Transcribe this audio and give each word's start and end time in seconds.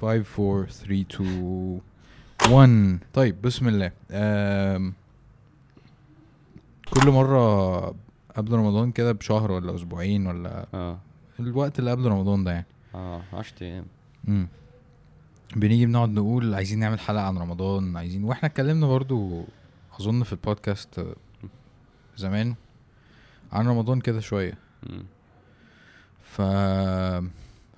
5 0.00 0.24
4 0.38 0.66
3 0.66 1.00
2 1.10 1.80
1 2.50 2.98
طيب 3.14 3.42
بسم 3.42 3.68
الله. 3.68 3.92
كل 6.90 7.10
مرة 7.10 7.86
قبل 8.36 8.52
رمضان 8.52 8.92
كده 8.92 9.12
بشهر 9.12 9.52
ولا 9.52 9.74
أسبوعين 9.74 10.26
ولا 10.26 10.66
آه. 10.74 10.98
الوقت 11.40 11.78
اللي 11.78 11.90
قبل 11.90 12.04
رمضان 12.06 12.44
ده 12.44 12.50
يعني. 12.52 12.66
آه 12.94 13.22
10 13.32 13.64
أيام. 13.66 13.84
امم 14.28 14.48
بنيجي 15.56 15.86
بنقعد 15.86 16.08
نقول 16.10 16.54
عايزين 16.54 16.78
نعمل 16.78 17.00
حلقة 17.00 17.22
عن 17.24 17.38
رمضان 17.38 17.96
عايزين 17.96 18.24
وإحنا 18.24 18.48
اتكلمنا 18.48 18.86
برضو 18.86 19.44
أظن 20.00 20.22
في 20.22 20.32
البودكاست 20.32 21.06
زمان 22.16 22.54
عن 23.52 23.68
رمضان 23.68 24.00
كده 24.00 24.20
شوية. 24.20 24.58
ف 26.22 26.40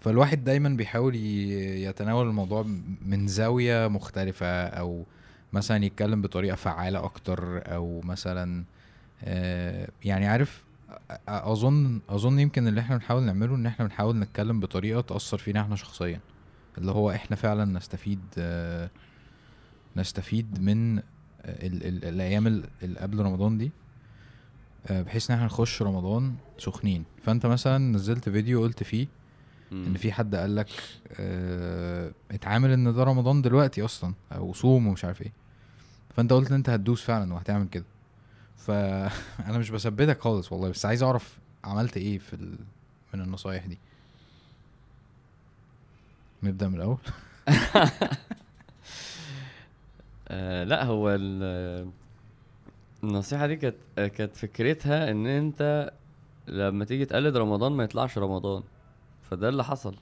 فالواحد 0.00 0.44
دايما 0.44 0.68
بيحاول 0.68 1.14
يتناول 1.16 2.26
الموضوع 2.28 2.66
من 3.06 3.26
زاوية 3.26 3.88
مختلفة 3.88 4.46
أو 4.66 5.04
مثلا 5.52 5.84
يتكلم 5.84 6.22
بطريقة 6.22 6.56
فعالة 6.56 7.04
أكتر 7.04 7.62
أو 7.74 8.00
مثلا 8.04 8.64
آه، 9.24 9.88
يعني 10.04 10.26
عارف 10.26 10.64
أظن 11.28 12.00
أظن 12.08 12.38
يمكن 12.38 12.68
اللي 12.68 12.80
إحنا 12.80 12.96
بنحاول 12.96 13.22
نعمله 13.22 13.54
إن 13.54 13.66
إحنا 13.66 13.84
بنحاول 13.84 14.18
نتكلم 14.18 14.60
بطريقة 14.60 15.00
تأثر 15.00 15.38
فينا 15.38 15.60
إحنا 15.60 15.76
شخصيا. 15.76 16.20
اللي 16.78 16.90
هو 16.92 17.10
إحنا 17.10 17.36
فعلا 17.36 17.64
نستفيد 17.64 18.20
آه، 18.38 18.90
نستفيد 19.96 20.60
من 20.62 20.98
ال 20.98 21.04
ال 21.86 22.04
الأيام 22.04 22.46
ال- 22.46 22.64
اللي 22.82 22.98
قبل 23.00 23.18
رمضان 23.18 23.58
دي 23.58 23.70
آه، 24.86 25.02
بحيث 25.02 25.30
إن 25.30 25.34
إحنا 25.34 25.46
نخش 25.46 25.82
رمضان 25.82 26.34
سخنين. 26.58 27.04
فأنت 27.22 27.46
مثلا 27.46 27.78
نزلت 27.78 28.28
فيديو 28.28 28.62
قلت 28.62 28.82
فيه 28.82 29.06
إن. 29.72 29.94
في 29.94 30.12
حد 30.12 30.34
قال 30.34 30.56
لك 30.56 30.68
آه 31.20 32.12
اتعامل 32.30 32.70
إن 32.70 32.92
ده 32.94 33.04
رمضان 33.04 33.42
دلوقتي 33.42 33.84
أصلا 33.84 34.14
أو 34.32 34.52
صوم 34.54 34.86
ومش 34.86 35.04
عارف 35.04 35.22
إيه. 35.22 35.32
فأنت 36.16 36.32
قلت 36.32 36.48
إن 36.48 36.54
أنت 36.54 36.70
هتدوس 36.70 37.02
فعلا 37.02 37.34
وهتعمل 37.34 37.68
كده. 37.68 37.84
فانا 38.56 39.58
مش 39.58 39.70
بثبتك 39.70 40.20
خالص 40.20 40.52
والله 40.52 40.68
بس 40.68 40.86
عايز 40.86 41.02
أعرف 41.02 41.38
عملت 41.64 41.96
إيه 41.96 42.18
في 42.18 42.32
ال... 42.34 42.58
من 43.14 43.20
النصايح 43.20 43.66
دي؟ 43.66 43.78
نبدأ 46.42 46.68
من 46.68 46.74
الأول. 46.74 46.98
آه 50.28 50.64
لا 50.64 50.84
هو 50.84 51.10
ال- 51.14 51.90
النصيحة 53.04 53.46
دي 53.46 53.56
كانت 53.56 53.76
كانت 53.96 54.36
فكرتها 54.36 55.10
إن 55.10 55.26
أنت 55.26 55.92
لما 56.48 56.84
تيجي 56.84 57.04
تقلد 57.04 57.36
رمضان 57.36 57.72
ما 57.72 57.84
يطلعش 57.84 58.18
رمضان. 58.18 58.62
فده 59.30 59.48
اللي 59.48 59.64
حصل. 59.64 59.96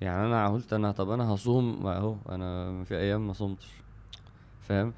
يعني 0.00 0.26
أنا 0.26 0.48
قلت 0.48 0.72
أنا 0.72 0.92
طب 0.92 1.10
أنا 1.10 1.34
هصوم 1.34 1.86
أهو 1.86 2.16
أنا 2.28 2.84
في 2.84 2.96
أيام 2.96 3.26
ما 3.26 3.32
صمتش. 3.32 3.70
فاهم؟ 4.60 4.92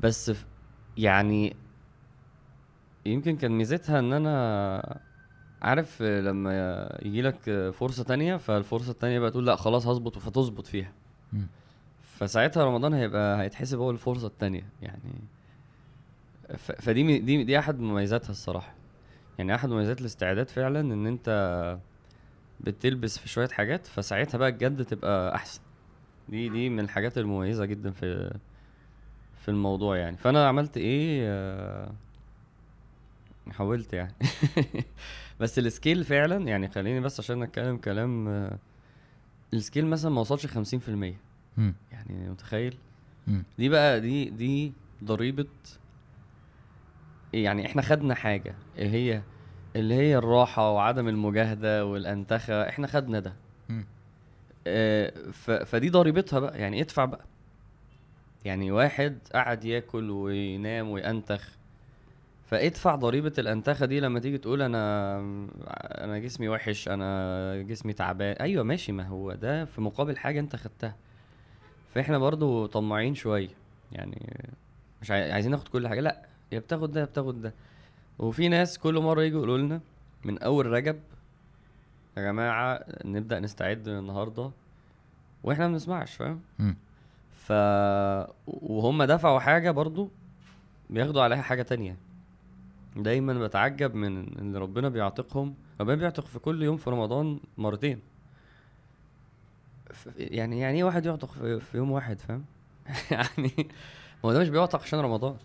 بس 0.00 0.32
يعني 0.96 1.56
يمكن 3.06 3.36
كان 3.36 3.52
ميزتها 3.52 3.98
إن 3.98 4.12
أنا 4.12 5.00
عارف 5.62 6.02
لما 6.02 6.52
يجي 7.02 7.22
لك 7.22 7.70
فرصة 7.74 8.04
تانية 8.04 8.36
فالفرصة 8.36 8.90
التانية 8.90 9.18
بقى 9.18 9.30
تقول 9.30 9.46
لأ 9.46 9.56
خلاص 9.56 9.86
هظبط 9.86 10.18
فتظبط 10.18 10.66
فيها. 10.66 10.92
فساعتها 12.02 12.64
رمضان 12.64 12.94
هيبقى 12.94 13.40
هيتحسب 13.42 13.78
هو 13.78 13.90
الفرصة 13.90 14.26
التانية. 14.26 14.66
يعني. 14.82 15.00
فدي 16.56 17.18
دي 17.18 17.44
دي 17.44 17.58
أحد 17.58 17.80
مميزاتها 17.80 18.30
الصراحة. 18.30 18.74
يعني 19.38 19.54
أحد 19.54 19.68
مميزات 19.68 20.00
الاستعداد 20.00 20.48
فعلا 20.48 20.80
إن 20.80 21.06
أنت 21.06 21.28
بتلبس 22.64 23.18
في 23.18 23.28
شوية 23.28 23.48
حاجات 23.48 23.86
فساعتها 23.86 24.38
بقى 24.38 24.48
الجد 24.48 24.84
تبقى 24.84 25.34
أحسن. 25.34 25.60
دي 26.28 26.48
دي 26.48 26.68
من 26.68 26.80
الحاجات 26.80 27.18
المميزة 27.18 27.64
جدا 27.64 27.90
في 27.90 28.38
في 29.42 29.48
الموضوع 29.48 29.96
يعني. 29.96 30.16
فأنا 30.16 30.48
عملت 30.48 30.76
إيه؟ 30.76 31.20
آه، 31.24 31.92
حاولت 33.50 33.92
يعني. 33.92 34.14
بس 35.40 35.58
السكيل 35.58 36.04
فعلا 36.04 36.48
يعني 36.48 36.68
خليني 36.68 37.00
بس 37.00 37.20
عشان 37.20 37.40
نتكلم 37.40 37.76
كلام 37.76 38.28
آه، 38.28 38.58
السكيل 39.54 39.86
مثلا 39.86 40.10
ما 40.10 40.20
وصلش 40.20 40.46
50% 40.46 40.88
مم. 41.56 41.74
يعني 41.92 42.30
متخيل. 42.30 42.76
دي 43.58 43.68
بقى 43.68 44.00
دي 44.00 44.30
دي 44.30 44.72
ضريبة 45.04 45.46
يعني 47.32 47.66
إحنا 47.66 47.82
خدنا 47.82 48.14
حاجة 48.14 48.54
إيه 48.78 48.88
هي 48.90 49.22
اللي 49.76 49.94
هي 49.94 50.16
الراحة 50.16 50.70
وعدم 50.70 51.08
المجاهدة 51.08 51.86
والأنتخة 51.86 52.68
إحنا 52.68 52.86
خدنا 52.86 53.20
ده. 53.20 53.32
آه، 54.66 55.12
فدي 55.64 55.90
ضريبتها 55.90 56.38
بقى 56.40 56.58
يعني 56.58 56.80
ادفع 56.80 57.04
بقى. 57.04 57.24
يعني 58.44 58.70
واحد 58.70 59.18
قعد 59.34 59.64
ياكل 59.64 60.10
وينام 60.10 60.90
وينتخ 60.90 61.48
فادفع 62.46 62.94
ضريبة 62.94 63.32
الأنتخة 63.38 63.86
دي 63.86 64.00
لما 64.00 64.20
تيجي 64.20 64.38
تقول 64.38 64.62
أنا 64.62 65.16
أنا 66.04 66.18
جسمي 66.18 66.48
وحش 66.48 66.88
أنا 66.88 67.62
جسمي 67.62 67.92
تعبان. 67.92 68.36
أيوة 68.36 68.64
ماشي 68.64 68.92
ما 68.92 69.06
هو 69.06 69.32
ده 69.32 69.64
في 69.64 69.80
مقابل 69.80 70.16
حاجة 70.16 70.40
أنت 70.40 70.56
خدتها. 70.56 70.96
فإحنا 71.94 72.18
برضو 72.18 72.66
طماعين 72.66 73.14
شوية. 73.14 73.48
يعني 73.92 74.46
مش 75.02 75.10
عاي- 75.10 75.32
عايزين 75.32 75.50
ناخد 75.52 75.68
كل 75.68 75.88
حاجة. 75.88 76.00
لأ 76.00 76.22
يا 76.52 76.58
بتاخد 76.58 76.92
ده 76.92 77.00
يا 77.00 77.04
بتاخد 77.04 77.42
ده. 77.42 77.52
وفي 78.22 78.48
ناس 78.48 78.78
كل 78.78 78.98
مرة 79.00 79.22
يجوا 79.22 79.38
يقولوا 79.38 79.58
لنا 79.58 79.80
من 80.24 80.38
أول 80.38 80.66
رجب 80.66 81.00
يا 82.16 82.22
جماعة 82.22 82.84
نبدأ 83.04 83.40
نستعد 83.40 83.88
من 83.88 83.98
النهاردة 83.98 84.50
وإحنا 85.44 85.66
ما 85.66 85.72
بنسمعش. 85.72 86.14
فاهم. 86.14 86.40
ف 87.32 87.52
وهم 88.46 89.02
دفعوا 89.02 89.40
حاجة 89.40 89.70
برضو 89.70 90.10
بياخدوا 90.90 91.22
عليها 91.22 91.42
حاجة 91.42 91.62
تانية. 91.62 91.96
دايما 92.96 93.46
بتعجب 93.46 93.94
من 93.94 94.38
إن 94.38 94.56
ربنا 94.56 94.88
بيعتقهم 94.88 95.54
ربنا 95.80 95.94
بيعتق 95.96 96.26
في 96.26 96.38
كل 96.38 96.62
يوم 96.62 96.76
في 96.76 96.90
رمضان 96.90 97.40
مرتين. 97.58 98.00
ف- 99.92 100.08
يعني 100.16 100.60
يعني 100.60 100.78
إيه 100.78 100.84
واحد 100.84 101.06
يعتق 101.06 101.30
في, 101.32 101.60
في 101.60 101.76
يوم 101.76 101.90
واحد؟ 101.90 102.20
فاهم؟ 102.20 102.44
يعني 103.10 103.52
هو 104.24 104.32
ده 104.32 104.40
مش 104.40 104.48
بيعتق 104.48 104.82
عشان 104.82 104.98
رمضان. 105.00 105.36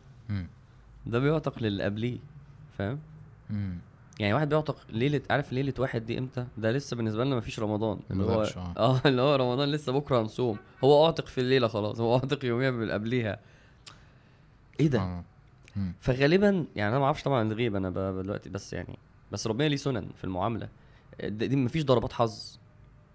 ده 1.06 1.20
بيعتق 1.20 1.64
للي 1.64 1.84
قبليه. 1.84 2.18
فاهم. 2.78 3.00
يعني 4.20 4.34
واحد 4.34 4.50
بيعتق 4.50 4.78
ليلة 4.90 5.22
عارف 5.30 5.54
ليلة 5.54 5.74
واحد 5.80 6.06
دي 6.06 6.18
إمتى؟ 6.18 6.46
ده 6.58 6.72
لسه 6.72 6.96
بالنسبة 6.96 7.24
لنا 7.24 7.36
مفيش 7.36 7.60
رمضان. 7.60 8.00
اللي 8.12 8.24
هو. 8.24 8.44
آه 8.78 9.02
اللي 9.06 9.22
هو 9.22 9.36
رمضان 9.36 9.72
لسه 9.72 9.92
بكرة 9.92 10.22
هنصوم. 10.22 10.58
هو 10.84 11.06
اعتق 11.06 11.28
في 11.28 11.42
الليلة 11.42 11.68
خلاص 11.68 12.00
هو 12.00 12.16
اعتق 12.16 12.46
يوميا 12.46 12.72
من 12.72 12.92
قبليها. 12.92 13.40
إيه 14.80 14.88
ده؟ 14.88 15.00
آه. 15.00 15.24
فغالبا 16.00 16.66
يعني 16.76 16.92
أنا 16.92 17.00
ما 17.00 17.06
أعرفش 17.06 17.24
طبعا 17.24 17.42
الغيب 17.42 17.76
أنا 17.76 17.90
دلوقتي 18.22 18.50
بس 18.50 18.74
يعني 18.74 18.98
بس 19.32 19.48
ربنا 19.48 19.68
ليه 19.68 19.76
سنن 19.76 20.08
في 20.16 20.24
المعاملة. 20.24 20.70
دي 21.24 21.56
مفيش 21.56 21.84
ضربات 21.86 22.14
حظ. 22.14 22.58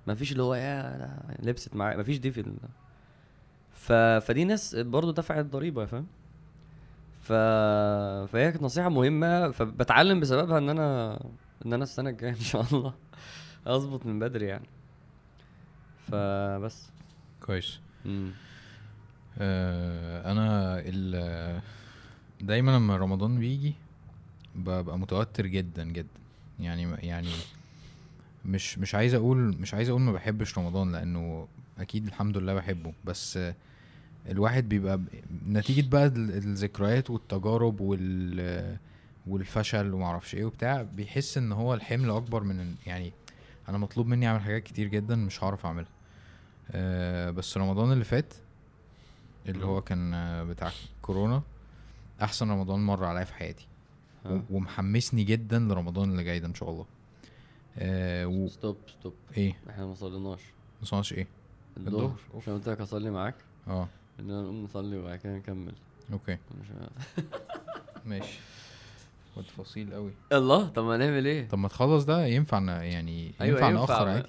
مفيش 0.06 0.32
اللي 0.32 0.42
هو 0.42 0.54
يا 0.54 1.18
لبست 1.42 1.76
معايا 1.76 1.96
مفيش 1.96 2.18
دي 2.18 2.30
في 2.30 2.40
ال... 2.40 2.54
ف... 3.70 3.92
فدي 4.26 4.44
ناس 4.44 4.74
برضو 4.74 5.10
دفعت 5.10 5.44
ضريبة 5.44 5.84
فاهم؟ 5.86 6.06
ف... 7.22 7.32
فهي 8.32 8.52
كانت 8.52 8.62
نصيحة 8.62 8.88
مهمة 8.88 9.50
فبتعلم 9.50 10.20
بسببها 10.20 10.58
إن 10.58 10.68
أنا 10.68 11.14
إن 11.66 11.72
أنا 11.72 11.84
السنة 11.84 12.10
الجاية 12.10 12.30
إن 12.30 12.40
شاء 12.40 12.66
الله 12.72 12.94
اظبط 13.66 14.06
من 14.06 14.18
بدري 14.18 14.46
يعني. 14.46 14.66
فبس. 16.10 16.90
كويس. 17.40 17.80
آه، 19.38 20.32
أنا 20.32 20.78
ال 20.84 21.60
دايما 22.40 22.70
لما 22.70 22.96
رمضان 22.96 23.38
بيجي 23.38 23.74
ببقى 24.54 24.98
متوتر 24.98 25.46
جدا 25.46 25.84
جدا. 25.84 26.20
يعني 26.60 26.90
يعني 26.98 27.30
مش 28.44 28.78
مش 28.78 28.94
عايز 28.94 29.14
أقول 29.14 29.38
مش 29.38 29.74
عايز 29.74 29.88
أقول 29.88 30.00
ما 30.00 30.12
بحبش 30.12 30.58
رمضان 30.58 30.92
لأنه 30.92 31.48
أكيد 31.78 32.06
الحمد 32.06 32.38
لله 32.38 32.54
بحبه. 32.54 32.92
بس 33.04 33.36
آه، 33.36 33.54
الواحد 34.28 34.68
بيبقى 34.68 35.00
نتيجة 35.48 35.88
بقى 35.88 36.06
ال- 36.06 36.30
الذكريات 36.36 37.10
والتجارب 37.10 37.80
وال 37.80 38.78
والفشل 39.26 39.94
ومعرفش 39.94 40.34
إيه 40.34 40.44
وبتاع 40.44 40.82
بيحس 40.82 41.38
ان 41.38 41.52
هو 41.52 41.74
الحمل 41.74 42.10
اكبر 42.10 42.42
من 42.42 42.74
يعني 42.86 43.12
أنا 43.68 43.78
مطلوب 43.78 44.06
مني 44.06 44.26
اعمل 44.28 44.40
حاجات 44.40 44.62
كتير 44.62 44.88
جدا 44.88 45.16
مش 45.16 45.44
هعرف 45.44 45.66
اعملها. 45.66 45.90
آه، 46.70 47.30
بس 47.30 47.56
رمضان 47.58 47.92
اللي 47.92 48.04
فات 48.04 48.34
اللي 49.46 49.64
هو 49.64 49.80
كان 49.82 50.10
بتاع 50.48 50.70
كورونا 51.02 51.42
احسن 52.22 52.50
رمضان 52.50 52.80
مر 52.80 53.04
عليا 53.04 53.24
في 53.24 53.34
حياتي. 53.34 53.66
آه. 54.26 54.42
ومحمسني 54.50 55.24
جدا 55.24 55.58
لرمضان 55.58 56.10
اللي 56.10 56.24
جاي 56.24 56.40
ده 56.40 56.46
ان 56.46 56.54
شاء 56.54 56.70
الله. 56.70 56.86
آه 57.78 58.26
و... 58.26 58.48
stop 58.48 58.76
stop. 58.86 59.14
إيه؟ 59.36 59.56
إحنا 59.70 59.86
ما 59.86 59.94
صليناش. 59.94 60.40
ما 60.80 60.86
صنعش 60.86 61.12
إيه؟ 61.12 61.26
الظهر. 61.76 62.14
عشان 62.36 62.54
قلت 62.54 62.68
لك 62.68 62.80
اصلي 62.80 63.10
معاك. 63.10 63.34
آه. 63.68 63.88
اننا 64.20 64.42
نقوم 64.42 64.64
نصلي 64.64 64.96
وبعد 64.96 65.18
كده 65.18 65.32
نكمل. 65.36 65.72
okay. 66.12 66.32
مش 66.60 66.66
ماشي. 68.06 68.38
وتفاصيل 69.36 69.94
قوي 69.94 70.12
الله 70.32 70.68
طب 70.68 70.84
ما 70.84 70.96
نعمل 70.96 71.26
إيه؟ 71.26 71.48
طب 71.48 71.58
ما 71.58 71.68
تخلص 71.68 72.04
ده 72.04 72.26
ينفع 72.26 72.58
ن- 72.58 72.68
يعني 72.68 73.32
أيوة 73.40 73.56
ينفع 73.60 73.70
نأخر 73.70 74.04
ما- 74.04 74.12
عادي 74.12 74.28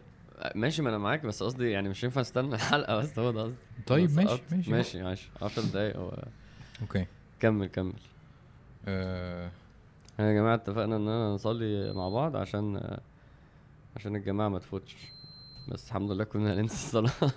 ماشي 0.56 0.82
ما 0.82 0.90
أنا 0.90 0.98
معاك 0.98 1.26
بس 1.26 1.44
قصدي 1.44 1.72
يعني 1.72 1.90
مش 1.90 2.04
ينفع 2.04 2.22
استنى 2.22 2.54
الحلقة 2.56 2.98
بس 3.00 3.20
هو 3.20 3.32
ده 3.32 3.42
قصدي. 3.44 3.56
طيب 3.88 4.06
بس 4.10 4.16
ماشي 4.16 4.30
قط- 4.30 4.42
ماشي. 4.52 4.72
ماشي 4.72 5.04
ماشي. 5.04 5.30
10 5.42 5.64
دقايق 5.64 5.98
هو 5.98 6.24
أوكي. 6.82 7.06
كمل 7.40 7.68
كمل. 7.68 7.94
آه. 8.88 9.52
إحنا 10.14 10.28
يا 10.30 10.34
جماعة 10.34 10.56
اتفقنا 10.56 10.96
إن 10.96 11.08
أنا 11.08 11.34
نصلي 11.34 11.94
مع 11.94 12.10
بعض 12.10 12.36
عشان 12.36 12.98
عشان 13.96 14.16
الجماعة 14.16 14.50
ما 14.50 14.60
تفوتش. 14.60 14.96
بس 15.68 15.88
الحمد 15.88 16.12
لله 16.12 16.24
كنا 16.24 16.54
هننسى 16.54 16.74
الصلاة. 16.74 17.32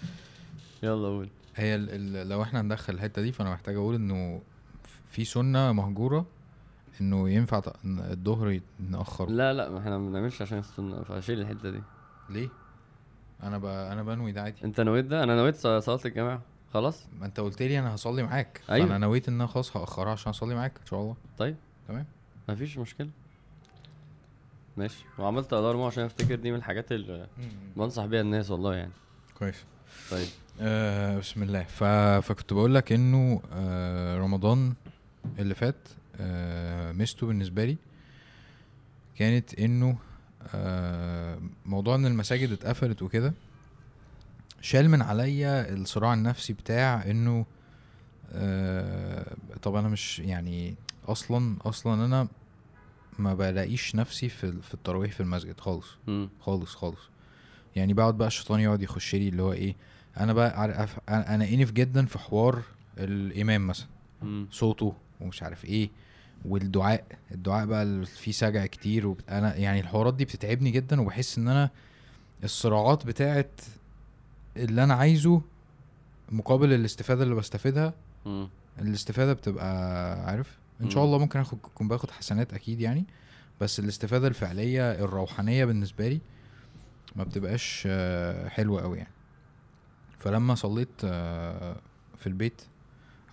يلا 0.82 1.08
قول. 1.08 1.28
هي 1.56 1.74
ال 1.74 2.16
ال 2.16 2.28
لو 2.28 2.42
إحنا 2.42 2.60
هندخل 2.60 2.94
الحتة 2.94 3.22
دي 3.22 3.32
فأنا 3.32 3.52
محتاج 3.52 3.74
أقول 3.76 3.94
إنه 3.94 4.42
في 5.10 5.24
سنة 5.24 5.72
مهجورة 5.72 6.26
إنه 7.00 7.30
ينفع 7.30 7.60
ت- 7.60 7.72
الظهر 7.84 8.60
ناخره 8.90 9.30
لا 9.30 9.52
لا 9.52 9.68
ما 9.68 9.78
إحنا 9.78 9.98
ما 9.98 10.10
بنعملش 10.10 10.42
عشان 10.42 10.58
السنة 10.58 11.02
فشيل 11.02 11.40
الحتة 11.40 11.70
دي. 11.70 11.82
ليه؟ 12.30 12.48
أنا 13.42 13.58
ب... 13.58 13.64
أنا 13.64 14.02
بنوي 14.02 14.32
ده 14.32 14.42
عادي. 14.42 14.64
أنت 14.64 14.80
نويت 14.80 15.04
ده؟ 15.04 15.22
أنا 15.24 15.36
نويت 15.36 15.56
ص- 15.56 15.66
صلاة 15.66 16.00
الجماعة. 16.04 16.40
خلاص؟ 16.74 17.06
ما 17.20 17.26
أنت 17.26 17.40
قلت 17.40 17.62
لي 17.62 17.78
أنا 17.78 17.94
هصلي 17.94 18.22
معاك. 18.22 18.60
أيوة. 18.70 18.86
فانا 18.86 18.98
نويت 18.98 19.28
إن 19.28 19.34
أنا 19.34 19.46
خلاص 19.46 19.76
هأخرها 19.76 20.12
عشان 20.12 20.30
أصلي 20.30 20.54
معاك 20.54 20.78
إن 20.80 20.86
شاء 20.86 21.00
الله. 21.00 21.16
طيب. 21.38 21.56
تمام؟ 21.88 22.06
ما 22.48 22.54
فيش 22.54 22.78
مشكلة. 22.78 23.08
ماشي. 24.76 25.04
وعملت 25.18 25.52
ألارم 25.52 25.82
عشان 25.82 26.04
أفتكر 26.04 26.34
دي 26.34 26.50
من 26.50 26.56
الحاجات 26.58 26.92
اللي 26.92 27.26
بنصح 27.76 28.04
بيها 28.06 28.20
الناس 28.20 28.50
والله 28.50 28.74
يعني. 28.74 28.92
كويس. 29.38 29.64
طيب. 30.10 30.28
آه 30.60 31.18
بسم 31.18 31.42
الله. 31.42 31.62
ف... 31.62 31.84
فكنت 32.26 32.52
بقول 32.52 32.74
لك 32.74 32.92
إنه 32.92 33.42
آه 33.52 34.18
رمضان 34.18 34.74
اللي 35.38 35.54
فات 35.54 35.88
آه 36.20 36.92
ميزته 36.92 37.26
بالنسبة 37.26 37.64
لي 37.64 37.76
كانت 39.16 39.54
إنه 39.58 39.98
آه 40.54 41.38
موضوع 41.66 41.94
إن 41.94 42.06
المساجد 42.06 42.52
اتقفلت 42.52 43.02
وكده 43.02 43.34
شال 44.60 44.88
من 44.88 45.02
عليا 45.02 45.74
الصراع 45.74 46.14
النفسي 46.14 46.52
بتاع 46.52 47.04
إنه 47.10 47.46
آه 48.32 49.36
طب 49.62 49.74
أنا 49.74 49.88
مش 49.88 50.18
يعني 50.18 50.74
أصلا 51.08 51.56
أصلا 51.64 52.04
أنا 52.04 52.28
ما 53.18 53.34
بلاقيش 53.34 53.94
نفسي 53.94 54.28
في 54.28 54.52
في 54.62 54.74
التراويح 54.74 55.12
في 55.12 55.20
المسجد 55.20 55.60
خالص. 55.60 55.86
خالص 56.40 56.74
خالص. 56.74 57.00
يعني 57.76 57.94
بقعد 57.94 58.18
بقى 58.18 58.28
الشيطان 58.28 58.60
يقعد 58.60 58.82
يخش 58.82 59.14
لي 59.14 59.28
اللي 59.28 59.42
هو 59.42 59.52
إيه 59.52 59.74
أنا 60.20 60.32
بقى 60.32 60.60
عارف 60.60 60.98
أنا 61.08 61.34
أنا 61.34 61.48
انف 61.48 61.70
جدا 61.72 62.06
في 62.06 62.18
حوار 62.18 62.62
الإمام 62.98 63.66
مثلا. 63.66 63.86
امم 64.22 64.46
صوته 64.50 64.94
ومش 65.20 65.42
عارف 65.42 65.64
إيه 65.64 65.90
والدعاء. 66.44 67.04
الدعاء 67.32 67.66
بقى 67.66 67.82
اللي 67.82 68.06
فيه 68.06 68.32
سجع 68.32 68.66
كتير 68.66 69.06
وبت... 69.06 69.28
أنا 69.30 69.56
يعني 69.56 69.80
الحوارات 69.80 70.14
دي 70.14 70.24
بتتعبني 70.24 70.70
جدا 70.70 71.00
وبحس 71.00 71.38
إن 71.38 71.48
أنا 71.48 71.70
الصراعات 72.44 73.06
بتاعت 73.06 73.60
اللي 74.56 74.84
أنا 74.84 74.94
عايزه 74.94 75.42
مقابل 76.32 76.72
الاستفادة 76.72 77.22
اللي 77.24 77.34
بستفيدها 77.34 77.94
الاستفادة 78.78 79.32
بتبقى 79.32 80.14
عارف؟ 80.26 80.58
إن 80.80 80.90
شاء 80.90 81.02
مم. 81.02 81.06
الله 81.06 81.18
ممكن 81.18 81.38
اخد 81.40 81.58
اكون 81.64 81.88
باخد 81.88 82.10
حسنات 82.10 82.54
أكيد 82.54 82.80
يعني 82.80 83.04
بس 83.60 83.78
الاستفادة 83.78 84.28
الفعلية 84.28 84.92
الروحانية 84.92 85.64
بالنسبة 85.64 86.08
لي 86.08 86.20
ما 87.16 87.24
بتبقاش 87.24 87.84
آه، 87.86 88.48
حلوة 88.48 88.82
قوي 88.82 88.98
يعني. 88.98 89.10
فلما 90.22 90.54
صليت 90.54 90.88
آه، 91.04 91.76
في 92.16 92.26
البيت 92.26 92.62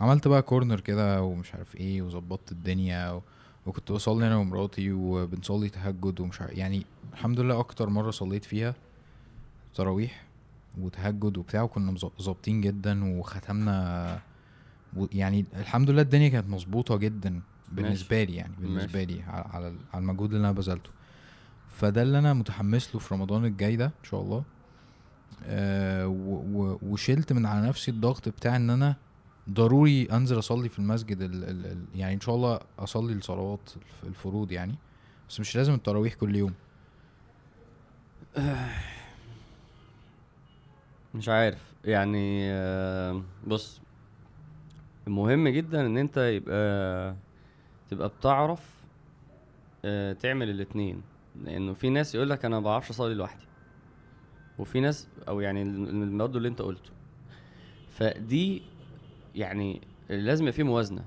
عملت 0.01 0.27
بقى 0.27 0.41
كورنر 0.41 0.79
كده 0.79 1.23
ومش 1.23 1.55
عارف 1.55 1.75
إيه 1.75 2.01
وظبطت 2.01 2.51
الدنيا 2.51 3.11
و... 3.11 3.21
وكنت 3.65 3.91
بصلي 3.91 4.27
أنا 4.27 4.35
ومراتي 4.37 4.91
وبنصلي 4.91 5.69
تهجد 5.69 6.19
ومش 6.19 6.41
عارف 6.41 6.57
يعني 6.57 6.85
الحمد 7.13 7.39
لله 7.39 7.59
أكتر 7.59 7.89
مرة 7.89 8.11
صليت 8.11 8.45
فيها 8.45 8.75
تراويح 9.75 10.23
وتهجد 10.81 11.37
وبتاع 11.37 11.61
وكنا 11.61 11.95
ظابطين 12.21 12.61
جدا 12.61 13.19
وختمنا 13.19 14.19
و- 14.97 15.05
يعني 15.11 15.45
الحمد 15.55 15.89
لله 15.89 16.01
الدنيا 16.01 16.29
كانت 16.29 16.49
مظبوطة 16.49 16.95
جدا 16.97 17.41
بالنسبة 17.71 18.23
لي 18.23 18.35
يعني 18.35 18.53
بالنسبة 18.59 19.03
لي 19.03 19.21
على 19.27 19.75
على 19.93 20.01
المجهود 20.03 20.33
اللي 20.33 20.45
أنا 20.47 20.51
بذلته. 20.51 20.89
فده 21.69 22.01
اللي 22.01 22.19
أنا 22.19 22.33
متحمس 22.33 22.95
له 22.95 22.99
في 22.99 23.13
رمضان 23.13 23.45
الجاي 23.45 23.75
ده 23.75 23.85
إن 23.85 24.03
شاء 24.03 24.21
الله. 24.21 24.43
آه 25.45 26.07
وشلت 26.83 27.33
من 27.33 27.45
على 27.45 27.67
نفسي 27.67 27.91
الضغط 27.91 28.29
بتاع 28.29 28.55
إن 28.55 28.69
أنا 28.69 28.95
ضروري 29.49 30.05
أنزل 30.11 30.39
أصلي 30.39 30.69
في 30.69 30.79
المسجد 30.79 31.21
ال 31.21 31.43
ال 31.43 31.85
يعني 31.95 32.13
إن 32.13 32.21
شاء 32.21 32.35
الله 32.35 32.59
أصلي 32.79 33.13
الصلوات 33.13 33.59
الف- 33.75 34.03
الفروض 34.07 34.51
يعني 34.51 34.75
بس 35.29 35.39
مش 35.39 35.55
لازم 35.57 35.73
التراويح 35.73 36.13
كل 36.13 36.35
يوم. 36.35 36.53
مش 41.15 41.29
عارف 41.29 41.73
يعني 41.85 42.51
آه، 42.51 43.21
بص 43.47 43.81
مهم 45.07 45.47
جدا 45.47 45.85
إن 45.85 45.97
أنت 45.97 46.17
يبقى 46.17 47.15
تبقى 47.89 48.09
بتعرف 48.09 48.69
آه، 49.85 50.13
تعمل 50.13 50.49
الاتنين 50.49 51.01
لأنه 51.43 51.73
في 51.73 51.89
ناس 51.89 52.15
يقول 52.15 52.29
لك 52.29 52.45
أنا 52.45 52.59
ما 52.59 52.65
بعرفش 52.65 52.89
أصلي 52.89 53.13
لوحدي. 53.13 53.43
وفي 54.59 54.79
ناس 54.79 55.07
أو 55.27 55.39
يعني 55.39 55.63
برضه 56.17 56.37
اللي 56.37 56.47
أنت 56.49 56.61
قلته. 56.61 56.91
فدي 57.89 58.61
يعني 59.35 59.81
لازم 60.09 60.43
يبقى 60.43 60.53
في 60.53 60.63
موازنة. 60.63 61.01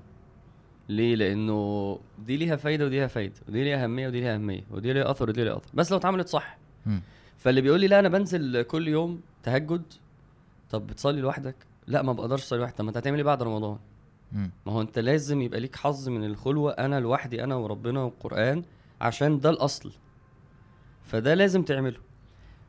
ليه؟ 0.88 1.14
لأنه 1.14 1.98
دي 2.18 2.36
ليها 2.36 2.56
فايدة 2.56 2.84
ودي 2.84 2.96
ليها 2.96 3.06
فايدة 3.06 3.34
ودي 3.48 3.64
ليها 3.64 3.84
أهمية 3.84 4.06
ودي 4.08 4.20
ليها 4.20 4.34
أهمية 4.34 4.64
ودي 4.70 4.92
ليها 4.92 5.10
أثر 5.10 5.28
ودي 5.28 5.44
ليها 5.44 5.56
أثر. 5.56 5.70
بس 5.74 5.90
لو 5.92 5.98
اتعملت 5.98 6.28
صح. 6.28 6.58
فاللي 7.38 7.60
بيقول 7.60 7.80
لي 7.80 7.86
لا 7.86 7.98
أنا 7.98 8.08
بنزل 8.08 8.62
كل 8.62 8.88
يوم 8.88 9.20
تهجد 9.42 9.82
طب 10.70 10.86
بتصلي 10.86 11.20
لوحدك؟ 11.20 11.56
لا 11.86 12.02
ما 12.02 12.12
بقدرش 12.12 12.42
أصلي 12.42 12.58
لوحدي. 12.58 12.76
طب 12.76 12.84
ما 12.84 12.88
أنت 12.90 12.96
هتعمل 12.96 13.16
إيه 13.16 13.24
بعد 13.24 13.42
رمضان. 13.42 13.78
ما 14.32 14.72
هو 14.72 14.80
أنت 14.80 14.98
لازم 14.98 15.42
يبقى 15.42 15.60
ليك 15.60 15.76
حظ 15.76 16.08
من 16.08 16.24
الخلوة 16.24 16.72
أنا 16.72 17.00
لوحدي 17.00 17.44
أنا 17.44 17.54
وربنا 17.54 18.00
والقرآن 18.00 18.62
عشان 19.00 19.40
ده 19.40 19.50
الأصل. 19.50 19.92
فده 21.04 21.34
لازم 21.34 21.62
تعمله. 21.62 21.98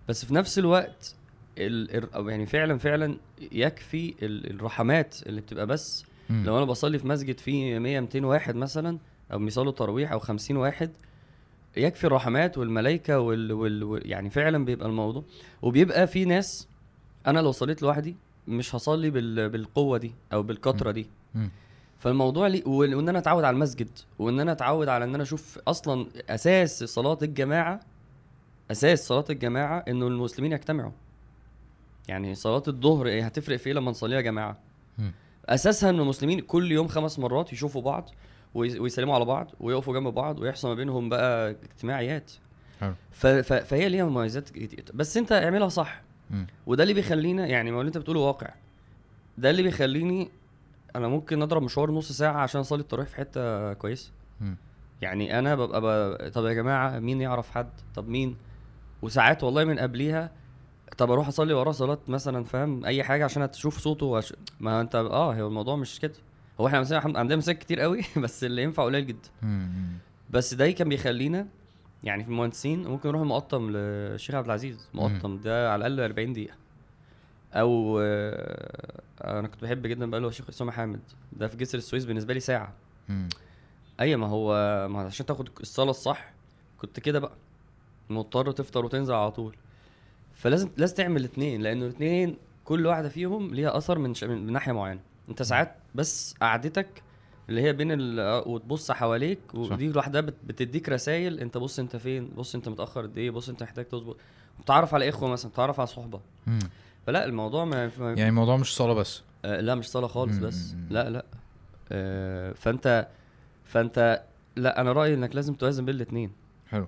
بس 0.10 0.26
في 0.26 0.34
نفس 0.34 0.60
الوقت 0.60 1.16
ال... 1.58 2.08
يعني 2.30 2.46
فعلا 2.46 2.78
فعلا 2.78 3.18
يكفي 3.52 4.14
ال... 4.22 4.50
الرحمات 4.56 5.16
اللي 5.26 5.42
بتبقى 5.42 5.68
بس 5.68 6.06
مم. 6.30 6.44
لو 6.46 6.58
أنا 6.58 6.66
بصلي 6.66 7.00
في 7.00 7.08
مسجد 7.08 7.40
فيه 7.40 7.80
100 7.80 8.00
200 8.00 8.26
واحد 8.26 8.56
مثلا 8.56 8.98
أو 9.34 9.40
بيصلوا 9.40 9.72
تراويح 9.72 10.12
أو 10.12 10.20
50 10.20 10.58
واحد 10.58 10.92
يكفي 11.78 12.04
الرحمات 12.08 12.58
والملائكة 12.58 13.20
وال... 13.20 13.52
وال... 13.52 13.84
وال... 13.84 14.10
يعني 14.12 14.30
فعلا 14.30 14.66
بيبقى 14.66 14.88
الموضوع 14.88 15.24
وبيبقى 15.62 16.08
في 16.08 16.26
ناس 16.26 16.68
أنا 17.28 17.40
لو 17.40 17.52
صليت 17.52 17.82
لوحدي 17.82 18.16
مش 18.48 18.76
هصلي 18.76 19.10
بال... 19.10 19.50
بالقوة 19.50 19.98
دي 19.98 20.12
أو 20.34 20.44
بالكترة 20.44 20.92
دي 20.92 21.08
مم. 21.36 21.50
فالموضوع 22.00 22.48
لي 22.48 22.64
وإن 22.66 23.10
أنا 23.10 23.20
أتعود 23.20 23.44
على 23.44 23.54
المسجد 23.54 23.90
وإن 24.20 24.40
أنا 24.40 24.52
أتعود 24.52 24.88
على 24.88 25.06
إن 25.06 25.14
أنا 25.14 25.24
أشوف 25.24 25.60
أصلا 25.68 26.06
أساس 26.30 26.84
صلاة 26.84 27.18
الجماعة 27.22 27.80
أساس 28.72 29.08
صلاة 29.08 29.26
الجماعة 29.30 29.86
إنه 29.88 30.08
المسلمين 30.08 30.52
يجتمعوا. 30.52 30.92
يعني 32.08 32.36
صلاة 32.36 32.64
الظهر 32.68 33.08
إيه 33.08 33.26
هتفرق 33.26 33.56
في 33.58 33.68
إيه 33.68 33.74
لما 33.74 33.92
نصليها 33.92 34.22
جماعة؟ 34.22 34.58
مم. 34.98 35.12
أساسها 35.46 35.90
ان 35.90 36.00
المسلمين 36.00 36.40
كل 36.40 36.72
يوم 36.72 36.88
خمس 36.88 37.20
مرات 37.20 37.54
يشوفوا 37.54 37.82
بعض 37.82 38.10
وي- 38.54 38.80
ويسلموا 38.80 39.16
على 39.16 39.26
بعض 39.26 39.52
ويقفوا 39.60 39.94
جنب 39.94 40.08
بعض 40.14 40.40
ويحصل 40.40 40.68
ما 40.68 40.74
بينهم 40.74 41.10
بقى 41.10 41.50
اجتماعيات. 41.52 42.32
حلو. 42.82 42.94
ف... 43.12 43.28
ف... 43.28 43.54
فهي 43.54 43.90
ليها 43.90 44.06
مميزات 44.06 44.50
كتير. 44.50 44.84
بس 44.94 45.18
أنت 45.18 45.32
اعملها 45.32 45.70
صح. 45.70 46.02
مم. 46.32 46.48
وده 46.66 46.84
اللي 46.84 46.94
بيخلينا 46.94 47.48
يعني 47.48 47.72
ما 47.72 47.80
اللي 47.80 47.88
أنت 47.88 47.98
بتقوله 47.98 48.20
واقع. 48.20 48.50
ده 49.38 49.50
اللي 49.50 49.64
بيخليني 49.64 50.30
أنا 50.96 51.08
ممكن 51.08 51.42
أضرب 51.42 51.62
مشوار 51.64 51.92
نص 51.92 52.12
ساعة 52.12 52.38
عشان 52.38 52.60
أصلي 52.62 52.82
التراويح 52.82 53.10
في 53.10 53.16
حتة 53.16 53.74
كويسة. 53.74 54.12
يعني 55.02 55.40
أنا 55.40 55.56
ببقى 55.56 55.82
ب... 55.82 56.18
طب 56.32 56.46
يا 56.46 56.54
جماعة 56.54 57.00
مين 57.00 57.22
يعرف 57.22 57.50
حد؟ 57.52 57.70
طب 57.96 58.08
مين؟ 58.08 58.36
وساعات 59.04 59.44
والله 59.44 59.64
من 59.66 59.80
قبليها 59.80 60.32
طب 60.98 61.12
أروح 61.12 61.28
أصلي 61.28 61.54
وراه 61.54 61.72
صلاة 61.72 62.00
مثلا 62.08 62.44
فاهم؟ 62.44 62.86
أي 62.86 63.04
حاجة 63.04 63.26
عشان 63.26 63.52
تشوف 63.52 63.78
صوته 63.78 64.06
وش... 64.06 64.34
ما 64.60 64.82
أنت 64.82 64.96
آه 64.96 65.34
هو 65.34 65.48
الموضوع 65.48 65.76
مش 65.76 66.00
كده. 66.00 66.14
هو 66.60 66.68
إحنا 66.68 66.80
مثلا 66.80 67.20
عندنا 67.20 67.36
مساجد 67.36 67.58
كتير 67.58 67.80
قوي 67.80 68.02
بس 68.24 68.44
اللي 68.44 68.64
ينفع 68.64 68.84
قليل 68.84 69.08
جدا. 69.08 69.30
بس 70.30 70.54
ده 70.54 70.72
كان 70.72 70.90
بيخلينا 70.90 71.48
يعني 72.04 72.24
في 72.24 72.30
المهندسين 72.30 72.84
ممكن 72.88 73.10
نروح 73.10 73.22
مقطم 73.22 73.70
للشيخ 73.72 74.36
عبد 74.36 74.46
العزيز. 74.46 74.90
مقطم 74.94 75.38
ده 75.38 75.72
على 75.74 75.88
الأقل 75.88 76.04
40 76.12 76.34
دقيقة. 76.34 76.56
أو 77.54 78.00
آه، 78.02 79.02
أنا 79.24 79.48
كنت 79.48 79.64
بحب 79.64 79.88
جدا 79.88 80.10
بقى 80.10 80.20
له 80.20 80.28
الشيخ 80.28 80.50
اسامه 80.50 80.72
حامد 80.72 81.00
ده 81.34 81.48
في 81.48 81.58
جسر 81.58 81.78
السويس 81.78 82.06
بالنسبة 82.06 82.34
لي 82.34 82.40
ساعة. 82.40 82.74
مم. 83.10 83.30
اي 84.00 84.16
ما 84.16 84.28
هو 84.28 84.54
ما 84.88 85.00
عشان 85.02 85.26
تاخد 85.26 85.50
الصلاة 85.62 85.90
الصح 85.92 86.34
كنت 86.78 87.00
كده 87.00 87.20
بقى. 87.20 87.34
مضطر 88.10 88.52
تفطر 88.52 88.86
وتنزل 88.86 89.14
على 89.14 89.32
طول. 89.32 89.56
فلازم 90.34 90.70
لازم 90.78 90.96
تعمل 90.96 91.18
الاثنين 91.18 91.62
لأنه 91.62 91.86
الاثنين 91.86 92.38
كل 92.66 92.86
واحدة 92.86 93.10
فيهم 93.10 93.54
ليها 93.54 93.78
أثر 93.78 94.00
من, 94.00 94.14
ش... 94.14 94.24
من 94.24 94.52
ناحية 94.54 94.72
معينة. 94.72 95.00
أنت 95.30 95.44
ساعات 95.44 95.76
بس 95.96 96.36
قعدتك 96.42 97.04
اللي 97.50 97.62
هي 97.62 97.74
بين 97.74 97.92
ال... 97.92 98.20
وتبص 98.48 98.92
حواليك 98.92 99.40
ودي 99.54 99.90
لوحدها 99.90 100.22
بت... 100.22 100.36
بتديك 100.48 100.90
رسائل 100.90 101.40
أنت 101.40 101.58
بص 101.58 101.80
أنت 101.80 101.96
فين 101.96 102.28
بص 102.38 102.56
أنت 102.56 102.70
متأخر 102.70 103.02
قد 103.02 103.18
إيه 103.18 103.32
بص 103.32 103.50
أنت 103.50 103.64
محتاج 103.64 103.86
تظبط. 103.86 104.18
بتعرف 104.62 104.94
على 104.94 105.10
إخوة 105.10 105.30
مثلا 105.30 105.52
بتعرف 105.52 105.80
على 105.80 105.88
صحبة. 105.88 106.20
مم. 106.48 106.60
فلا 107.08 107.26
الموضوع 107.26 107.66
ما 107.66 107.92
يعني 108.00 108.30
الموضوع 108.30 108.58
مش 108.58 108.76
صلاة 108.76 108.94
بس. 108.94 109.22
آه 109.46 109.60
لا 109.60 109.76
مش 109.76 109.90
صلاه 109.90 110.08
خالص 110.08 110.36
مم، 110.36 110.48
بس. 110.48 110.76
لا 110.90 111.10
لا. 111.10 111.26
آه 111.92 112.52
فأنت 112.54 113.08
فأنت 113.66 114.24
لا 114.56 114.82
أنا 114.82 114.92
رأيي 114.92 115.14
إنك 115.14 115.36
لازم 115.36 115.54
توازن 115.54 115.86
بين 115.86 115.96
الاثنين 115.96 116.32
حلو. 116.68 116.88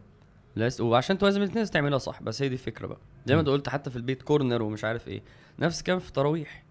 لاز... 0.56 0.82
وعشان 0.82 1.18
توازن 1.18 1.38
الاثنين 1.38 1.58
لازم 1.58 1.72
تعملها 1.72 1.98
صح. 1.98 2.22
بس 2.24 2.42
هي 2.42 2.50
دي 2.50 2.56
الفكرة 2.56 2.88
بقى. 2.88 2.98
زي 3.26 3.36
ما. 3.36 3.42
انت 3.42 3.50
قلت 3.50 3.70
حتى 3.70 3.90
في 3.90 3.96
البيت 3.96 4.22
كورنر 4.22 4.64
ومش 4.64 4.84
عارف 4.84 5.08
إيه. 5.08 5.24
نفس 5.60 5.80
الكلام 5.80 6.00
في 6.00 6.08
التراويح. 6.08 6.64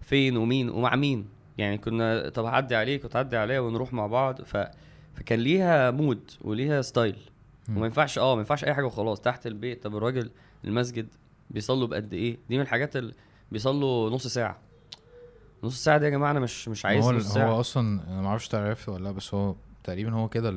فين 0.00 0.36
ومين 0.36 0.70
ومع 0.70 0.96
مين. 0.96 1.28
يعني 1.58 1.78
كنا 1.78 2.28
طب 2.28 2.44
هعدي 2.44 2.76
عليك 2.76 3.04
وتعدي 3.04 3.36
عليا 3.36 3.60
ونروح 3.60 3.92
مع 3.92 4.06
بعض. 4.06 4.42
ف... 4.42 4.56
فكان 5.14 5.38
ليها 5.38 5.90
mood 5.90 6.30
وليها 6.40 6.82
style. 6.82 7.18
وما 7.68 7.86
ينفعش 7.86 8.18
آه 8.18 8.34
ما 8.34 8.40
ينفعش 8.40 8.64
أي 8.64 8.74
حاجة 8.74 8.84
وخلاص. 8.86 9.20
تحت 9.20 9.46
البيت. 9.46 9.82
طب 9.82 9.96
الراجل 9.96 10.30
المسجد 10.64 11.08
بيصلوا 11.50 11.88
بقد 11.88 12.12
إيه؟ 12.12 12.38
دي 12.48 12.56
من 12.56 12.62
الحاجات 12.62 12.96
اللي 12.96 13.14
بيصلوا 13.52 14.10
نص 14.10 14.26
ساعة. 14.26 14.58
نص 15.64 15.84
ساعة 15.84 15.98
دي 15.98 16.04
يا 16.04 16.10
جماعة 16.10 16.30
أنا 16.30 16.40
مش 16.40 16.68
مش 16.68 16.86
عايز 16.86 17.04
هو 17.04 17.12
نص 17.12 17.26
هو 17.26 17.34
ساعه 17.34 17.60
أصلا 17.60 18.00
أنا 18.08 18.20
ما 18.20 18.28
أعرفش 18.28 18.48
تعرف 18.48 18.88
ولا 18.88 19.04
لأ 19.04 19.10
بس 19.10 19.34
هو 19.34 19.54
تقريبا 19.84 20.12
هو 20.12 20.28
كده 20.28 20.50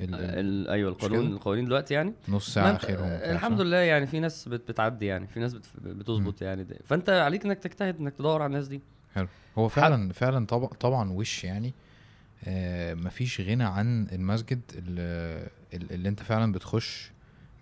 ال 0.00 0.14
ال-. 0.14 0.68
أيوه 0.68 0.90
القانون؟ 0.90 1.26
القوانين 1.26 1.64
دلوقتي 1.64 1.94
يعني 1.94 2.12
نص 2.28 2.58
انت- 2.58 2.84
اخرهم 2.84 3.08
الحمد؟ 3.08 3.60
لله 3.60 3.76
يعني 3.76 4.06
في 4.06 4.20
ناس 4.20 4.48
بت... 4.48 4.68
بتعدي 4.70 5.06
يعني 5.06 5.26
في 5.26 5.40
ناس 5.40 5.54
بت... 5.54 5.66
بتظبط 5.82 6.42
يعني 6.42 6.64
ده. 6.64 6.76
فأنت 6.84 7.10
عليك 7.10 7.44
إنك 7.44 7.58
تجتهد 7.58 8.00
إنك 8.00 8.14
تدور 8.14 8.42
على 8.42 8.46
الناس 8.50 8.68
دي 8.68 8.80
حلو 9.14 9.28
هو 9.58 9.68
فعلا 9.68 10.12
فعلا 10.12 10.46
طبعا 10.46 10.68
طبعا 10.68 11.10
وش 11.12 11.44
يعني 11.44 11.72
آه 12.44 12.94
مفيش 12.94 13.40
غنى 13.40 13.64
عن 13.64 14.06
المسجد 14.12 14.60
اللي, 14.74 15.48
اللي 15.74 16.08
أنت 16.08 16.22
فعلا 16.22 16.52
بتخش 16.52 17.10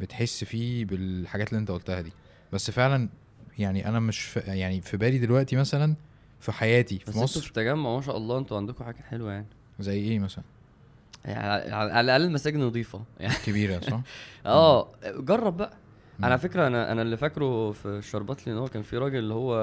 بتحس 0.00 0.44
فيه 0.44 0.84
بالحاجات 0.84 1.48
اللي 1.48 1.60
أنت 1.60 1.70
قلتها 1.70 2.00
دي 2.00 2.12
بس 2.52 2.70
فعلا 2.70 3.08
يعني 3.58 3.88
أنا 3.88 4.00
مش 4.00 4.20
في 4.20 4.40
يعني 4.40 4.80
في 4.80 4.96
بالي 4.96 5.18
دلوقتي 5.18 5.56
مثلا 5.56 5.94
في 6.40 6.52
حياتي 6.52 6.98
في 6.98 7.08
أنتوا 7.08 7.12
في 7.26 7.38
مصر 7.38 7.46
التجمع 7.48 7.94
ما 7.94 8.00
شاء 8.00 8.16
الله 8.16 8.38
أنتوا 8.38 8.56
عندكم 8.56 8.84
حاجات 8.84 9.00
حلوة 9.04 9.32
يعني 9.32 9.46
زي 9.80 9.98
إيه 9.98 10.18
مثلا 10.18 10.44
يعني 11.24 11.72
على 11.74 12.00
الأقل 12.00 12.22
المساجد 12.22 12.56
نظيفة 12.56 13.02
يعني. 13.20 13.34
كبيرة 13.46 13.80
صح؟ 13.80 14.00
آه 14.46 14.88
جرب 15.06 15.56
بقى. 15.56 15.72
مم. 16.18 16.24
على 16.24 16.38
فكرة 16.38 16.66
أنا 16.66 16.92
أنا 16.92 17.02
اللي 17.02 17.16
فاكره 17.16 17.72
في 17.72 17.86
الشربات 17.86 18.48
ان 18.48 18.56
هو 18.56 18.68
كان 18.68 18.82
في 18.82 18.98
راجل 18.98 19.18
اللي 19.18 19.34
هو 19.34 19.54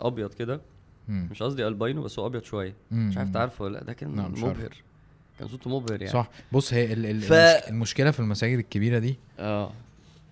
أبيض 0.00 0.34
كده. 0.34 0.60
مش 1.08 1.42
قصدي 1.42 1.66
الباينو 1.68 2.02
بس 2.02 2.18
هو 2.18 2.26
أبيض 2.26 2.42
شوية. 2.42 2.74
مش 2.90 3.18
عارف 3.18 3.30
تعرفه 3.30 3.64
ولا 3.64 3.78
لأ. 3.78 3.84
ده 3.84 3.92
كان. 3.92 4.10
مبهر. 4.10 4.74
كان 5.38 5.48
صوته 5.48 5.70
مبهر 5.70 6.02
يعني. 6.02 6.12
صح. 6.12 6.28
بص 6.52 6.74
هي 6.74 6.92
ال 6.92 7.06
ال 7.06 7.20
ف- 7.20 7.32
المش- 7.32 7.68
المشكلة 7.68 8.10
في 8.10 8.20
المساجد 8.20 8.58
الكبيرة 8.58 8.98
دي 8.98 9.18
آه. 9.38 9.70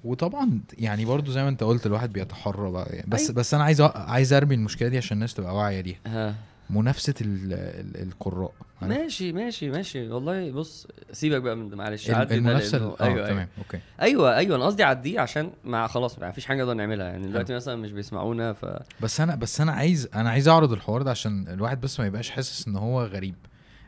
وطبعا 0.05 0.61
يعني 0.79 1.05
برضو 1.05 1.31
زي 1.31 1.43
ما 1.43 1.49
أنت 1.49 1.63
قلت 1.65 1.87
الواحد 1.87 2.13
بيتحرى 2.13 2.71
بقى 2.71 2.87
يعني. 2.97 3.07
بس 3.11 3.21
أيوة. 3.23 3.35
بس 3.35 3.55
أنا 3.55 3.65
عايز 3.65 3.83
أ- 3.83 3.97
عايز 3.97 4.33
أرمي 4.33 4.55
المشكلة 4.55 4.89
دي 4.89 4.97
عشان 4.99 5.17
الناس 5.17 5.35
تبقى 5.35 5.55
واعية 5.57 5.81
ليها. 5.81 5.99
ها. 6.07 6.35
منافسة 6.71 7.15
ال 7.21 7.53
ال 7.53 8.03
القراء؟ 8.03 8.53
ماشي 8.83 9.33
ماشي 9.33 9.71
ماشي. 9.71 10.09
والله 10.11 10.51
بص 10.51 10.87
سيبك 11.13 11.43
بقى 11.43 11.57
من 11.57 11.75
معلش. 11.75 12.11
عدي 12.11 12.29
ده 12.29 12.35
المنافسة 12.35 12.79
ال- 12.79 12.83
آه 13.01 13.05
أيوه 13.05 13.29
تمام 13.29 13.49
okay. 13.59 13.79
أيوه 14.03 14.37
أيوه 14.37 14.57
أنا 14.57 14.65
قصدي 14.65 14.83
عديه 14.85 15.21
عشان 15.21 15.51
ما 15.65 15.87
خلاص 15.87 16.19
ما 16.19 16.31
فيش 16.31 16.47
حاجة 16.47 16.59
نقدر 16.59 16.75
نعملها. 16.75 17.07
يعني 17.07 17.27
دلوقتي 17.27 17.55
مثلا 17.55 17.77
مش 17.77 17.93
بيسمعونا 17.93 18.53
ف 18.53 18.67
بس 19.01 19.21
أنا 19.21 19.35
بس 19.35 19.61
أنا 19.61 19.73
عايز 19.73 20.09
أنا 20.15 20.31
عايز 20.31 20.49
أعرض 20.49 20.73
الحوار 20.73 21.03
ده 21.03 21.11
عشان 21.11 21.49
الواحد 21.49 21.81
بس 21.81 22.01
ما 22.01 22.07
يبقاش 22.07 22.31
حاسس 22.31 22.69
إن 22.69 22.77
هو 22.77 23.03
غريب. 23.05 23.35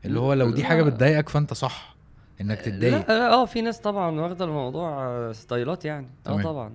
اللي 0.05 0.21
هو 0.21 0.33
لو 0.33 0.51
دي 0.51 0.65
حاجة. 0.65 0.83
بتضايقك 0.83 1.29
فأنت 1.29 1.55
صح 1.55 1.97
إنك 2.41 2.61
تتضايق. 2.61 3.09
لا 3.11 3.33
آه 3.33 3.45
في 3.45 3.63
ناس 3.63 3.79
طبعا 3.81 4.21
واخدة 4.21 4.45
الموضوع 4.45 4.89
آه، 5.07 5.33
ستايلات 5.33 5.85
يعني. 5.85 6.07
آه. 6.27 6.43
طبعا. 6.43 6.73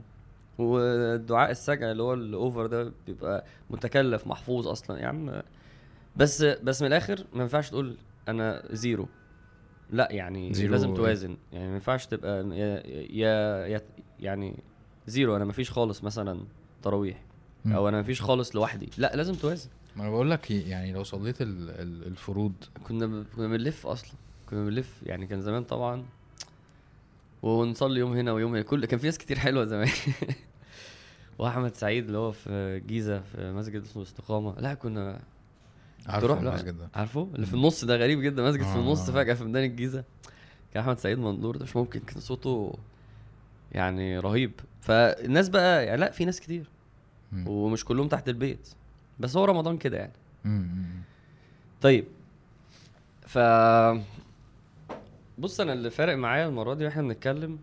والدعاء 0.58 1.52
السجع 1.52 1.92
اللي 1.92 2.04
هو 2.04 2.14
ال 2.14 2.24
over 2.24 2.66
ده 2.66 2.92
بيبقى 3.08 3.46
متكلف 3.70 4.28
محفوظ 4.28 4.68
أصلا. 4.68 5.00
يا 5.00 5.08
عم 5.08 5.42
بس 6.16 6.42
بس 6.42 6.82
من 6.82 6.88
الآخر 6.88 7.26
ما 7.34 7.42
ينفعش 7.42 7.70
تقول 7.70 7.98
أنا 8.28 8.64
zero. 8.72 9.08
لا 9.90 10.08
يعني 10.12 10.54
zero 10.54 10.72
لازم 10.72 10.90
إيه؟ 10.90 10.96
توازن. 10.96 11.38
يعني 11.52 11.68
ما 11.68 11.74
ينفعش 11.74 12.06
تبقى 12.06 12.50
يا, 12.50 12.88
يا, 13.12 13.68
يا 13.68 13.82
يعني 14.20 14.56
zero 15.08 15.36
أنا 15.36 15.46
ما 15.46 15.54
فيش 15.54 15.72
خالص 15.72 16.04
مثلا 16.04 16.40
تراويح. 16.82 17.24
أو 17.66 17.90
أنا 17.90 17.98
ما 17.98 18.04
فيش 18.04 18.22
خالص 18.22 18.56
لوحدي. 18.56 18.90
لا 18.98 19.16
لازم 19.16 19.34
توازن. 19.34 19.70
ما 19.96 20.04
أنا 20.04 20.12
بقول 20.12 20.32
لك 20.32 20.52
يعني 20.52 20.94
لو 20.94 21.04
صليت 21.04 21.42
ال 21.42 21.70
ال 21.70 22.08
الفروض. 22.08 22.54
كنا 22.88 23.06
ب... 23.06 23.26
كنا 23.36 23.48
بنلف 23.48 23.88
أصلا. 23.88 24.12
كنا 24.50 24.66
بنلف. 24.66 25.04
يعني 25.04 25.28
كان 25.28 25.42
زمان 25.42 25.64
طبعا. 25.64 26.06
ونصلي 27.42 28.00
يوم 28.00 28.14
هنا 28.14 28.32
ويوم 28.32 28.54
هنا. 28.54 28.62
كل 28.62 28.86
كان 28.86 29.00
في 29.00 29.06
ناس 29.06 29.18
كتير 29.18 29.40
حلوة 29.40 29.66
زمان. 29.66 29.90
وأحمد 31.40 31.76
سعيد 31.76 32.06
اللي 32.06 32.18
هو 32.18 32.32
في 32.32 32.50
الجيزه 32.50 33.20
في 33.20 33.52
مسجد 33.52 33.82
اسمه 33.82 34.04
الاستقامة. 34.04 34.60
لا 34.60 34.74
كنا 34.74 35.22
عارف 36.08 36.24
تروح 36.24 36.42
له 36.42 36.50
المسجد 36.50 36.78
ده. 36.78 36.90
عارفه؟ 36.96 37.28
اللي 37.36 37.46
في 37.46 37.54
النص 37.54 37.86
ده 37.86 37.96
غريب 37.96 38.22
جدا 38.22 38.44
مسجد 38.50 38.64
في 38.64 38.70
آه. 38.78 38.80
النص 38.80 39.10
فجأة 39.10 39.34
في 39.34 39.44
ميدان 39.44 39.64
الجيزة. 39.64 40.04
كان 40.74 40.84
أحمد 40.84 41.00
سعيد 41.00 41.20
منظور 41.20 41.56
ده 41.58 41.64
مش 41.64 41.76
ممكن 41.76 42.00
كان 42.00 42.20
صوته 42.20 42.74
يعني 43.72 44.20
رهيب. 44.20 44.52
فالناس 44.82 45.50
بقى 45.50 45.86
يعني 45.86 45.98
لا 46.02 46.12
في 46.12 46.26
ناس 46.26 46.40
كتير. 46.40 46.70
مم. 47.32 47.48
ومش 47.48 47.86
كلهم 47.86 48.08
تحت 48.08 48.30
البيت. 48.30 48.70
بس 49.20 49.38
هو 49.38 49.46
رمضان 49.46 49.78
كده 49.78 49.98
يعني. 49.98 50.14
مم. 50.46 50.86
طيب. 51.82 52.06
ف 53.28 53.38
بص 55.38 55.60
أنا 55.60 55.74
اللي 55.74 55.90
فارق 55.90 56.16
معايا 56.16 56.48
المرة 56.48 56.74
دي 56.74 56.86
وإحنا 56.86 57.02
بنتكلم 57.02 57.60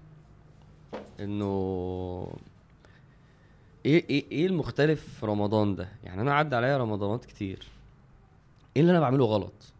إنه 1.20 2.32
إيه 3.86 4.04
إيه 4.10 4.24
إيه 4.32 4.46
المختلف 4.46 5.18
في 5.20 5.26
رمضان 5.26 5.76
ده؟ 5.76 5.88
يعني 6.04 6.20
أنا 6.22 6.34
عدى 6.34 6.56
عليا 6.56 6.76
رمضانات 6.78 7.24
كتير. 7.24 7.68
إيه 8.80 8.86
اللي 8.86 8.98
أنا 8.98 9.00
بعمله 9.00 9.24
غلط 9.24 9.72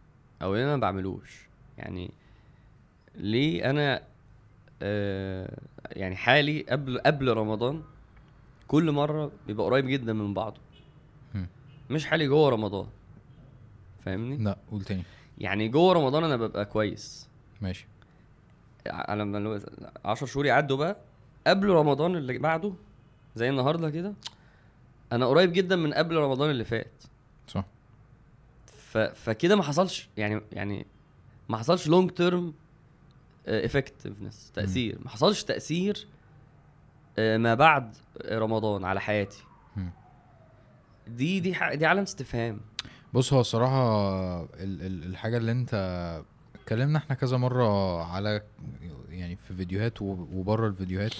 أو 0.42 0.54
إيه 0.54 0.60
اللي 0.60 0.64
أنا 0.64 0.76
ما 0.76 0.80
بعملوش. 0.80 1.48
يعني 1.78 2.10
ليه 3.14 3.70
أنا 3.70 4.02
آه 4.82 5.58
يعني 5.90 6.16
حالي 6.16 6.62
قبل 6.62 6.98
قبل 6.98 7.32
رمضان 7.32 7.82
كل 8.68 8.92
مرة 8.92 9.32
بيبقى 9.46 9.66
قريب 9.66 9.86
جدا 9.86 10.12
من 10.12 10.34
بعضه. 10.34 10.60
مش 11.90 12.06
حالي 12.06 12.26
جوه 12.26 12.50
رمضان. 12.50 12.86
فاهمني؟ 14.04 14.36
لا 14.36 14.56
قول 14.70 14.84
تاني. 14.84 15.02
يعني 15.38 15.68
جوه 15.68 15.92
رمضان 15.92 16.24
أنا 16.24 16.36
ببقى 16.36 16.64
كويس. 16.64 17.28
ماشي. 17.60 17.86
على 18.86 19.24
لو 19.24 19.60
10 20.04 20.26
شهور 20.26 20.46
يعدوا 20.46 20.76
بقى 20.76 20.96
قبل 21.46 21.68
رمضان 21.68 22.16
اللي 22.16 22.38
بعده 22.38 22.72
زي 23.36 23.48
النهارده 23.48 23.90
كده 23.90 24.14
أنا 25.12 25.26
قريب 25.26 25.52
جدا 25.52 25.76
من 25.76 25.94
قبل 25.94 26.16
رمضان 26.16 26.50
اللي 26.50 26.64
فات. 26.64 27.02
صح. 27.48 27.64
فكده 29.14 29.56
ما 29.56 29.62
حصلش 29.62 30.08
يعني 30.16 30.40
يعني 30.52 30.86
ما 31.48 31.56
حصلش 31.56 31.86
long 31.88 32.10
term 32.10 32.54
effectiveness 33.46 34.50
تأثير 34.54 34.98
ما 35.04 35.08
حصلش 35.10 35.42
تأثير 35.44 36.06
آه، 37.18 37.36
ما 37.36 37.54
بعد 37.54 37.96
رمضان 38.30 38.84
على 38.84 39.00
حياتي. 39.00 39.42
دي 41.08 41.40
دي. 41.40 41.56
دي 41.74 41.86
علامة 41.86 42.02
استفهام 42.02 42.60
بص 43.14 43.32
هو 43.32 43.40
الصراحة 43.40 44.42
ال 44.42 44.82
ال 44.82 45.04
الحاجة 45.04 45.36
اللي 45.36 45.52
انت 45.52 45.74
اتكلمنا 46.54 46.98
إحنا 46.98 47.14
كذا 47.16 47.36
مرة 47.36 48.02
على 48.04 48.42
يعني 49.10 49.36
في 49.36 49.54
فيديوهات 49.54 50.02
وب- 50.02 50.32
وبره 50.34 50.66
الفيديوهات. 50.66 51.14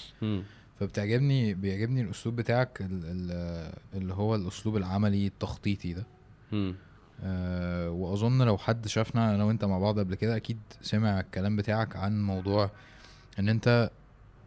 فبتعجبني 0.80 1.54
بيعجبني 1.54 2.00
الأسلوب 2.00 2.36
بتاعك 2.36 2.80
ال 2.80 3.00
ال 3.04 3.72
اللي 3.94 4.14
هو 4.14 4.34
الأسلوب 4.34 4.76
العملي 4.76 5.26
التخطيطي 5.26 5.92
ده 5.92 6.06
مم. 6.52 6.74
أه 7.22 7.90
وأظن 7.90 8.42
لو 8.42 8.58
حد 8.58 8.88
شافنا 8.88 9.34
أنا 9.34 9.44
وأنت 9.44 9.64
مع 9.64 9.78
بعض 9.78 9.98
قبل 9.98 10.14
كده 10.14 10.36
أكيد 10.36 10.58
سمع 10.82 11.20
الكلام 11.20 11.56
بتاعك 11.56 11.96
عن 11.96 12.22
موضوع 12.22 12.70
إن 13.38 13.48
أنت 13.48 13.90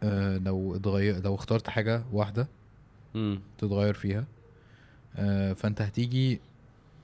أه 0.02 0.38
لو 0.38 0.76
اتغير 0.76 1.22
لو 1.22 1.34
اخترت 1.34 1.68
حاجة 1.70 2.02
واحدة 2.12 2.48
مم. 3.14 3.40
تتغير 3.58 3.94
فيها 3.94 4.24
أه 5.16 5.52
فأنت 5.52 5.82
هتيجي 5.82 6.40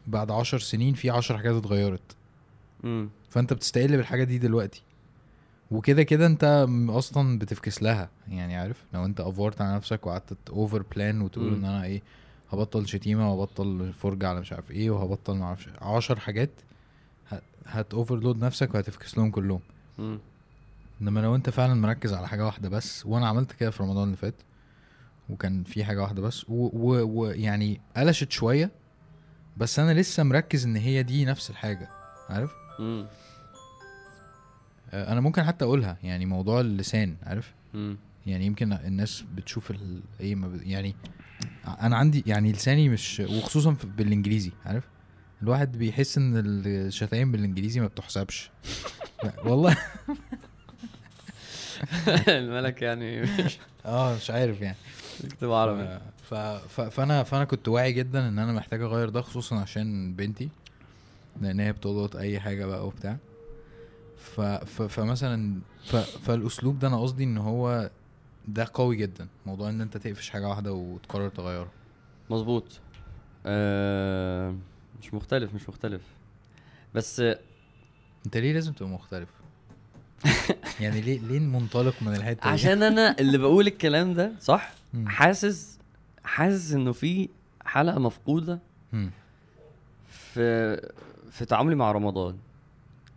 بعد 0.07 0.31
عشر 0.31 0.59
سنين 0.59 0.95
في 0.95 1.11
عشر 1.11 1.37
حاجات 1.37 1.55
اتغيرت. 1.55 2.17
فأنت 3.31 3.53
بتستقل 3.53 3.97
بالحاجة 3.97 4.25
دي 4.25 4.39
دلوقتي 4.39 4.83
وكده 5.71 6.03
كده 6.03 6.27
أنت 6.27 6.67
م- 6.69 6.91
أصلا 6.91 7.39
بتفكس 7.39 7.83
لها 7.83 8.09
يعني 8.29 8.57
عارف 8.57 8.85
لو 8.95 9.05
أنت 9.05 9.21
أوفرت 9.21 9.61
على 9.61 9.77
نفسك 9.77 10.07
وقعدت 10.07 10.37
over 10.51 10.83
plan 10.95 11.21
وتقول 11.21 11.45
مم. 11.49 11.55
إن 11.55 11.65
أنا 11.65 11.85
إيه 11.85 12.03
هبطل 12.53 12.89
شتيمة 12.89 13.33
وهبطل 13.33 13.93
فرجة 13.93 14.29
على 14.29 14.41
مش 14.41 14.53
عارف 14.53 14.71
إيه 14.71 14.91
وهبطل 14.91 15.37
ما 15.37 15.45
أعرفش 15.45 15.69
عشر 15.83 16.21
حاجات 16.21 16.51
هت 17.67 17.95
overload 17.95 18.45
نفسك 18.45 18.75
وهتفكس 18.75 19.19
لهم 19.19 19.31
كلهم. 19.31 19.61
إنما 21.03 21.21
لو 21.21 21.35
أنت 21.35 21.51
فعلا 21.51 21.75
مركز 21.75 22.13
على 22.13 22.29
حاجة 22.29 22.47
واحدة 22.47 22.69
بس 22.69 23.07
وأنا 23.07 23.29
عملت 23.29 23.53
كده 23.53 23.71
في 23.71 23.83
رمضان 23.83 24.05
اللي 24.05 24.17
فات 24.17 24.35
وكان 25.31 25.65
في 25.65 25.85
حاجة 25.85 26.03
واحدة 26.03 26.23
بس 26.23 26.47
ويعني. 26.49 27.43
يعني 27.43 27.81
قلشت 27.97 28.33
شوية 28.33 28.71
بس 29.57 29.79
أنا 29.79 30.01
لسه 30.01 30.23
مركز 30.23 30.67
إن 30.67 30.77
هي 30.77 31.03
دي 31.03 31.25
نفس 31.25 31.51
الحاجة 31.51 31.89
عارف 32.29 32.53
مم. 32.79 33.07
أنا 34.93 35.21
ممكن 35.21 35.43
حتى 35.45 35.65
أقولها 35.65 35.97
يعني 36.03 36.27
موضوع 36.27 36.61
اللسان 36.61 37.17
عارف 37.23 37.53
مم. 37.75 37.97
يعني 38.27 38.47
يمكن 38.47 38.73
الناس 38.73 39.25
بتشوف 39.35 39.71
ال... 39.71 40.01
إيه 40.21 40.35
ما 40.35 40.49
ب... 40.49 40.63
يعني 40.63 40.95
أنا 41.81 41.97
عندي 41.97 42.25
يعني 42.27 42.53
لساني 42.53 42.89
مش 42.89 43.21
وخصوصا 43.21 43.77
بالإنجليزي 43.97 44.53
عارف؟ 44.67 44.85
الواحد 45.43 45.79
بيحس 45.79 46.19
إن 46.19 46.33
الشتايم 46.67 47.33
بالإنجليزي 47.33 47.81
ما 47.81 47.87
بتحسبش. 47.87 48.51
والله. 49.47 49.77
الملك 52.29 52.83
يعني 52.83 53.21
مش 53.23 53.59
آه 53.87 54.17
مش 54.17 54.31
عارف 54.31 54.61
يعني. 54.61 54.77
بيكتب 55.21 55.53
عربي. 55.53 55.99
ف... 56.31 56.35
ف... 56.35 56.81
فانا 56.81 57.23
فأنا 57.23 57.45
كنت 57.45 57.69
واعي 57.69 57.93
جدا 57.93 58.29
إن 58.29 58.39
أنا 58.39 58.53
محتاج 58.53 58.83
أغير 58.83 59.09
ده 59.09 59.23
خصوصا 59.23 59.57
عشان 59.57 60.15
بنتي 60.15 60.49
لأن 61.41 61.61
هي 61.61 61.73
بتلقط 61.73 62.17
أي 62.17 62.41
حاجة 62.41 62.67
بقى 62.67 62.87
وبتاع. 62.87 63.17
ف... 64.37 64.41
ف... 64.41 64.83
فمثلا 64.83 65.61
ف... 65.85 65.97
فالأسلوب 65.97 66.79
ده 66.79 66.89
أنا 66.89 67.01
قصدي 67.03 67.25
إن 67.25 67.39
هو 67.39 67.91
ده 68.49 68.67
قوي 68.75 68.97
جدا 68.97 69.29
موضوع 69.47 69.69
إن 69.69 69.81
أنت 69.81 69.97
تقفش 69.97 70.31
حاجة 70.31 70.49
واحدة 70.49 70.73
وتقرر 70.73 71.29
تغيرها 71.29 71.71
مظبوط 72.31 72.81
آه 73.47 74.55
مش 75.03 75.15
مختلف 75.15 75.55
مش 75.55 75.69
مختلف 75.69 76.03
بس 76.95 77.21
أنت 78.27 78.37
ليه 78.37 78.53
لازم 78.53 78.73
تبقى 78.73 78.93
مختلف 78.93 79.29
يعني 80.81 81.01
ليه 81.01 81.19
ليه 81.21 81.39
منطلق 81.39 81.95
من 82.03 82.15
الحتة 82.15 82.43
دي؟ 82.43 82.49
عشان 82.49 82.83
أنا 82.83 83.17
اللي 83.21 83.39
بقول 83.39 83.67
الكلام 83.67 84.15
ده 84.15 84.33
صح. 84.41 84.73
حاسس 85.07 85.79
حاسس 86.25 86.73
إنه 86.73 86.93
في 86.93 87.29
حلقة 87.65 87.99
مفقودة. 87.99 88.59
في 90.07 90.77
في 91.31 91.45
تعاملي 91.45 91.75
مع 91.75 91.93
رمضان. 91.93 92.37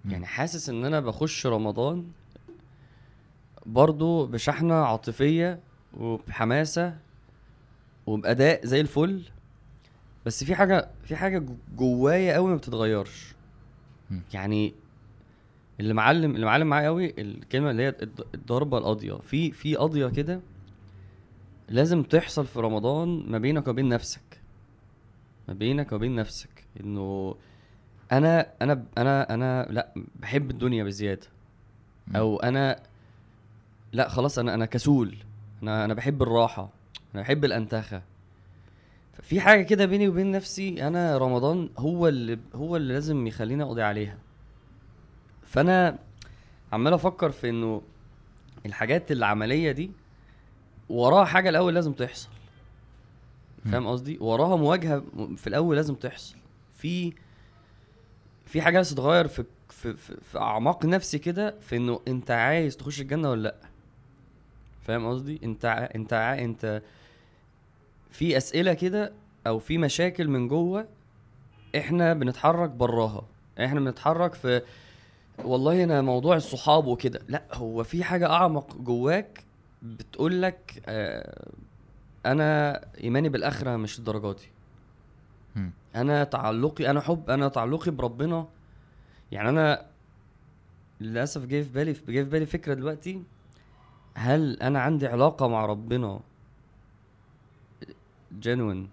يعني 0.06 0.26
حاسس 0.26 0.70
إن 0.70 0.86
أنا 0.86 1.00
بخش 1.00 1.46
رمضان 1.48 2.06
برضو 3.66 4.26
بشحنة 4.26 4.74
عاطفية 4.74 5.60
وبحماسة 5.98 6.98
وبأداء 8.06 8.66
زي 8.66 8.82
الفل 8.82 9.24
بس 10.26 10.44
في 10.44 10.56
حاجة 10.56 10.90
في 11.04 11.16
حاجة 11.16 11.40
جو- 11.40 11.56
جوايا 11.78 12.34
قوي 12.34 12.50
ما 12.50 12.56
بتتغيرش. 12.56 13.36
يعني 14.34 14.74
اللي 15.80 15.94
معلم 15.94 16.36
اللي 16.36 16.46
معلم 16.46 16.68
معايا 16.68 16.88
قوي 16.88 17.14
الكلمة 17.18 17.72
اللي 17.72 17.84
هي 17.84 17.92
الض- 17.92 18.26
الضربة 18.36 18.78
القاضية. 18.78 19.14
في 19.14 19.52
في 19.52 19.76
قاضية 19.76 20.08
كده 20.08 20.42
لازم 21.70 22.04
تحصل 22.04 22.46
في 22.48 22.60
رمضان 22.60 23.24
ما 23.32 23.38
بينك 23.38 23.68
وبين 23.68 23.90
نفسك. 23.90 24.42
ما 25.48 25.54
بينك 25.54 25.92
وبين 25.92 26.16
نفسك. 26.16 26.50
إنه 26.80 27.36
أنا 28.12 28.48
أنا 28.62 28.84
أنا 28.98 29.34
أنا 29.34 29.68
لأ 29.70 29.94
بحب 30.16 30.52
الدنيا 30.52 30.84
بزيادة. 30.84 31.28
أو 32.16 32.38
أنا 32.38 32.80
لا 33.94 34.10
خلاص 34.10 34.40
أنا 34.40 34.54
أنا 34.54 34.66
كسول. 34.66 35.16
أنا 35.64 35.86
أنا 35.86 35.94
بحب 35.94 36.22
الراحة. 36.24 36.70
أنا 37.16 37.22
بحب 37.22 37.46
الأنتخة. 37.46 38.02
في 39.22 39.42
حاجة 39.42 39.62
كده 39.62 39.86
بيني 39.86 40.08
وبين 40.08 40.32
نفسي 40.32 40.88
أنا 40.88 41.18
رمضان 41.18 41.70
هو 41.78 42.08
اللي 42.08 42.40
هو 42.56 42.76
اللي 42.76 42.94
لازم 42.94 43.28
يخليني 43.28 43.64
أقضي 43.64 43.82
عليها. 43.82 44.18
فأنا 45.44 46.00
عمال 46.72 46.94
أفكر 46.94 47.32
في 47.32 47.50
إنه 47.50 47.82
الحاجات 48.66 49.12
العملية 49.12 49.72
دي 49.72 49.92
وراها 50.90 51.26
حاجة 51.26 51.50
الأول 51.50 51.74
لازم 51.76 51.94
تحصل. 51.94 52.30
فاهم 53.72 53.88
قصدي؟ 53.88 54.18
وراها 54.22 54.56
مواجهة 54.56 55.04
في 55.38 55.48
الأول 55.48 55.76
لازم 55.76 55.96
تحصل. 55.96 56.36
في 56.78 57.14
في 58.46 58.62
حاجة 58.62 58.78
لازم 58.78 58.96
تتغير 58.96 59.28
في 59.28 59.44
في 59.70 59.94
في, 59.94 60.18
في 60.22 60.38
أعماق 60.40 60.86
نفسي 60.86 61.20
كده 61.20 61.56
في 61.60 61.76
إنه 61.78 62.00
أنت 62.08 62.32
عايز 62.32 62.78
تخش 62.78 63.02
الجنة 63.02 63.30
ولا 63.30 63.42
لأ. 63.42 63.56
فاهم 64.84 65.08
قصدي؟ 65.10 65.40
انت 65.44 65.66
ع... 65.66 65.90
انت 65.96 66.14
ع... 66.14 66.40
انت 66.40 66.82
في 68.12 68.38
أسئلة 68.38 68.74
كده 68.74 69.14
أو 69.48 69.60
في 69.60 69.78
مشاكل 69.78 70.28
من 70.28 70.48
جوه 70.48 70.88
إحنا 71.78 72.14
بنتحرك 72.14 72.70
براها. 72.70 73.26
إحنا 73.60 73.80
بنتحرك 73.80 74.34
في 74.34 74.62
والله 75.44 75.84
أنا 75.84 76.02
موضوع 76.02 76.36
الصحاب 76.36 76.86
وكده. 76.88 77.22
لأ 77.28 77.44
هو 77.54 77.84
في 77.84 78.04
حاجة 78.04 78.30
أعمق 78.30 78.78
جواك 78.78 79.44
بتقول 79.82 80.42
لك 80.42 80.84
آه 80.86 81.52
أنا 82.26 82.82
إيماني 83.04 83.30
بالآخرة 83.30 83.76
مش 83.76 84.00
مم. 85.56 85.72
أنا 85.96 86.24
تعلقي 86.24 86.90
أنا 86.90 87.02
حب 87.02 87.30
أنا 87.30 87.48
تعلقي 87.48 87.92
بربنا. 87.92 88.48
يعني 89.32 89.50
أنا 89.50 89.86
للأسف 91.02 91.46
جاي 91.46 91.64
في 91.64 91.70
بالي 91.72 91.94
جاي 92.08 92.24
في 92.24 92.30
بالي 92.30 92.46
فكرة 92.46 92.74
دلوقتي 92.74 93.24
هل 94.16 94.60
أنا 94.62 94.82
عندي 94.82 95.08
علاقة 95.08 95.48
مع 95.48 95.66
ربنا 95.66 96.20
جنون 98.32 98.90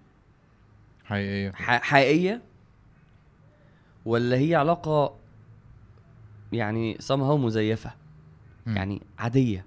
حقيقية. 1.04 1.52
حقيقية؟ 1.52 2.42
ولا 4.04 4.36
هي 4.36 4.54
علاقة 4.54 5.16
يعني 6.52 6.98
somehow 6.98 7.10
مزيفة؟ 7.36 7.92
مم. 8.66 8.76
يعني 8.76 9.02
عادية. 9.18 9.66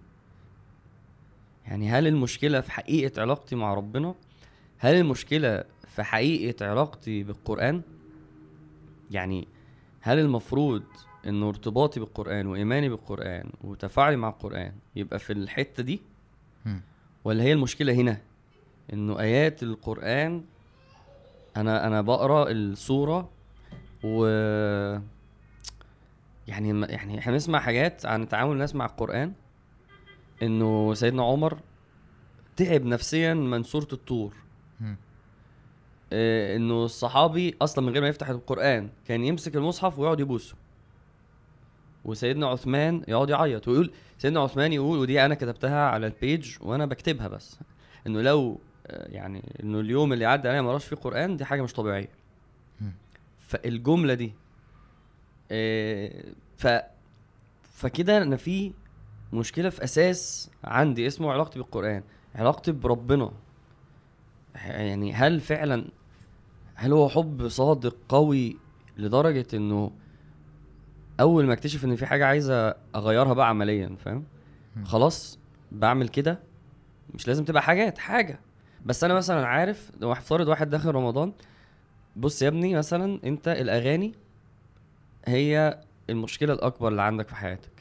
يعني 1.65 1.89
هل 1.89 2.07
المشكلة 2.07 2.61
في 2.61 2.71
حقيقة 2.71 3.21
علاقتي 3.21 3.55
مع 3.55 3.73
ربنا؟ 3.73 4.15
هل 4.77 4.95
المشكلة 4.95 5.63
في 5.87 6.03
حقيقة 6.03 6.69
علاقتي 6.69 7.23
بالقرآن؟ 7.23 7.81
يعني 9.11 9.47
هل 10.01 10.19
المفروض 10.19 10.83
ان 11.27 11.43
ارتباطي 11.43 11.99
بالقرآن 11.99 12.47
وإيماني 12.47 12.89
بالقرآن 12.89 13.49
وتفاعلي 13.63 14.15
مع 14.15 14.29
القرآن 14.29 14.73
يبقى 14.95 15.19
في 15.19 15.33
الحتة 15.33 15.83
دي. 15.83 16.01
ولا 17.23 17.43
هي 17.43 17.53
المشكلة 17.53 17.93
هنا 17.93 18.21
إنه 18.93 19.19
آيات 19.19 19.63
القرآن 19.63 20.43
أنا 21.57 21.87
أنا 21.87 22.01
بقرأ 22.01 22.51
السورة 22.51 23.29
و 24.03 24.25
يعني 26.47 26.85
يعني 26.91 27.19
إحنا 27.19 27.31
بنسمع 27.31 27.59
حاجات 27.59 28.05
عن 28.05 28.27
تعامل 28.27 28.51
الناس 28.51 28.75
مع 28.75 28.85
القرآن 28.85 29.33
إنه 30.43 30.93
سيدنا 30.93 31.23
عمر 31.23 31.57
تعب 32.55 32.85
نفسيا 32.85 33.33
من 33.33 33.63
سورة 33.63 33.87
الطور. 33.93 34.33
آه، 36.13 36.55
إنه 36.55 36.85
الصحابي 36.85 37.55
أصلا 37.61 37.85
من 37.85 37.91
غير 37.93 38.01
ما 38.01 38.07
يفتح 38.07 38.29
القرآن 38.29 38.89
كان 39.07 39.23
يمسك 39.23 39.55
المصحف 39.55 39.99
ويقعد 39.99 40.19
يبوسه 40.19 40.55
وسيدنا 42.05 42.47
عثمان 42.47 43.03
يقعد 43.07 43.29
يعيط 43.29 43.67
ويقول 43.67 43.91
سيدنا 44.17 44.39
عثمان 44.39 44.73
يقول 44.73 44.99
ودي 44.99 45.25
أنا 45.25 45.35
كتبتها 45.35 45.89
على 45.89 46.07
البيج 46.07 46.55
وأنا 46.61 46.85
بكتبها 46.85 47.27
بس 47.27 47.59
إنه 48.07 48.21
لو 48.21 48.59
يعني 48.89 49.43
إنه 49.63 49.79
اليوم 49.79 50.13
اللي 50.13 50.25
عدى 50.25 50.49
عليا 50.49 50.61
ما 50.61 50.69
قراش 50.69 50.85
فيه 50.85 50.95
قرآن 50.95 51.37
دي 51.37 51.45
حاجة 51.45 51.61
مش 51.61 51.73
طبيعية. 51.73 52.09
فالجملة 53.47 54.13
دي 54.13 54.33
آه، 55.51 56.23
ف 56.57 56.67
فكده 57.63 58.17
أنا 58.21 58.35
في 58.37 58.73
مشكلة 59.33 59.69
في 59.69 59.83
أساس 59.83 60.49
عندي 60.63 61.07
اسمه 61.07 61.31
علاقتي 61.31 61.59
بالقرآن 61.59 62.03
علاقتي 62.35 62.71
بربنا 62.71 63.31
يعني 64.55 65.13
هل 65.13 65.39
فعلا 65.39 65.85
هل 66.75 66.91
هو 66.91 67.09
حب 67.09 67.47
صادق 67.47 67.95
قوي 68.09 68.57
لدرجة 68.97 69.47
إنه 69.53 69.91
أول 71.19 71.45
ما 71.45 71.53
أكتشف 71.53 71.85
إن 71.85 71.95
في 71.95 72.05
حاجة 72.05 72.25
عايزة 72.25 72.75
أغيرها 72.95 73.33
بقى 73.33 73.49
عمليا 73.49 73.95
فاهم. 74.05 74.23
خلاص 74.85 75.39
بعمل 75.71 76.07
كده 76.07 76.39
مش 77.13 77.27
لازم 77.27 77.45
تبقى 77.45 77.61
حاجات 77.61 77.97
حاجة. 77.97 78.39
بس 78.85 79.03
أنا 79.03 79.13
مثلا 79.13 79.47
عارف 79.47 79.91
لو 80.01 80.13
فرض 80.13 80.47
واحد 80.47 80.69
داخل 80.69 80.91
رمضان 80.91 81.33
بص 82.15 82.41
يا 82.41 82.47
ابني 82.47 82.75
مثلا 82.75 83.19
أنت 83.23 83.47
الأغاني 83.47 84.13
هي 85.25 85.79
المشكلة 86.09 86.53
الأكبر 86.53 86.87
اللي 86.87 87.01
عندك 87.01 87.27
في 87.27 87.35
حياتك. 87.35 87.71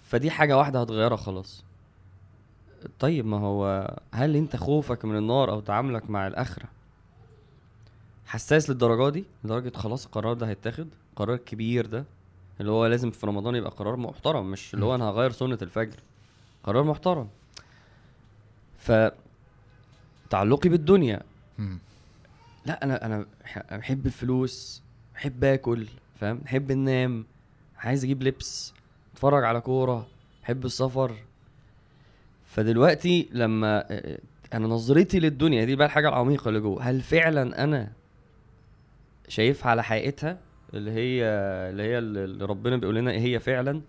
فدي 0.00 0.30
حاجة 0.30 0.56
واحدة 0.58 0.80
هتغيرها 0.80 1.16
خلاص. 1.16 1.64
طيب 2.98 3.26
ما 3.26 3.38
هو 3.38 3.94
هل 4.14 4.36
أنت 4.36 4.56
خوفك 4.56 5.04
من 5.04 5.16
النار 5.16 5.50
أو 5.50 5.60
تعاملك 5.60 6.10
مع 6.10 6.26
الآخرة 6.26 6.68
حساس 8.26 8.70
للدرجة 8.70 9.12
دي؟ 9.12 9.24
لدرجة 9.44 9.76
خلاص 9.76 10.04
القرار 10.04 10.32
ده 10.32 10.48
هيتاخد؟ 10.48 10.88
قرار 11.16 11.36
كبير 11.36 11.86
ده؟ 11.86 12.04
اللي 12.60 12.70
هو 12.72 12.86
لازم 12.86 13.10
في 13.10 13.26
رمضان 13.26 13.54
يبقى 13.54 13.70
قرار 13.70 13.96
محترم 13.96 14.50
مش 14.50 14.74
اللي 14.74 14.84
هو 14.84 14.94
أنا 14.94 15.04
هغير 15.04 15.30
سنة 15.30 15.58
الفجر. 15.62 15.96
قرار 16.64 16.84
محترم. 16.84 17.28
ف 18.78 18.92
تعلقي 20.30 20.68
بالدنيا. 20.68 21.20
مم. 21.58 21.78
لا 22.66 22.84
أنا 22.84 23.06
أنا 23.06 23.26
بحب 23.70 24.06
الفلوس 24.06 24.82
بحب 25.14 25.44
آكل 25.44 25.86
فاهم؟ 26.20 26.36
بحب 26.38 26.72
ننام 26.72 27.24
عايز 27.78 28.04
أجيب 28.04 28.22
لبس 28.22 28.72
أتفرج 29.14 29.44
على 29.44 29.60
كورة 29.60 30.06
بحب 30.42 30.64
السفر. 30.64 31.16
فدلوقتي 32.46 33.28
لما 33.32 33.84
آه، 33.92 34.18
أنا 34.54 34.66
نظرتي 34.66 35.20
للدنيا 35.20 35.64
دي 35.64 35.76
بقى 35.76 35.86
الحاجة 35.86 36.08
العميقة 36.08 36.48
اللي 36.48 36.60
جوه. 36.60 36.82
هل 36.82 37.02
فعلا 37.02 37.64
أنا 37.64 37.92
شايفها 39.28 39.70
على 39.70 39.84
حقيقتها؟ 39.84 40.38
اللي 40.74 40.90
هي 40.90 41.24
اللي 41.70 41.82
هي 41.82 41.98
اللي 41.98 42.44
ربنا 42.44 42.76
بيقول 42.76 42.94
لنا 42.94 43.10
إيه 43.10 43.20
هي 43.20 43.40
فعلا 43.40 43.80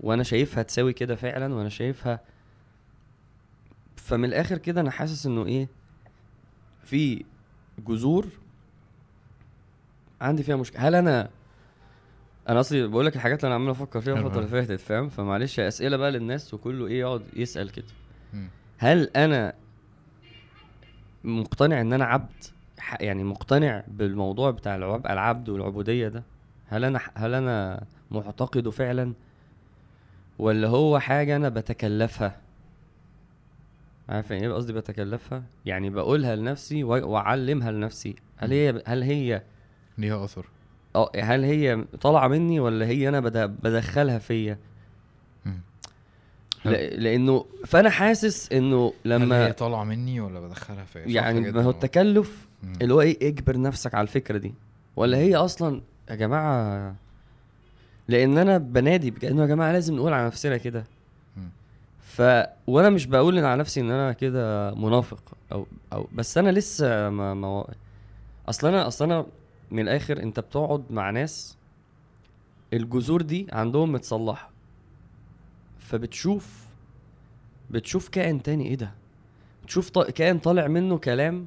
وأنا 0.00 0.22
شايفها 0.22 0.62
تساوي 0.62 0.92
كده 0.92 1.14
فعلا 1.16 1.54
وأنا 1.54 1.68
شايفها 1.68 2.20
فمن 3.96 4.24
الآخر 4.24 4.58
كده 4.58 4.80
أنا 4.80 4.90
حاسس 4.90 5.26
إنه 5.26 5.46
إيه 5.46 5.68
في 6.84 7.24
جذور 7.78 8.26
عندي 10.20 10.42
فيها 10.42 10.56
مشكلة 10.56 10.88
هل 10.88 10.94
أنا 10.94 11.30
أنا 12.48 12.60
أصلي 12.60 12.86
بقول 12.86 13.06
لك 13.06 13.16
الحاجات 13.16 13.38
اللي 13.44 13.46
أنا 13.46 13.54
عمال 13.54 13.70
أفكر 13.70 14.00
فيها 14.00 14.14
الفترة 14.14 14.38
اللي. 14.38 14.48
فاتت 14.48 14.80
فاهم 14.80 15.08
فمعلش 15.08 15.60
أسئلة 15.60 15.96
بقى 15.96 16.10
للناس 16.10 16.54
وكله 16.54 16.86
إيه 16.86 17.00
يقعد 17.00 17.22
يسأل 17.36 17.70
كده. 17.72 17.84
هل 18.78 19.10
أنا 19.16 19.54
مقتنع 21.24 21.80
إن 21.80 21.92
أنا 21.92 22.04
عبد 22.04 22.44
يعني 23.00 23.24
مقتنع 23.24 23.84
بالموضوع 23.88 24.50
بتاع 24.50 24.76
العب 24.76 25.06
العبد 25.06 25.48
والعبودية 25.48 26.08
ده؟ 26.08 26.22
هل 26.68 26.84
أنا 26.84 27.00
هل 27.14 27.34
أنا 27.34 27.84
معتقده 28.10 28.70
فعلا؟ 28.70 29.12
ولا 30.38 30.68
هو 30.68 30.98
حاجة 30.98 31.36
أنا 31.36 31.48
بتكلفها؟ 31.48 32.36
عارف 34.08 34.30
يعني 34.30 34.46
إيه 34.46 34.52
قصدي 34.52 34.72
بتكلفها؟ 34.72 35.42
يعني 35.66 35.90
بقولها 35.90 36.36
لنفسي 36.36 36.84
وأعلمها 36.84 37.70
لنفسي. 37.70 38.16
هل 38.36 38.52
هي 38.52 38.82
هل 38.86 39.02
هي 39.02 39.42
ليها 39.98 40.24
أثر. 40.24 40.46
آه 40.96 41.10
هل 41.22 41.44
هي 41.44 41.84
طالعة 42.00 42.28
مني 42.28 42.60
ولا 42.60 42.86
هي 42.86 43.08
أنا 43.08 43.20
بد- 43.20 43.56
بدخلها 43.62 44.18
فيا؟ 44.18 44.58
لأنه 46.64 47.44
فأنا 47.66 47.90
حاسس 47.90 48.52
إنه 48.52 48.92
هل 49.06 49.12
هي 49.12 49.18
لما 49.18 49.50
طالعة 49.50 49.84
مني 49.84 50.20
ولا 50.20 50.40
بدخلها 50.40 50.84
فيا؟ 50.84 51.02
صح 51.06 51.10
يعني 51.14 51.40
ما 51.52 51.62
هو. 51.62 51.70
التكلف. 51.70 52.46
اللي 52.82 52.94
هو 52.94 53.00
إيه 53.00 53.28
اجبر 53.28 53.60
نفسك 53.60 53.94
على 53.94 54.02
الفكرة 54.02 54.38
دي. 54.38 54.54
ولا 54.96 55.16
هي 55.18 55.36
أصلا 55.36 55.82
يا 56.10 56.14
جماعة 56.14 56.94
لأن 58.08 58.38
أنا 58.38 58.58
بنادي 58.58 59.10
بانه 59.10 59.42
يا 59.42 59.46
جماعة 59.46 59.72
لازم 59.72 59.96
نقول 59.96 60.12
على 60.12 60.26
نفسنا 60.26 60.56
كده. 60.56 60.84
ف 62.00 62.22
وأنا 62.66 62.90
مش 62.90 63.06
بقول 63.06 63.38
على 63.38 63.60
نفسي 63.60 63.80
إن 63.80 63.90
أنا 63.90 64.12
كده 64.12 64.74
منافق 64.74 65.22
أو 65.52 65.66
أو 65.92 66.08
بس 66.12 66.38
أنا 66.38 66.50
لسه 66.50 67.10
ما, 67.10 67.34
ما 67.34 67.66
أصل 68.48 68.68
أنا 68.68 68.86
أصل 68.86 69.04
أنا 69.04 69.26
من 69.70 69.82
الآخر 69.82 70.22
أنت 70.22 70.40
بتقعد 70.40 70.84
مع 70.90 71.10
ناس 71.10 71.56
الجذور 72.72 73.22
دي 73.22 73.46
عندهم 73.52 73.92
متصلحة. 73.92 74.50
فبتشوف 75.78 76.66
بتشوف 77.70 78.08
كائن 78.08 78.42
تاني 78.42 78.66
إيه 78.66 78.74
ده؟ 78.74 78.90
بتشوف 79.64 79.90
ط... 79.90 79.98
كائن 79.98 80.38
طالع 80.38 80.66
منه 80.66 80.98
كلام 80.98 81.46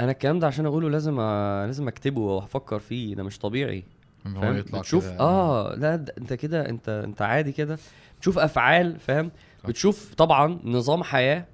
أنا 0.00 0.10
الكلام 0.12 0.38
ده 0.38 0.46
عشان 0.46 0.66
أقوله 0.66 0.90
لازم 0.90 1.20
أ... 1.20 1.66
لازم 1.66 1.88
أكتبه 1.88 2.20
وأفكر 2.20 2.78
فيه 2.78 3.14
ده 3.14 3.22
مش 3.22 3.38
طبيعي. 3.38 3.84
فاهم؟ 4.24 4.60
بتشوف 4.60 5.04
كده. 5.08 5.20
آه 5.20 5.74
لا 5.74 5.96
ده 5.96 6.14
أنت 6.18 6.32
كده 6.32 6.68
أنت 6.68 6.88
أنت 6.88 7.22
عادي 7.22 7.52
كده. 7.52 7.78
بتشوف 8.18 8.38
أفعال 8.38 9.00
فاهم. 9.00 9.30
بتشوف 9.68 10.14
طبعا 10.14 10.58
نظام 10.64 11.02
حياة. 11.02 11.44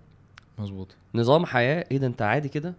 مظبوط. 0.59 0.97
نظام 1.15 1.47
حياة 1.47 1.85
إيه 1.91 1.99
ده 1.99 2.07
أنت 2.07 2.23
عادي 2.23 2.49
كده؟ 2.49 2.75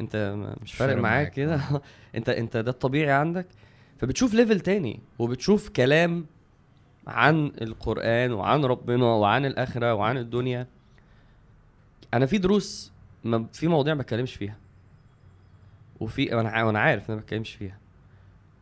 أنت 0.00 0.34
مش 0.62 0.74
فارق 0.74 0.96
معاك، 0.96 1.30
كده؟ 1.32 1.54
آه. 1.54 1.82
أنت 2.16 2.28
أنت 2.28 2.56
ده 2.56 2.70
الطبيعي 2.70 3.12
عندك؟ 3.12 3.46
فبتشوف 3.98 4.34
ليفل 4.34 4.60
تاني 4.60 5.00
وبتشوف 5.18 5.68
كلام 5.68 6.26
عن 7.06 7.52
القرآن 7.62 8.32
وعن 8.32 8.64
ربنا 8.64 9.04
وعن 9.06 9.46
الآخرة 9.46 9.94
وعن 9.94 10.16
الدنيا. 10.16 10.66
أنا 12.14 12.26
في 12.26 12.38
دروس 12.38 12.92
ما 13.24 13.46
في 13.52 13.68
مواضيع 13.68 13.94
ما 13.94 14.02
بتكلمش 14.02 14.34
فيها. 14.34 14.56
وفي 16.02 16.40
أنا 16.40 16.64
وأنا 16.64 16.78
عارف 16.80 17.02
إن 17.02 17.06
أنا 17.08 17.16
ما 17.16 17.22
بتكلمش 17.22 17.54
فيها. 17.54 17.78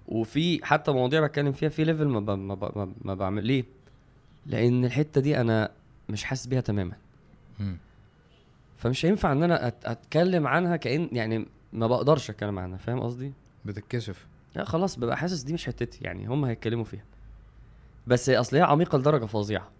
وفي 0.09 0.64
حتى 0.64 0.92
مواضيع 0.92 1.26
بتكلم 1.26 1.53
فيها 1.53 1.68
في 1.68 1.85
ليفل 1.85 2.05
ما, 2.09 2.20
ب... 2.20 2.31
ما, 2.31 2.55
ب... 2.55 2.92
ما, 3.05 3.14
بعمل 3.14 3.46
ليه؟ 3.46 3.64
لأن 4.46 4.85
الحتة 4.85 5.20
دي 5.20 5.40
أنا 5.40 5.70
مش 6.09 6.24
حاسس 6.24 6.46
بيها 6.46 6.61
تماما. 6.61 6.96
فمش 8.76 9.07
هينفع 9.07 9.33
إن 9.33 9.42
أنا 9.42 9.66
أت... 9.66 9.85
أتكلم 9.85 10.46
عنها 10.46 10.76
كأن 10.76 11.09
يعني 11.12 11.46
ما 11.72 11.87
بقدرش 11.87 12.31
أتكلم 12.31 12.59
عنها 12.59 12.79
فاهم 12.79 13.00
قصدي؟ 13.00 13.33
بتتكسف 13.64 14.26
لا 14.57 14.64
خلاص 14.64 14.98
ببقى 14.98 15.16
حاسس 15.16 15.42
دي 15.42 15.53
مش 15.53 15.66
حتتي 15.66 15.98
يعني 16.05 16.26
هم 16.26 16.44
هيتكلموا 16.44 16.85
فيها. 16.85 17.05
بس 18.07 18.31
أصل 18.31 18.57
هي 18.57 18.62
عميقة 18.62 18.98
لدرجة 18.98 19.24
فظيعة. 19.24 19.70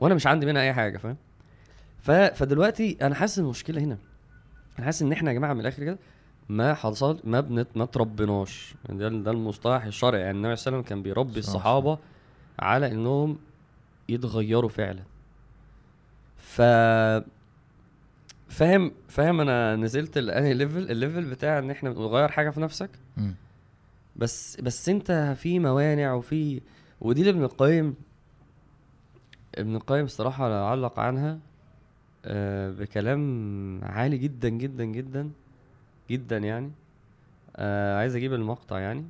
وأنا 0.00 0.14
مش 0.14 0.26
عندي 0.26 0.46
منها 0.46 0.62
أي 0.62 0.72
حاجة 0.74 0.98
فاهم؟ 0.98 1.16
ف... 2.00 2.10
فدلوقتي 2.10 2.96
أنا 3.02 3.14
حاسس 3.14 3.38
المشكلة 3.38 3.80
هنا. 3.80 3.98
أنا 4.78 4.86
حاسس 4.86 5.02
إن 5.02 5.12
إحنا 5.12 5.30
يا 5.30 5.34
جماعة 5.36 5.52
من 5.52 5.60
الآخر 5.60 5.84
كده 5.84 5.98
ما 6.48 6.74
حصل 6.74 7.20
ما 7.24 7.40
بنت 7.40 7.68
ما 7.76 7.84
تربيناش. 7.84 8.74
ده 8.88 9.08
ده 9.08 9.30
المصطلح 9.30 9.84
الشرعي. 9.84 10.20
يعني 10.20 10.36
النبي 10.38 10.56
صلى 10.56 10.66
الله 10.66 10.76
عليه 10.78 10.86
وسلم 10.86 10.88
كان 10.88 11.02
بيربي 11.02 11.42
صح، 11.42 11.48
الصحابة 11.48 11.98
على 12.58 12.92
إنهم 12.92 13.38
يتغيروا 14.08 14.68
فعلا. 14.70 15.02
ف 16.36 16.62
فاهم 18.48 18.92
فاهم 19.08 19.40
أنا 19.40 19.76
نزلت 19.76 20.18
لأنهي 20.18 20.54
level 20.54 20.90
ال 20.90 20.96
level 20.96 21.24
بتاع 21.30 21.58
إن 21.58 21.70
إحنا 21.70 21.90
بنغير 21.90 22.28
حاجة 22.28 22.50
في 22.50 22.60
نفسك؟ 22.60 22.90
مم. 23.16 23.34
بس 24.16 24.60
بس 24.60 24.88
أنت 24.88 25.34
في 25.38 25.58
موانع 25.58 26.12
وفي 26.14 26.60
ودي 27.00 27.20
اللي 27.20 27.30
ابن 27.30 27.42
القيم 27.44 27.94
ابن 29.54 29.76
القيم 29.76 30.04
الصراحة 30.04 30.64
علق 30.70 30.98
عنها 31.00 31.38
آه، 32.24 32.70
بكلام 32.70 33.80
عالي 33.84 34.18
جدا 34.18 34.48
جدا 34.48 34.84
جدا. 34.84 35.30
جدا 36.12 36.38
يعني. 36.38 36.70
آه، 37.56 37.98
عايز 37.98 38.16
أجيب 38.16 38.34
المقطع 38.34 38.78
يعني 38.78 39.04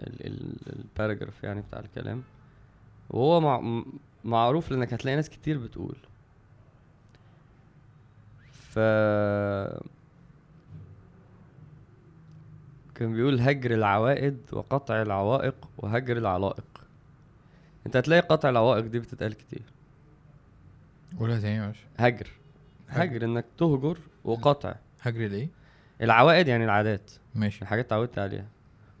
ال- 0.00 0.26
ال- 0.26 0.78
الباراجراف 0.78 1.44
يعني 1.44 1.60
بتاع 1.60 1.80
الكلام. 1.80 2.22
وهو 3.10 3.40
مع 3.40 3.82
معروف 4.24 4.70
لأنك 4.70 4.92
هتلاقي 4.94 5.16
ناس 5.16 5.30
كتير 5.30 5.58
بتقول. 5.58 5.96
ف 8.52 8.78
كان 12.94 13.12
بيقول 13.12 13.40
هجر 13.40 13.70
العوائد 13.74 14.38
وقطع 14.52 15.02
العوائق 15.02 15.54
وهجر 15.78 16.16
العلائق. 16.16 16.64
أنت 17.86 17.96
هتلاقي 17.96 18.20
قطع 18.20 18.48
العوائق 18.48 18.84
دي 18.84 18.98
بتتقال 18.98 19.34
كتير. 19.34 19.62
قولها 21.18 21.40
تاني 21.40 21.66
باشا. 21.66 21.80
هجر. 21.96 22.30
هجر. 22.88 23.02
هجر 23.16 23.24
إنك 23.24 23.44
تهجر 23.58 23.98
وقطع. 24.24 24.74
هجري 25.02 25.28
ليه؟ 25.28 25.48
العوائد 26.02 26.48
يعني 26.48 26.64
العادات. 26.64 27.10
ماشي. 27.34 27.62
الحاجات 27.62 27.84
اتعودت 27.84 28.18
عليها. 28.18 28.46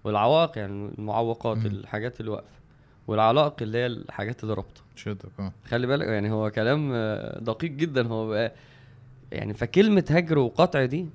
والعوائق 0.04 0.58
يعني 0.58 0.90
المعوقات 0.98 1.56
مم. 1.56 1.66
الحاجات 1.66 2.20
اللي 2.20 2.30
واقفة. 2.30 2.56
والعلائق 3.06 3.54
اللي 3.62 3.78
هي 3.78 3.86
الحاجات 3.86 4.42
اللي 4.42 4.54
رابطة. 4.54 4.80
شدك 4.96 5.28
آه. 5.40 5.52
خلي 5.68 5.86
بالك 5.86 6.06
يعني 6.06 6.30
هو 6.30 6.50
كلام 6.50 6.90
آه، 6.94 7.38
دقيق 7.38 7.70
جدا. 7.70 8.08
هو 8.08 8.28
بقى 8.28 8.52
يعني 9.32 9.54
فكلمة 9.54 10.04
هجر 10.10 10.38
وقطع 10.38 10.84
دي 10.84 11.06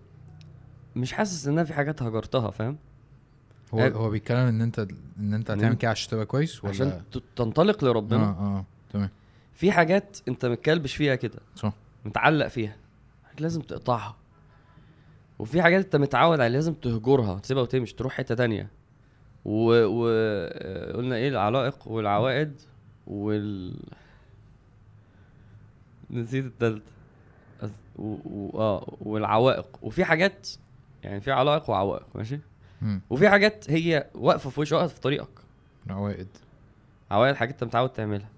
مش 0.96 1.14
حاسس 1.14 1.48
إنها 1.48 1.64
في 1.64 1.74
حاجات 1.74 2.04
هجرتها 2.04 2.52
فاهم؟ 2.52 2.78
هو 3.74 3.80
هل- 3.80 3.94
هو 3.94 4.10
بيتكلم 4.10 4.38
إن 4.38 4.62
أنت 4.62 4.88
إن 5.20 5.34
أنت 5.34 5.52
هتعمل 5.52 5.76
كده 5.76 5.92
عشان 5.92 6.12
تبقى 6.12 6.26
كويس 6.26 6.64
ولا؟ 6.64 6.74
عشان 6.74 7.02
تنطلق 7.36 7.84
لربنا. 7.84 8.24
آه 8.24 8.30
آه 8.58 8.66
تمام. 8.94 9.10
في 9.54 9.72
حاجات 9.72 10.18
أنت 10.28 10.46
متكلبش 10.46 10.96
فيها 10.96 11.16
كده. 11.16 11.40
صح. 11.56 11.74
متعلق 12.06 12.48
فيها. 12.48 12.76
لازم 13.40 13.62
تقطعها. 13.62 14.16
وفي 15.42 15.62
حاجات 15.62 15.84
انت 15.86 15.96
متعود 15.96 16.40
عليها 16.40 16.50
لازم 16.50 16.74
تهجرها 16.74 17.40
تسيبها 17.40 17.64
وتمشي 17.64 17.96
تروح 17.96 18.14
حتة 18.14 18.36
تانية. 18.36 18.68
و... 19.46 19.86
و... 19.86 20.08
آه، 20.10 21.14
إيه 21.16 21.30
العلائق 21.30 21.88
والعوائد 21.88 22.62
وال 23.08 23.76
نسيت 26.12 26.46
التالتة 26.46 26.82
و... 27.96 28.16
و... 28.26 28.50
آه 28.60 28.98
والعوائق. 29.02 29.68
وفي 29.82 30.06
حاجات 30.06 30.50
يعني 31.04 31.22
في 31.22 31.32
علائق 31.32 31.70
وعوائق 31.70 32.06
ماشي؟ 32.16 32.40
مم. 32.82 33.02
وفي 33.10 33.30
حاجات 33.30 33.72
هي 33.72 34.08
واقفة 34.16 34.50
في 34.50 34.60
وش 34.62 34.72
واقفة 34.72 34.88
في 34.94 35.00
طريقك. 35.02 35.40
العوائد. 35.88 36.28
عوائق 37.12 37.36
حاجات 37.36 37.54
انت 37.54 37.64
متعود 37.64 37.90
تعملها. 37.90 38.30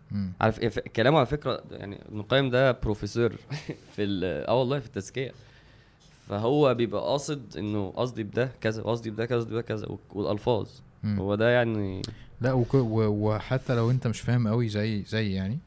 عارف 0.41 0.59
إيه 0.59 0.69
ف- 0.69 0.79
كلامه 0.79 1.17
على 1.17 1.25
فكرة 1.25 1.63
يعني 1.71 2.01
ابن 2.07 2.19
القيم 2.19 2.49
ده 2.49 2.71
بروفيسور 2.71 3.33
في 3.95 4.03
ال- 4.03 4.45
آه 4.47 4.59
والله 4.59 4.79
في 4.79 4.85
التزكية. 4.85 5.31
فهو 6.29 6.73
بيبقى 6.73 7.01
قاصد 7.01 7.57
إنه 7.57 7.89
قصدي 7.95 8.23
بده 8.23 8.49
كذا 8.61 8.81
قصدي 8.83 9.09
بده 9.11 9.25
كذا 9.25 9.37
قصدي 9.37 9.51
بده 9.51 9.61
كذا 9.61 9.87
والألفاظ 10.13 10.67
مم. 11.03 11.19
هو 11.19 11.35
ده 11.35 11.49
يعني 11.49 12.01
لا. 12.41 12.53
وحتى 12.53 13.75
لو 13.75 13.91
أنت 13.91 14.07
مش 14.07 14.21
فاهم 14.21 14.47
قوي 14.47 14.69
زي 14.69 15.03
زي 15.03 15.33
يعني 15.33 15.59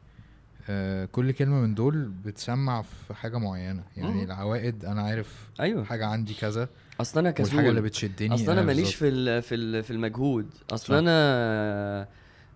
آه 0.69 1.05
كل 1.05 1.33
كلمة 1.33 1.61
من 1.61 1.75
دول 1.75 2.13
بتسمع 2.25 2.83
في 2.83 3.15
حاجة 3.15 3.39
معينة 3.39 3.83
يعني 3.97 4.13
مم. 4.15 4.25
العوائد 4.25 4.85
أنا 4.85 5.03
عارف 5.03 5.49
أيوه 5.61 5.85
حاجة 5.85 6.07
عندي 6.07 6.35
كذا 6.35 6.69
أصل 7.01 7.19
أنا 7.21 7.35
والحاجة 7.41 7.61
اللي 7.61 7.71
كسول 7.71 7.81
بتشدني 7.83 8.35
أصل 8.35 8.51
أنا 8.53 8.63
ماليش. 8.63 8.95
في 8.95 9.09
ال- 9.09 9.43
في 9.43 9.55
ال- 9.55 9.83
في 9.85 9.91
المجهود 9.91 10.47
أصل. 10.73 10.95
أنا 10.95 12.09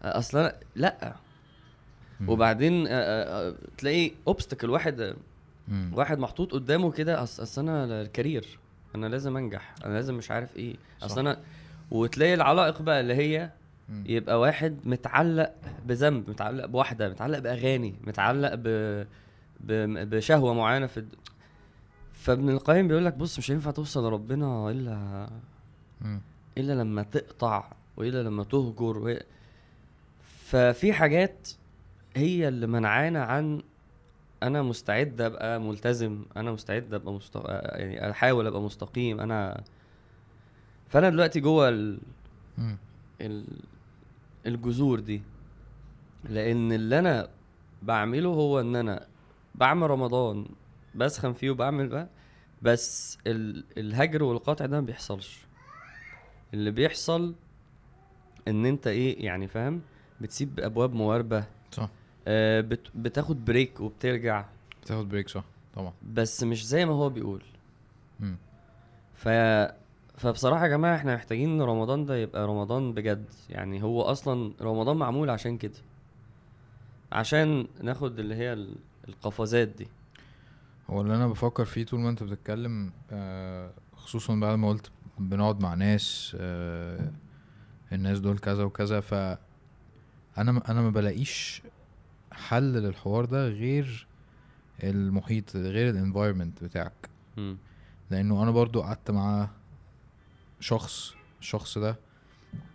أصل 0.03 0.39
أنا 0.39 0.55
لأ 0.77 1.15
مم. 2.21 2.29
وبعدين 2.29 2.87
آه، 2.87 2.91
آه، 2.91 3.49
آه، 3.49 3.55
تلاقي 3.79 4.11
اوبستكل 4.29 4.71
واحد 4.71 5.15
مم. 5.71 5.91
واحد 5.95 6.19
محطوط 6.19 6.53
قدامه 6.53 6.91
كده 6.93 7.23
أصل 7.23 7.63
أنا 7.63 8.03
الكارير 8.03 8.59
أنا 8.95 9.07
لازم 9.07 9.37
أنجح 9.37 9.75
أنا 9.85 9.95
لازم 9.95 10.15
مش 10.15 10.31
عارف 10.31 10.57
إيه. 10.57 10.75
أصل 11.03 11.21
أنا 11.21 11.39
وتلاقي 11.91 12.35
العلائق 12.35 12.83
بقى 12.83 13.01
اللي 13.01 13.15
هي 13.15 13.51
مم. 13.89 14.05
يبقى 14.07 14.41
واحد 14.41 14.79
متعلق 14.85 15.53
بذنب 15.87 16.31
متعلق 16.31 16.67
بواحدة 16.67 17.09
متعلق 17.09 17.39
بأغاني 17.39 17.95
متعلق 18.07 18.55
ب 18.55 18.63
ب- 19.61 20.11
بشهوة 20.11 20.55
معينة 20.55 20.87
في 20.87 20.97
الد... 20.97 21.15
فابن 22.13 22.51
القيم 22.51 22.89
بيقول 22.89 23.05
لك 23.05 23.15
بص 23.15 23.39
مش 23.39 23.51
هينفع 23.51 23.71
توصل 23.71 24.05
لربنا 24.07 24.71
إلا 24.71 25.29
مم. 26.01 26.21
إلا 26.59 26.73
لما 26.73 27.03
تقطع 27.03 27.73
وإلا 27.97 28.23
لما 28.23 28.45
تهجر 28.45 28.99
و... 28.99 29.17
ففي 30.47 30.93
حاجات 30.93 31.49
هي 32.17 32.49
اللي 32.49 32.67
منعانا 32.67 33.25
عن 33.25 33.63
أنا 34.43 34.63
مستعد 34.63 35.21
أبقى 35.21 35.61
ملتزم 35.61 36.25
أنا 36.37 36.53
مستعد 36.53 36.95
أبقى 36.95 37.13
مست... 37.13 37.37
يعني 37.47 38.11
أحاول 38.11 38.47
أبقى 38.47 38.61
مستقيم 38.61 39.21
أنا 39.21 39.63
فأنا 40.89 41.11
دلوقتي 41.11 41.41
جوه 41.41 41.69
ال... 41.69 41.99
ال... 43.21 43.45
الجذور 44.47 45.01
دي. 45.01 45.23
لأن 46.25 46.73
اللي 46.73 46.99
أنا 46.99 47.29
بعمله 47.83 48.29
هو 48.29 48.61
إن 48.61 48.77
أنا 48.77 49.07
بعمل 49.55 49.91
رمضان 49.91 50.47
بسخن 50.95 51.33
فيه 51.33 51.51
وبعمل 51.51 51.89
بقى 51.89 52.09
بس 52.63 53.19
ال... 53.27 53.65
الهجر 53.79 54.23
والقطع 54.23 54.67
ده 54.67 54.81
ما 54.81 54.87
بيحصلش. 54.87 55.39
اللي 56.55 56.71
بيحصل 56.71 57.35
إن 58.49 58.67
أنت 58.67 58.87
إيه 58.87 59.25
يعني 59.25 59.49
فاهم 59.49 59.81
بتسيب 60.21 60.61
أبواب 60.61 60.95
مواربة. 60.95 61.45
بتاخد 62.95 63.45
break 63.45 63.81
وبترجع. 63.81 64.45
بتاخد 64.83 65.09
break 65.09 65.29
صح. 65.29 65.45
طبعا. 65.75 65.93
بس 66.13 66.43
مش 66.43 66.67
زي 66.67 66.87
ما 66.87 66.93
هو 66.93 67.11
بيقول. 67.11 67.43
ف 69.15 69.29
فبصراحة 70.17 70.63
يا 70.65 70.69
جماعة 70.69 70.97
إحنا 70.97 71.15
محتاجين 71.15 71.51
إن 71.51 71.63
رمضان 71.63 72.07
ده 72.07 72.17
يبقى 72.17 72.47
رمضان 72.47 72.93
بجد. 72.93 73.25
يعني 73.51 73.83
هو 73.83 74.03
أصلا 74.03 74.53
رمضان 74.61 74.97
معمول 74.97 75.31
عشان 75.31 75.59
كده. 75.59 75.79
عشان 77.13 77.67
ناخد 77.83 78.19
اللي 78.19 78.35
هي 78.35 78.53
ال- 78.53 78.77
القفزات 79.09 79.69
دي. 79.69 79.89
هو 80.91 81.01
اللي 81.01 81.15
أنا 81.17 81.27
بفكر 81.29 81.65
فيه 81.65 81.85
طول 81.85 82.01
ما 82.01 82.11
أنت 82.11 82.23
بتتكلم 82.23 82.93
آه 83.11 83.71
خصوصا 83.97 84.35
بعد 84.35 84.59
ما 84.59 84.69
قلت 84.69 84.91
بنقعد 85.19 85.61
مع 85.63 85.75
ناس 85.75 86.37
آه 86.41 87.11
الناس 87.93 88.21
دول 88.21 88.39
كذا 88.39 88.65
وكذا. 88.65 89.01
ف 89.01 89.15
أنا 89.15 89.39
أنا 90.39 90.81
ما 90.83 90.91
بلاقيش 90.91 91.63
حل 92.41 92.73
للحوار 92.73 93.25
ده 93.25 93.49
غير 93.49 94.07
المحيط 94.83 95.57
غير 95.57 95.91
الانفايرمنت 95.91 96.65
بتاعك. 96.65 97.09
لأنه 98.11 98.43
أنا 98.43 98.51
برضو 98.51 98.81
قعدت 98.83 99.11
مع 99.11 99.49
شخص 100.61 101.15
الشخص 101.41 101.79
ده 101.79 101.97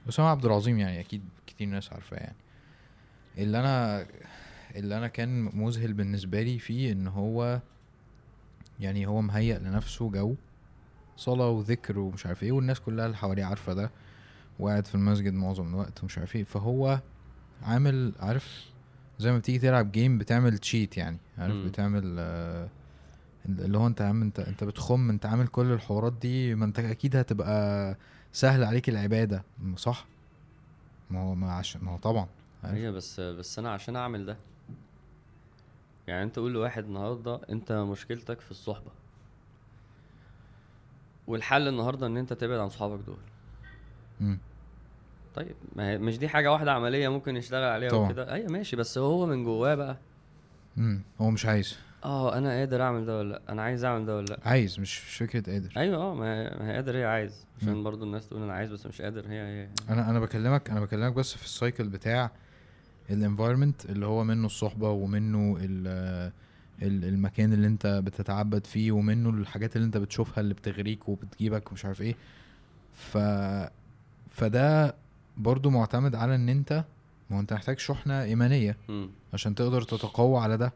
اسامه 0.09 0.29
عبد 0.29 0.45
العظيم 0.45 0.79
يعني 0.79 0.99
أكيد 0.99 1.21
كتير 1.47 1.67
ناس 1.67 1.93
عارفاه 1.93 2.17
يعني. 2.17 2.35
اللي 3.37 3.59
أنا 3.59 4.05
اللي 4.75 4.97
أنا 4.97 5.07
كان 5.07 5.57
مذهل 5.57 5.93
بالنسبة 5.93 6.41
لي 6.41 6.59
فيه 6.59 6.91
إن 6.91 7.07
هو 7.07 7.61
يعني 8.79 9.07
هو 9.07 9.21
مهيأ 9.21 9.59
لنفسه 9.59 10.09
جو 10.11 10.35
صلاة 11.17 11.49
وذكر 11.49 11.99
ومش 11.99 12.25
عارف 12.25 12.43
إيه 12.43 12.51
والناس 12.51 12.79
كلها 12.79 13.05
اللي 13.05 13.17
حواليه 13.17 13.43
عارفة 13.45 13.73
ده 13.73 13.91
وقاعد 14.59 14.87
في 14.87 14.95
المسجد 14.95 15.33
معظم 15.33 15.67
الوقت 15.67 16.03
ومش 16.03 16.17
عارف 16.17 16.35
إيه. 16.35 16.43
فهو 16.43 16.99
عامل 17.63 18.13
عارف 18.19 18.65
زي 19.19 19.31
ما 19.31 19.37
بتيجي 19.37 19.59
تلعب 19.59 19.91
جيم 19.91 20.17
بتعمل 20.17 20.57
تشيت 20.57 20.97
يعني 20.97 21.17
عارف 21.37 21.53
مم. 21.53 21.67
بتعمل 21.69 22.15
آه 22.19 22.67
اللي 23.45 23.77
هو 23.77 23.87
انت 23.87 24.01
عم 24.01 24.21
انت 24.21 24.39
انت 24.39 24.63
بتخم 24.63 25.09
انت 25.09 25.25
عامل 25.25 25.47
كل 25.47 25.71
الحوارات 25.71 26.13
دي 26.13 26.55
ما 26.55 26.65
انت 26.65 26.79
أكيد 26.79 27.15
هتبقى 27.15 27.95
سهل 28.33 28.63
عليك 28.63 28.89
العبادة 28.89 29.43
م- 29.61 29.75
صح 29.75 30.05
ما 31.09 31.21
هو 31.21 31.35
ما 31.35 31.51
عشان 31.51 31.81
ما 31.83 31.91
هو 31.91 31.97
طبعا؟ 31.97 32.27
هي 32.63 32.91
بس 32.91 33.19
بس 33.19 33.59
أنا 33.59 33.69
عشان 33.73 33.95
اعمل 33.95 34.25
ده 34.25 34.37
يعني 36.07 36.23
انت 36.23 36.39
قول 36.39 36.53
لواحد 36.53 36.83
النهارده 36.83 37.41
انت 37.49 37.71
مشكلتك 37.71 38.39
في 38.41 38.51
الصحبة 38.51 38.91
والحل 41.27 41.67
النهارده 41.67 42.07
ان 42.07 42.17
انت 42.17 42.33
تبعد 42.33 42.59
عن 42.59 42.69
صحابك 42.69 42.99
دول. 43.05 43.17
طيب 45.35 45.55
ما 45.75 45.89
هي 45.89 45.97
مش 45.97 46.17
دي 46.19 46.27
حاجة 46.27 46.51
واحدة 46.51 46.71
عملية 46.71 47.07
ممكن 47.09 47.35
يشتغل 47.37 47.63
عليها 47.63 47.89
طبعا. 47.89 48.09
وكده؟ 48.09 48.33
أيوه 48.33 48.51
ماشي 48.51 48.75
بس 48.75 48.97
هو 48.97 49.25
من 49.25 49.43
جواه 49.43 49.75
بقى. 49.75 49.97
مم. 50.77 51.01
هو 51.21 51.31
مش 51.31 51.45
عايز. 51.45 51.77
آه 52.05 52.37
أنا 52.37 52.49
قادر 52.49 52.81
أعمل 52.81 53.05
ده 53.05 53.17
ولا 53.17 53.29
لأ؟ 53.29 53.41
أنا 53.49 53.61
عايز 53.61 53.83
أعمل 53.85 54.05
ده 54.05 54.15
ولا 54.17 54.25
لأ؟ 54.25 54.39
عايز 54.45 54.79
مش 54.79 55.05
مش 55.05 55.15
فكرة 55.17 55.51
قادر. 55.51 55.73
أيوه 55.77 55.97
آه 56.03 56.15
ما 56.15 56.25
هي, 56.25 56.57
ما 56.59 56.69
هي 56.71 56.75
قادر 56.75 56.97
هي 56.97 57.05
عايز. 57.05 57.45
عشان. 57.61 57.83
برضو 57.83 58.03
الناس 58.05 58.27
تقول 58.29 58.43
أنا 58.43 58.53
عايز 58.53 58.71
بس 58.71 58.85
مش 58.87 59.01
قادر 59.01 59.27
هي 59.27 59.39
هي. 59.63 59.69
أنا 59.89 60.09
أنا 60.09 60.19
بكلمك 60.19 60.69
أنا 60.69 60.79
بكلمك 60.79 61.13
بس 61.13 61.33
في 61.33 61.45
ال 61.45 61.52
cycle 61.52 61.87
بتاع 61.89 62.31
ال 63.09 63.15
environment 63.15 63.85
اللي 63.85 64.05
هو 64.05 64.23
منه 64.23 64.45
الصحبة 64.45 64.89
ومنه 64.89 65.57
ال- 65.61 66.31
المكان 66.81 67.53
اللي 67.53 67.67
أنت 67.67 67.87
بتتعبد 67.87 68.65
فيه 68.67 68.91
ومنه 68.91 69.29
الحاجات 69.29 69.75
اللي 69.75 69.85
أنت 69.85 69.97
بتشوفها 69.97 70.41
اللي 70.41 70.53
بتغريك 70.53 71.09
وبتجيبك 71.09 71.71
ومش 71.71 71.85
عارف 71.85 72.01
إيه. 72.01 72.15
ف 72.93 73.17
فده 74.29 74.95
برضو 75.37 75.69
معتمد 75.69 76.15
على 76.15 76.35
إن 76.35 76.49
أنت 76.49 76.83
ما 77.29 77.39
أنت 77.39 77.53
محتاج 77.53 77.79
شحنة 77.79 78.23
إيمانية 78.23 78.77
مم. 78.89 79.09
عشان 79.33 79.55
تقدر 79.55 79.81
تتقوى 79.81 80.39
على 80.39 80.57
ده 80.57 80.73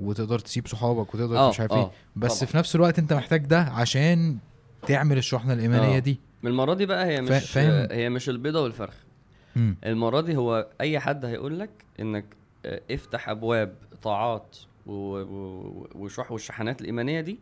وتقدر 0.00 0.38
تسيب 0.38 0.66
صحابك 0.66 1.14
وتقدر 1.14 1.38
آه 1.38 1.48
مش 1.50 1.60
عارف 1.60 1.72
إيه 1.72 1.78
آه 1.78 1.90
بس 2.16 2.38
طبعا. 2.38 2.50
في 2.50 2.56
نفس 2.56 2.74
الوقت 2.76 2.98
أنت 2.98 3.12
محتاج 3.12 3.46
ده 3.46 3.60
عشان 3.60 4.38
تعمل 4.86 5.18
الشحنة 5.18 5.52
الإيمانية 5.52 5.96
آه. 5.96 5.98
دي 5.98 6.18
من 6.42 6.50
المرة 6.50 6.74
دي 6.74 6.86
بقى 6.86 7.06
هي 7.06 7.20
مش 7.20 7.50
فاهم؟ 7.50 7.88
هي 7.90 8.08
مش 8.10 8.28
البيضة 8.28 8.62
والفرخ 8.62 8.94
مم. 9.56 9.76
المرة 9.86 10.20
دي 10.20 10.36
هو 10.36 10.68
أي 10.80 11.00
حد 11.00 11.24
هيقول 11.24 11.58
لك 11.60 11.70
إنك 12.00 12.24
آه، 12.66 12.80
افتح 12.90 13.28
أبواب 13.28 13.74
طاعات 14.02 14.56
وشح 14.86 16.32
والشحنات 16.32 16.80
الإيمانية 16.80 17.20
دي 17.20 17.38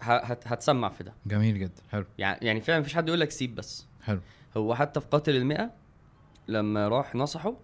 هت 0.00 0.46
هتسمع 0.48 0.88
في 0.88 1.04
ده 1.04 1.12
جميل 1.26 1.58
جدا 1.58 1.82
حلو 1.92 2.04
يعني 2.18 2.46
يعني 2.46 2.60
فعلا 2.60 2.80
مفيش 2.80 2.94
حد 2.94 3.08
يقول 3.08 3.20
لك 3.20 3.30
سيب 3.30 3.54
بس 3.54 3.86
حلو 4.02 4.20
هو 4.56 4.74
حتى 4.74 5.00
في 5.00 5.06
قاتل 5.06 5.36
المئة 5.36 5.70
لما 6.48 6.88
راح 6.88 7.14
نصحه 7.14 7.54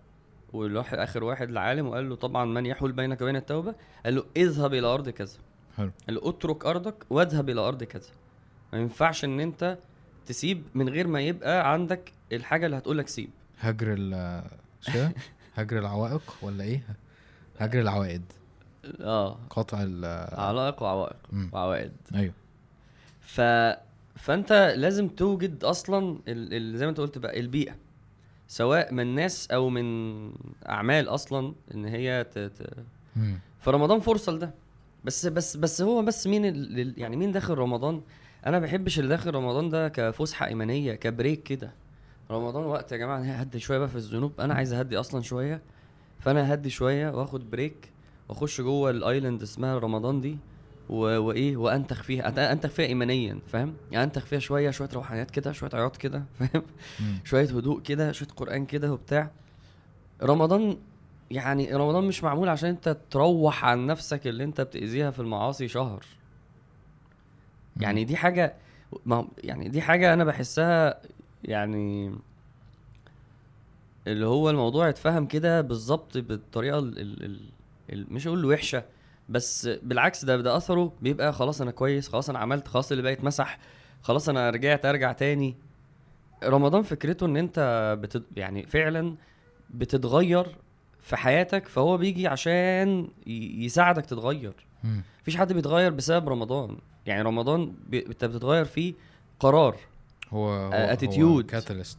وراح 0.53 0.95
آخر 0.95 1.25
واحد 1.25 1.49
العالم 1.49 1.87
وقال 1.87 2.09
له 2.09 2.17
طبعا 2.17 2.45
من 2.45 2.67
يحول 2.67 2.93
بينك 2.93 3.21
وبين 3.21 3.37
التوبة؟ 3.37 3.75
قال 4.05 4.15
له 4.15 4.25
اذهب 4.37 4.75
إلى 4.75 4.87
أرض 4.87 5.09
كذا. 5.09 5.39
حلو. 5.77 5.91
قال 6.07 6.15
له 6.15 6.29
اترك 6.29 6.67
أرضك 6.67 6.95
واذهب 7.11 7.51
إلى 7.51 7.61
أرض 7.61 7.85
كذا. 7.85 8.11
ما 8.73 8.79
ينفعش 8.79 9.25
إن 9.25 9.41
أنت 9.41 9.79
تسيب 10.27 10.63
من 10.75 10.89
غير 10.89 11.07
ما 11.07 11.21
يبقى 11.21 11.73
عندك 11.73 12.13
الحاجة 12.33 12.67
اللي 12.67 12.79
هتقول 12.79 12.99
لك 12.99 13.09
سيب. 13.09 13.31
هجر 13.61 13.95
ال؟ 13.99 14.43
هجر 15.57 15.79
العوائق 15.79 16.35
ولا 16.43 16.65
إيه؟ 16.65 16.83
هجر 17.59 17.81
العوائد. 17.81 18.33
آه. 19.01 19.39
قطع 19.51 19.83
ال 19.83 20.05
وعوائق. 20.83 21.17
وعوائد. 21.53 21.93
أيوه. 22.15 22.33
ف 23.21 23.41
فانت 24.17 24.75
لازم 24.77 25.09
توجد 25.09 25.65
أصلا 25.65 26.19
ال... 26.29 26.55
ال... 26.55 26.79
زي 26.79 26.85
ما 26.87 26.91
انت 26.91 27.01
قلت 27.01 27.19
بقى 27.19 27.41
البيئة. 27.41 27.75
سواء 28.49 28.95
من 28.95 29.15
ناس 29.15 29.51
أو 29.51 29.69
من 29.69 30.31
اعمال 30.69 31.09
أصلا 31.09 31.55
ان 31.75 31.85
هي 31.85 32.27
ت... 32.35 32.39
ت... 32.39 32.71
فرمضان 33.61 34.01
فرصة 34.01 34.33
لده. 34.33 34.55
بس 35.05 35.27
بس 35.27 35.57
بس 35.57 35.83
هو 35.83 36.03
بس 36.03 36.27
مين 36.27 36.45
ال... 36.45 36.81
ال- 36.81 36.95
يعني 36.97 37.17
مين 37.17 37.33
داخل 37.33 37.55
رمضان؟ 37.55 38.01
أنا 38.47 38.59
ما 38.59 38.67
بحبش 38.67 38.99
اللي 38.99 39.09
داخل 39.09 39.35
رمضان 39.35 39.71
ده 39.71 39.89
كفسحة 39.89 40.47
ايمانية 40.47 40.95
كبريك 40.95 41.43
كده. 41.43 41.73
رمضان 42.31 42.65
وقت 42.65 42.93
يا 42.93 42.97
جماعة 42.97 43.19
هدي 43.19 43.59
شوية 43.59 43.79
بقى 43.79 43.89
في 43.89 43.97
الذنوب. 43.97 44.41
أنا 44.41 44.55
عايز 44.55 44.73
اهدي 44.73 45.01
أصلا 45.01 45.23
شوية. 45.23 45.63
فانا 46.21 46.55
هدي 46.55 46.71
شوية 46.71 47.11
واخد 47.11 47.51
break 47.51 47.91
واخش 48.29 48.61
جوه 48.61 48.91
ال 48.91 48.98
island 48.98 49.43
اسمها 49.43 49.79
رمضان 49.79 50.21
دي. 50.21 50.39
و... 50.89 50.97
وإيه 51.19 51.57
وأنتخ 51.57 52.03
فيها 52.03 52.53
أنتخ 52.53 52.71
فيها 52.71 52.87
ايمانيا 52.87 53.39
فاهم؟ 53.47 53.75
يعني 53.93 54.05
أنتخ 54.05 54.25
فيها 54.25 54.39
شوية 54.39 54.71
شوية 54.71 54.89
روحانيات 54.95 55.31
كده 55.31 55.53
شوية 55.53 55.71
عياط 55.75 55.97
كده 55.97 56.23
فاهم. 56.39 56.63
شوية 57.25 57.45
هدوء 57.49 57.81
كده 57.83 58.13
شوية 58.13 58.29
قرآن 58.37 58.67
كده 58.67 58.93
وبتاع. 58.93 59.31
رمضان 60.23 60.77
يعني 61.31 61.75
رمضان 61.75 62.05
مش 62.05 62.25
معمول 62.25 62.49
عشان 62.49 62.69
أنت 62.69 62.97
تروح 63.11 63.65
عن 63.65 63.87
نفسك 63.87 64.27
اللي 64.27 64.45
أنت 64.45 64.61
بتأذيها 64.61 65.11
في 65.11 65.21
المعاصي 65.21 65.69
شهر. 65.69 66.05
يعني 67.81 68.05
دي 68.05 68.17
حاجة 68.17 68.55
ما 69.07 69.29
يعني 69.45 69.69
دي 69.69 69.83
حاجة 69.83 70.15
أنا 70.15 70.25
بحسها 70.25 71.01
يعني 71.45 72.15
اللي 74.07 74.27
هو 74.27 74.51
الموضوع 74.51 74.89
يتفهم 74.89 75.27
كده 75.27 75.61
بالظبط 75.61 76.19
بالطريقة 76.19 76.79
ال 76.79 76.99
ال 76.99 77.25
ال 77.25 77.41
ال 77.93 78.07
مش 78.15 78.27
أقول 78.27 78.45
وحشة 78.45 78.85
بس 79.29 79.69
بالعكس 79.83 80.25
ده 80.25 80.37
ده 80.37 80.57
أثره 80.57 80.93
بيبقى 81.03 81.33
خلاص 81.33 81.61
أنا 81.61 81.71
كويس 81.71 82.09
خلاص 82.09 82.31
أنا 82.31 82.39
عملت 82.39 82.69
خلاص 82.69 82.91
اللي 82.91 83.03
بقى 83.03 83.13
يتمسح 83.13 83.59
خلاص 84.03 84.29
أنا 84.29 84.51
رجعت 84.51 84.87
أرجع 84.87 85.13
تاني. 85.13 85.57
رمضان 86.45 86.83
فكرته 86.83 87.27
إن 87.27 87.37
أنت 87.37 87.97
بتد... 88.03 88.23
يعني 88.37 88.67
فعلا 88.67 89.15
بتتغير 89.71 90.47
في 91.01 91.17
حياتك 91.17 91.69
فهو 91.69 91.97
بيجي 91.97 92.27
عشان 92.27 93.09
يساعدك 93.27 94.07
تتغير. 94.07 94.55
مفيش 95.23 95.37
حد 95.37 95.53
بيتغير 95.53 95.91
بسبب 95.91 96.29
رمضان. 96.29 96.77
يعني 97.07 97.23
رمضان 97.23 97.75
بي... 97.89 98.07
أنت 98.07 98.25
بتتغير 98.25 98.65
فيه 98.65 98.95
قرار. 99.41 99.77
هو 100.31 100.49
هو 100.49 100.97
attitude. 100.97 101.47
catalyst 101.47 101.99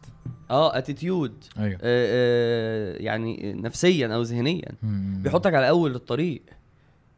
آه 0.52 0.78
attitude 0.78 1.44
أيوه. 1.60 1.74
آه 1.74 1.78
آه 1.84 2.98
يعني 2.98 3.54
نفسيا 3.54 4.08
أو 4.16 4.22
ذهنيا. 4.22 4.72
بيحطك 5.24 5.54
على 5.54 5.70
أول 5.70 5.96
الطريق. 5.96 6.42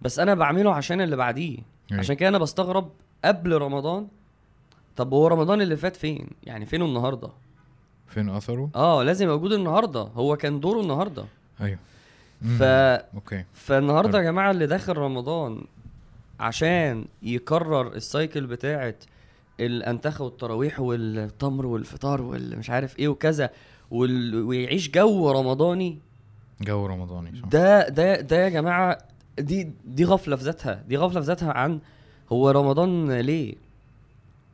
بس 0.02 0.20
أنا 0.20 0.34
بعمله 0.36 0.74
عشان 0.74 1.02
اللي 1.02 1.16
بعديه. 1.16 1.58
عشان 1.92 2.16
كده 2.16 2.30
أنا 2.30 2.38
بستغرب 2.38 2.90
قبل 3.26 3.58
رمضان 3.58 4.08
طب 4.96 5.14
هو 5.14 5.28
رمضان 5.28 5.62
اللي 5.62 5.78
فات 5.78 5.96
فين؟ 5.96 6.28
يعني 6.44 6.66
فين 6.66 6.82
النهارده؟ 6.82 7.30
فين 8.08 8.30
أثره؟ 8.30 8.70
آه 8.76 9.04
لازم 9.04 9.28
موجود 9.28 9.52
النهارده. 9.52 10.02
هو 10.02 10.36
كان 10.38 10.60
دوره 10.60 10.82
النهارده. 10.82 11.26
أيوه. 11.62 11.80
ف... 12.60 12.64
okay. 12.64 13.44
فالنهاردة. 13.54 14.18
يا 14.18 14.24
جماعة 14.24 14.52
اللي 14.52 14.68
داخل 14.68 14.98
رمضان 14.98 15.62
عشان 16.40 17.06
يكرر 17.24 17.88
ال 17.88 17.98
cycle 17.98 18.48
بتاعت 18.48 19.04
الأنتخة 19.60 20.24
والتراويح 20.26 20.80
والتمر 20.80 21.66
والفطار 21.66 22.22
والمش 22.22 22.70
عارف 22.70 23.00
إيه 23.00 23.08
وكذا 23.08 23.50
وال... 23.92 24.44
ويعيش 24.44 24.92
جو 24.92 25.32
رمضاني. 25.32 25.98
جو 26.62 26.86
رمضاني 26.86 27.40
صح. 27.42 27.48
ده 27.48 27.90
ده 27.90 28.22
ده 28.22 28.38
يا 28.44 28.50
جماعة 28.50 28.98
دي 29.40 29.72
دي 29.86 30.06
غفلة 30.06 30.36
في 30.36 30.44
ذاتها. 30.44 30.84
دي 30.88 30.98
غفلة 30.98 31.22
في 31.22 31.28
ذاتها 31.28 31.52
عن 31.52 31.80
هو 32.32 32.50
رمضان 32.50 33.12
ليه. 33.12 33.56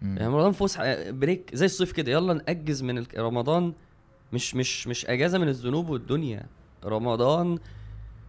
يعني 0.02 0.28
رمضان 0.28 0.52
فسحه 0.52 1.12
break 1.12 1.50
زي 1.56 1.66
الصيف 1.66 1.92
كده. 1.92 2.12
يلا 2.12 2.34
نأجز 2.34 2.84
من 2.84 3.06
رمضان 3.18 3.74
مش 4.34 4.56
مش 4.56 4.88
مش 4.88 5.06
أجازة 5.06 5.38
من 5.38 5.48
الذنوب 5.48 5.90
والدنيا. 5.90 6.46
رمضان 6.86 7.58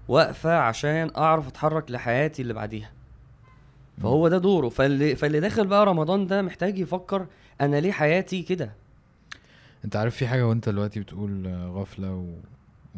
واقفة 0.08 0.58
عشان 0.58 1.10
أعرف 1.16 1.48
أتحرك 1.48 1.90
لحياتي 1.90 2.42
اللي 2.42 2.54
بعديها. 2.54 2.90
فهو 4.02 4.28
ده 4.28 4.38
دوره. 4.38 4.68
فاللي 4.68 5.16
فاللي 5.16 5.40
داخل 5.40 5.66
بقى 5.66 5.86
رمضان 5.86 6.26
ده 6.26 6.42
محتاج 6.42 6.78
يفكر 6.78 7.26
أنا 7.60 7.76
ليه 7.76 7.92
حياتي 7.92 8.42
كده؟ 8.42 8.72
أنت 9.84 9.96
عارف 9.96 10.16
في 10.16 10.26
حاجة 10.26 10.46
وأنت 10.46 10.68
دلوقتي 10.68 11.00
بتقول 11.00 11.46
آه، 11.46 11.66
غفلة 11.66 12.14
و... 12.14 12.26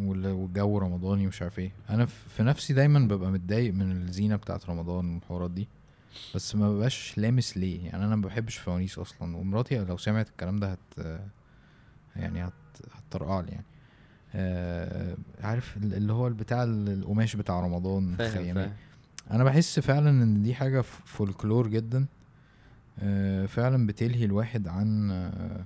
وال- 0.00 0.26
والجو 0.26 0.78
رمضاني 0.78 1.24
ومش 1.26 1.42
عارف 1.42 1.58
إيه. 1.58 1.70
أنا 1.90 2.06
في 2.06 2.42
نفسي 2.42 2.72
دايما 2.74 2.98
ببقى 2.98 3.30
متضايق 3.30 3.74
من 3.74 3.92
الزينة 3.92 4.36
بتاعت 4.36 4.70
رمضان 4.70 5.14
والحوارات 5.14 5.50
دي. 5.50 5.68
بس 6.34 6.54
ما 6.54 6.70
ببقاش 6.72 7.18
لامس 7.18 7.56
ليه. 7.56 7.84
يعني 7.86 8.04
أنا 8.04 8.16
ما 8.16 8.26
بحبش 8.26 8.56
فوانيس 8.56 8.98
أصلا. 8.98 9.36
ومراتي 9.36 9.78
لو 9.78 9.96
سمعت 9.96 10.28
الكلام 10.28 10.56
ده 10.56 10.72
هت 10.72 11.18
يعني 12.16 12.44
هت 12.44 12.52
هتطرقع 12.92 13.40
لي 13.40 13.48
يعني. 13.52 13.64
آه 14.34 15.16
عارف 15.40 15.76
ال- 15.76 15.94
اللي 15.94 16.12
هو 16.12 16.30
بتاع 16.30 16.62
القماش 16.64 17.36
بتاع 17.36 17.60
رمضان 17.60 18.14
فاهم. 18.16 18.54
فاهم. 18.54 18.72
أنا 19.30 19.44
بحس 19.44 19.80
فعلا 19.80 20.10
إن 20.10 20.42
دي 20.42 20.54
حاجة 20.54 20.80
فولكلور 20.80 21.68
جدا. 21.68 22.06
آه، 23.02 23.46
فعلا 23.46 23.86
بتلهي 23.86 24.24
الواحد 24.24 24.68
عن 24.68 25.10
آه، 25.10 25.64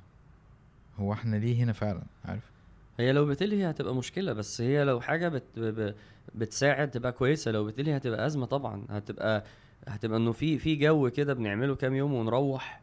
هو 0.99 1.13
إحنا 1.13 1.37
ليه 1.37 1.65
هنا 1.65 1.73
فعلا؟ 1.73 2.03
عارف؟ 2.25 2.52
هي 2.99 3.13
لو 3.13 3.27
بتلهي 3.27 3.71
هتبقى 3.71 3.95
مشكلة 3.95 4.33
بس 4.33 4.61
هي 4.61 4.85
لو 4.85 5.01
حاجة 5.01 5.29
بت 5.29 5.45
ب- 5.57 5.95
بتساعد 6.35 6.91
تبقى 6.91 7.13
كويسة. 7.13 7.51
لو 7.51 7.65
بتلهي 7.65 7.97
هتبقى 7.97 8.27
أزمة 8.27 8.47
طبعا. 8.47 8.85
هتبقى 8.91 9.45
هتبقى 9.89 10.19
إنه 10.19 10.33
في 10.33 10.59
في 10.59 10.77
جو 10.77 11.11
كده 11.11 11.35
بنعمله 11.35 11.75
كام 11.75 11.95
يوم 11.95 12.15
ونروح. 12.15 12.83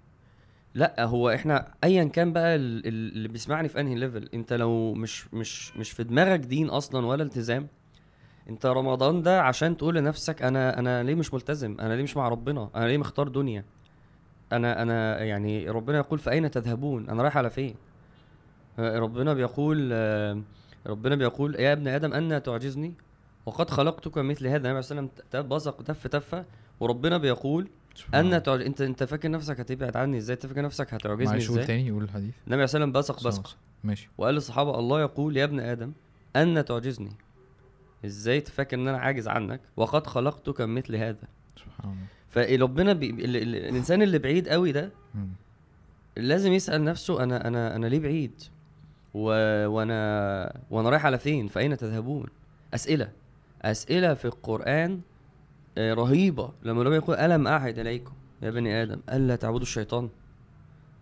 لأ 0.73 1.05
هو 1.05 1.29
إحنا 1.29 1.73
ايا 1.83 2.03
كان 2.03 2.33
بقى 2.33 2.55
ال- 2.55 2.87
ال- 2.87 3.11
اللي 3.15 3.27
بيسمعني 3.27 3.67
في 3.69 3.79
أنهي 3.79 3.95
ليفل 3.95 4.29
أنت 4.33 4.53
لو 4.53 4.93
مش 4.93 5.33
مش 5.33 5.77
مش 5.77 5.91
في 5.91 6.03
دماغك 6.03 6.39
دين 6.39 6.69
أصلا 6.69 7.05
ولا 7.05 7.23
التزام 7.23 7.67
أنت 8.49 8.65
رمضان 8.65 9.21
ده 9.21 9.41
عشان 9.41 9.77
تقول 9.77 9.95
لنفسك 9.95 10.41
أنا 10.41 10.79
أنا 10.79 11.03
ليه 11.03 11.15
مش 11.15 11.33
ملتزم؟ 11.33 11.77
أنا 11.79 11.93
ليه 11.93 12.03
مش 12.03 12.17
مع 12.17 12.29
ربنا؟ 12.29 12.69
أنا 12.75 12.85
ليه 12.85 12.97
مختار 12.97 13.27
دنيا؟ 13.27 13.65
أنا 14.51 14.81
أنا 14.81 15.23
يعني 15.23 15.69
ربنا 15.69 15.97
يقول 15.97 16.19
فأين 16.19 16.51
تذهبون؟ 16.51 17.09
أنا 17.09 17.21
رايح 17.23 17.37
على 17.37 17.49
فين؟ 17.49 17.75
ربنا 18.79 19.33
بيقول 19.33 19.91
ربنا 20.87 21.15
بيقول 21.15 21.55
يا 21.55 21.73
ابن 21.73 21.87
آدم 21.87 22.13
أن 22.13 22.43
تعجزني؟ 22.43 22.93
وقد 23.45 23.69
خلقتك 23.69 24.17
مثل 24.17 24.47
هذا. 24.47 24.69
النبي 24.69 24.81
صلى 24.81 24.99
الله 24.99 25.09
عليه 25.11 25.19
وسلم 25.29 25.47
بصق 25.49 25.81
تف 25.81 26.07
تفه 26.07 26.45
وربنا 26.79 27.17
بيقول 27.17 27.67
أن 28.15 28.43
تعج... 28.43 28.61
أنت 28.61 28.81
أنت 28.81 29.03
فاكر 29.03 29.31
نفسك 29.31 29.59
هتبعد 29.59 29.97
عني 29.97 30.17
إزاي؟ 30.17 30.33
انت 30.33 30.45
فاكر 30.45 30.61
نفسك 30.61 30.93
هتعجزني 30.93 31.25
معلش 31.25 31.49
إزاي؟ 31.49 31.65
تاني 31.65 31.91
قول 31.91 32.03
الحديث. 32.03 32.33
النبي 32.47 32.67
صلى 32.67 32.83
الله 32.83 32.87
عليه 32.87 32.99
وسلم 32.99 33.15
بصق 33.17 33.27
بصق. 33.27 33.57
ماشي. 33.83 34.09
وقال 34.17 34.35
للصحابة 34.35 34.79
الله 34.79 35.01
يقول 35.01 35.37
يا 35.37 35.43
ابن 35.43 35.59
آدم 35.59 35.91
أن 36.35 36.65
تعجزني؟ 36.65 37.11
إزاي 38.05 38.41
تفكر 38.41 38.77
إن 38.77 38.87
أنا 38.87 38.97
عاجز 38.97 39.27
عنك؟ 39.27 39.61
وقد 39.77 40.07
خلقتك 40.07 40.61
مثل 40.61 40.95
هذا. 40.95 41.27
سبحان 41.55 41.91
الله. 41.91 42.05
فربنا 42.29 42.93
بي... 42.93 43.09
ال... 43.09 43.35
ال... 43.35 43.55
الإنسان 43.55 44.01
اللي 44.01 44.19
بعيد 44.19 44.49
قوي 44.49 44.71
ده. 44.71 44.91
لازم 46.17 46.53
يسأل 46.53 46.83
نفسه 46.83 47.23
أنا 47.23 47.47
أنا 47.47 47.75
أنا 47.75 47.87
ليه 47.87 47.99
بعيد؟ 47.99 48.41
و... 49.19 49.25
وأنا 49.67 50.59
وأنا 50.69 50.89
رايح 50.89 51.05
على 51.05 51.17
فين؟ 51.19 51.47
فأين 51.47 51.77
تذهبون؟ 51.77 52.27
أسئلة. 52.73 53.11
أسئلة 53.61 54.13
في 54.13 54.25
القرآن 54.25 55.01
آه، 55.77 55.93
رهيبة. 55.93 56.51
لما 56.63 56.83
ربنا 56.83 56.95
يقول 56.95 57.15
ألم 57.15 57.47
أعهد 57.47 57.79
إليكم؟ 57.79 58.11
يا 58.41 58.49
بني 58.49 58.83
آدم 58.83 58.99
ألا 59.13 59.35
تعبدوا 59.35 59.61
الشيطان؟ 59.61 60.09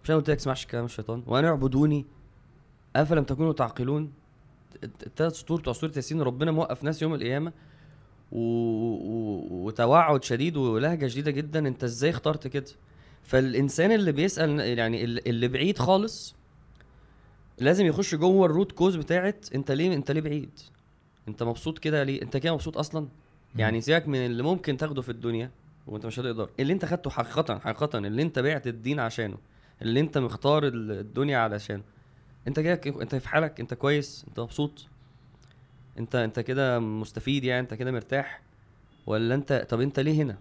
مش 0.03 0.09
أنا 0.09 0.17
قلت 0.17 0.29
لك 0.29 0.37
اسمعش 0.37 0.65
كلام 0.65 0.85
الشيطان. 0.85 1.23
وأنا 1.27 1.47
اعبدوني 1.47 2.05
أفلم 2.95 3.23
تكونوا 3.23 3.53
تعقلون؟ 3.53 4.11
الثلاث 4.83 5.33
سطور 5.33 5.59
بتوع 5.59 5.73
سورة 5.73 5.91
ياسين 5.95 6.21
ربنا 6.21 6.51
موقف 6.51 6.83
ناس 6.83 7.01
يوم 7.01 7.13
القيامة. 7.13 7.51
و... 8.31 8.39
و... 8.39 9.47
وتوعد 9.51 10.23
شديد 10.23 10.57
ولهجة 10.57 11.07
شديدة 11.07 11.31
جدا. 11.31 11.67
أنت 11.67 11.83
إزاي 11.83 12.09
اخترت 12.09 12.47
كده؟ 12.47 12.65
فالإنسان 13.23 13.91
اللي 13.91 14.11
بيسأل 14.11 14.59
يعني 14.59 15.03
اللي 15.03 15.21
اللي 15.27 15.47
بعيد 15.47 15.77
خالص 15.77 16.36
لازم 17.59 17.85
يخش 17.85 18.15
جوه 18.15 18.45
الروت 18.45 18.71
كوز 18.71 18.95
بتاعت 18.95 19.45
انت 19.55 19.71
ليه 19.71 19.93
انت 19.95 20.11
ليه 20.11 20.21
بعيد؟ 20.21 20.59
انت 21.27 21.43
مبسوط 21.43 21.79
كده 21.79 22.03
ليه؟ 22.03 22.21
انت 22.21 22.37
كده 22.37 22.53
مبسوط 22.53 22.77
أصلا؟ 22.77 23.07
يعني 23.55 23.81
سيبك 23.81 24.07
من 24.07 24.25
اللي 24.25 24.43
ممكن 24.43 24.77
تاخده 24.77 25.01
في 25.01 25.09
الدنيا 25.09 25.51
وانت 25.87 26.05
مش 26.05 26.19
هتقدر. 26.19 26.49
اللي 26.59 26.73
انت 26.73 26.85
خدته 26.85 27.09
حقيقه 27.09 27.59
حقيقه 27.59 27.97
اللي 27.97 28.21
انت 28.21 28.39
بعت 28.39 28.67
الدين 28.67 28.99
عشانه. 28.99 29.37
اللي 29.81 29.99
انت 29.99 30.17
مختار 30.17 30.67
ال- 30.67 30.91
الدنيا 30.91 31.37
علشانه. 31.37 31.83
انت 32.47 32.59
كده 32.59 33.01
انت 33.01 33.15
في 33.15 33.29
حالك 33.29 33.59
انت 33.59 33.73
كويس 33.73 34.25
انت 34.27 34.39
مبسوط؟ 34.39 34.87
انت 35.99 36.15
انت 36.15 36.39
كده 36.39 36.79
مستفيد 36.79 37.43
يعني؟ 37.43 37.59
انت 37.59 37.73
كده 37.73 37.91
مرتاح؟ 37.91 38.41
ولا 39.05 39.35
انت 39.35 39.65
طب 39.69 39.81
انت 39.81 39.99
ليه 39.99 40.21
هنا؟ 40.23 40.37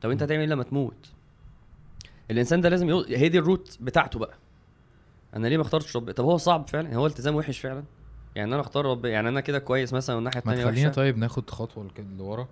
طب 0.00 0.10
انت. 0.10 0.22
هتعمل 0.22 0.40
إيه 0.40 0.46
لما 0.48 0.62
تموت؟ 0.62 1.12
الإنسان 2.30 2.60
ده 2.60 2.68
لازم 2.68 2.88
يقول 2.88 3.06
هي 3.14 3.28
دي 3.28 3.38
ال 3.38 3.46
root 3.46 3.78
بتاعته 3.80 4.18
بقى. 4.18 4.34
أنا 5.36 5.46
ليه 5.48 5.56
ما 5.56 5.62
اخترتش 5.62 5.96
ربنا 5.96 6.12
طب 6.12 6.24
هو 6.24 6.36
صعب 6.36 6.68
فعلا؟ 6.68 6.94
هو 6.96 7.06
التزام 7.06 7.34
وحش 7.36 7.58
فعلا؟ 7.58 7.82
يعني 8.34 8.54
أنا 8.54 8.60
اختار 8.60 8.86
ربنا 8.86 9.12
يعني 9.12 9.28
أنا 9.28 9.40
كده 9.40 9.58
كويس 9.58 9.92
مثلا 9.92 10.16
والناحية 10.16 10.42
ما 10.46 10.52
الثانية 10.52 10.70
تخلينا 10.70 10.88
وحشة. 10.88 10.96
طيب 10.96 11.18
ناخد 11.18 11.50
خطوة 11.50 11.90
لورا. 12.18 12.48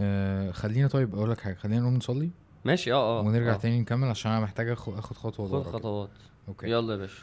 آه 0.00 0.50
خلينا 0.50 0.88
طيب 0.88 1.14
أقول 1.14 1.30
لك 1.30 1.40
حاجة 1.40 1.54
خلينا 1.54 1.80
نقوم 1.80 1.94
نصلي؟ 1.96 2.30
ماشي 2.64 2.92
آه 2.92 3.18
آه. 3.18 3.22
ونرجع 3.22 3.54
آه. 3.54 3.56
تاني 3.56 3.80
نكمل 3.80 4.08
عشان 4.08 4.30
أنا 4.32 4.40
محتاج 4.40 4.68
آخد 4.68 5.00
خطوة 5.16 5.48
لورا 5.48 5.62
خد. 5.64 5.72
خطوات. 5.72 6.10
أوكي. 6.48 6.70
يلا 6.70 6.92
يا 6.92 6.98
باشا. 6.98 7.22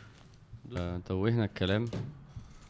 آه، 0.77 0.97
توهنا 1.06 1.45
الكلام 1.45 1.86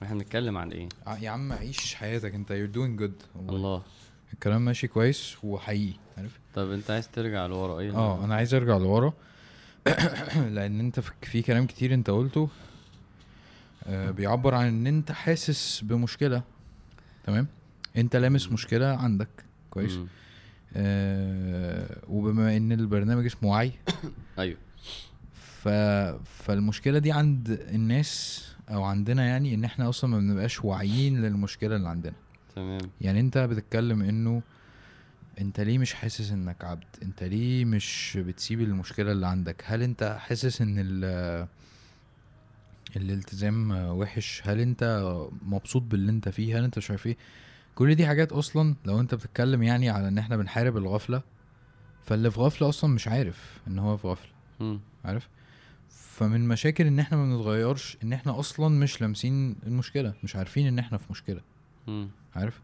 إحنا 0.03 0.15
بنتكلم 0.15 0.57
عن 0.57 0.71
إيه؟ 0.71 0.89
ع- 1.07 1.17
يا 1.17 1.29
عم 1.29 1.53
عيش 1.53 1.95
حياتك 1.95 2.33
أنت 2.35 2.49
you're 2.49 2.75
doing 2.75 3.01
good. 3.01 3.25
والله. 3.37 3.55
الله. 3.55 3.81
الكلام 4.33 4.65
ماشي 4.65 4.87
كويس 4.87 5.35
وحقيقي 5.43 5.93
عارف؟ 6.17 6.39
طب 6.55 6.71
أنت 6.71 6.91
عايز 6.91 7.09
ترجع 7.11 7.45
لورا 7.45 7.79
إيه؟ 7.79 7.95
آه 7.95 8.25
أنا 8.25 8.35
عايز 8.35 8.53
أرجع 8.53 8.77
لورا. 8.77 9.13
لأن 10.55 10.79
أنت 10.79 10.99
في- 10.99 11.41
كلام 11.41 11.65
كتير 11.65 11.93
أنت 11.93 12.09
قلته 12.09 12.49
آه 13.85 14.11
بيعبر 14.11 14.55
عن 14.55 14.67
إن 14.67 14.87
أنت 14.87 15.11
حاسس 15.11 15.81
بمشكلة. 15.83 16.43
تمام؟ 17.23 17.47
أنت 17.97 18.15
لامس 18.15 18.51
مشكلة 18.51 18.85
عندك. 18.87 19.27
كويس. 19.69 19.99
آه 20.75 21.97
وبما 22.09 22.57
إن 22.57 22.71
البرنامج 22.71 23.25
اسمه 23.25 23.49
وعي. 23.49 23.71
أيوه. 24.39 24.57
ف... 25.33 25.67
فالمشكلة 26.25 26.99
دي 26.99 27.11
عند 27.11 27.49
الناس 27.73 28.43
أو 28.69 28.83
عندنا 28.83 29.25
يعني 29.25 29.53
إن 29.53 29.63
إحنا 29.63 29.89
أصلا 29.89 30.09
ما 30.09 30.17
بنبقاش 30.19 30.63
واعيين 30.65 31.21
للمشكلة 31.21 31.75
اللي 31.75 31.89
عندنا. 31.89 32.13
تمام. 32.55 32.81
يعني 33.01 33.19
أنت 33.19 33.37
بتتكلم 33.37 34.01
إنه 34.01 34.41
انت 35.39 35.59
ليه 35.59 35.77
مش 35.77 35.93
حاسس 35.93 36.31
انك 36.31 36.63
عبد؟ 36.63 36.83
انت 37.03 37.23
ليه 37.23 37.65
مش 37.65 38.17
بتسيب 38.21 38.61
المشكلة 38.61 39.11
اللي 39.11 39.27
عندك؟ 39.27 39.63
هل 39.65 39.83
انت 39.83 40.17
حاسس 40.19 40.61
ان 40.61 40.75
ال 40.79 41.47
الالتزام 42.95 43.71
وحش؟ 43.71 44.41
هل 44.45 44.59
انت 44.59 45.11
مبسوط 45.41 45.81
باللي 45.81 46.11
انت 46.11 46.29
فيه؟ 46.29 46.59
هل 46.59 46.63
انت 46.63 46.77
مش 46.77 46.89
عارف 46.91 47.07
إيه؟ 47.07 47.17
كل 47.75 47.95
دي 47.95 48.07
حاجات 48.07 48.31
أصلا 48.31 48.75
لو 48.85 48.99
انت 48.99 49.15
بتتكلم 49.15 49.63
يعني 49.63 49.89
على 49.89 50.07
ان 50.07 50.17
إحنا 50.17 50.37
بنحارب 50.37 50.77
الغفلة 50.77 51.21
فاللي 52.05 52.31
في 52.31 52.39
غفلة 52.39 52.69
أصلا 52.69 52.93
مش 52.93 53.07
عارف 53.07 53.59
ان 53.67 53.79
هو 53.79 53.97
في 53.97 54.07
غفلة. 54.07 54.31
عارف؟ 55.05 55.29
فمن 55.89 56.47
مشاكل 56.47 56.87
ان 56.87 56.99
إحنا 56.99 57.17
ما 57.17 57.35
بنتغيرش 57.35 57.97
ان 58.03 58.13
إحنا 58.13 58.39
أصلا 58.39 58.79
مش 58.79 59.01
لامسين 59.01 59.55
المشكلة 59.67 60.13
مش 60.23 60.35
عارفين 60.35 60.67
ان 60.67 60.79
إحنا 60.79 60.97
في 60.97 61.05
مشكلة. 61.09 61.41
عارف؟ 62.35 62.61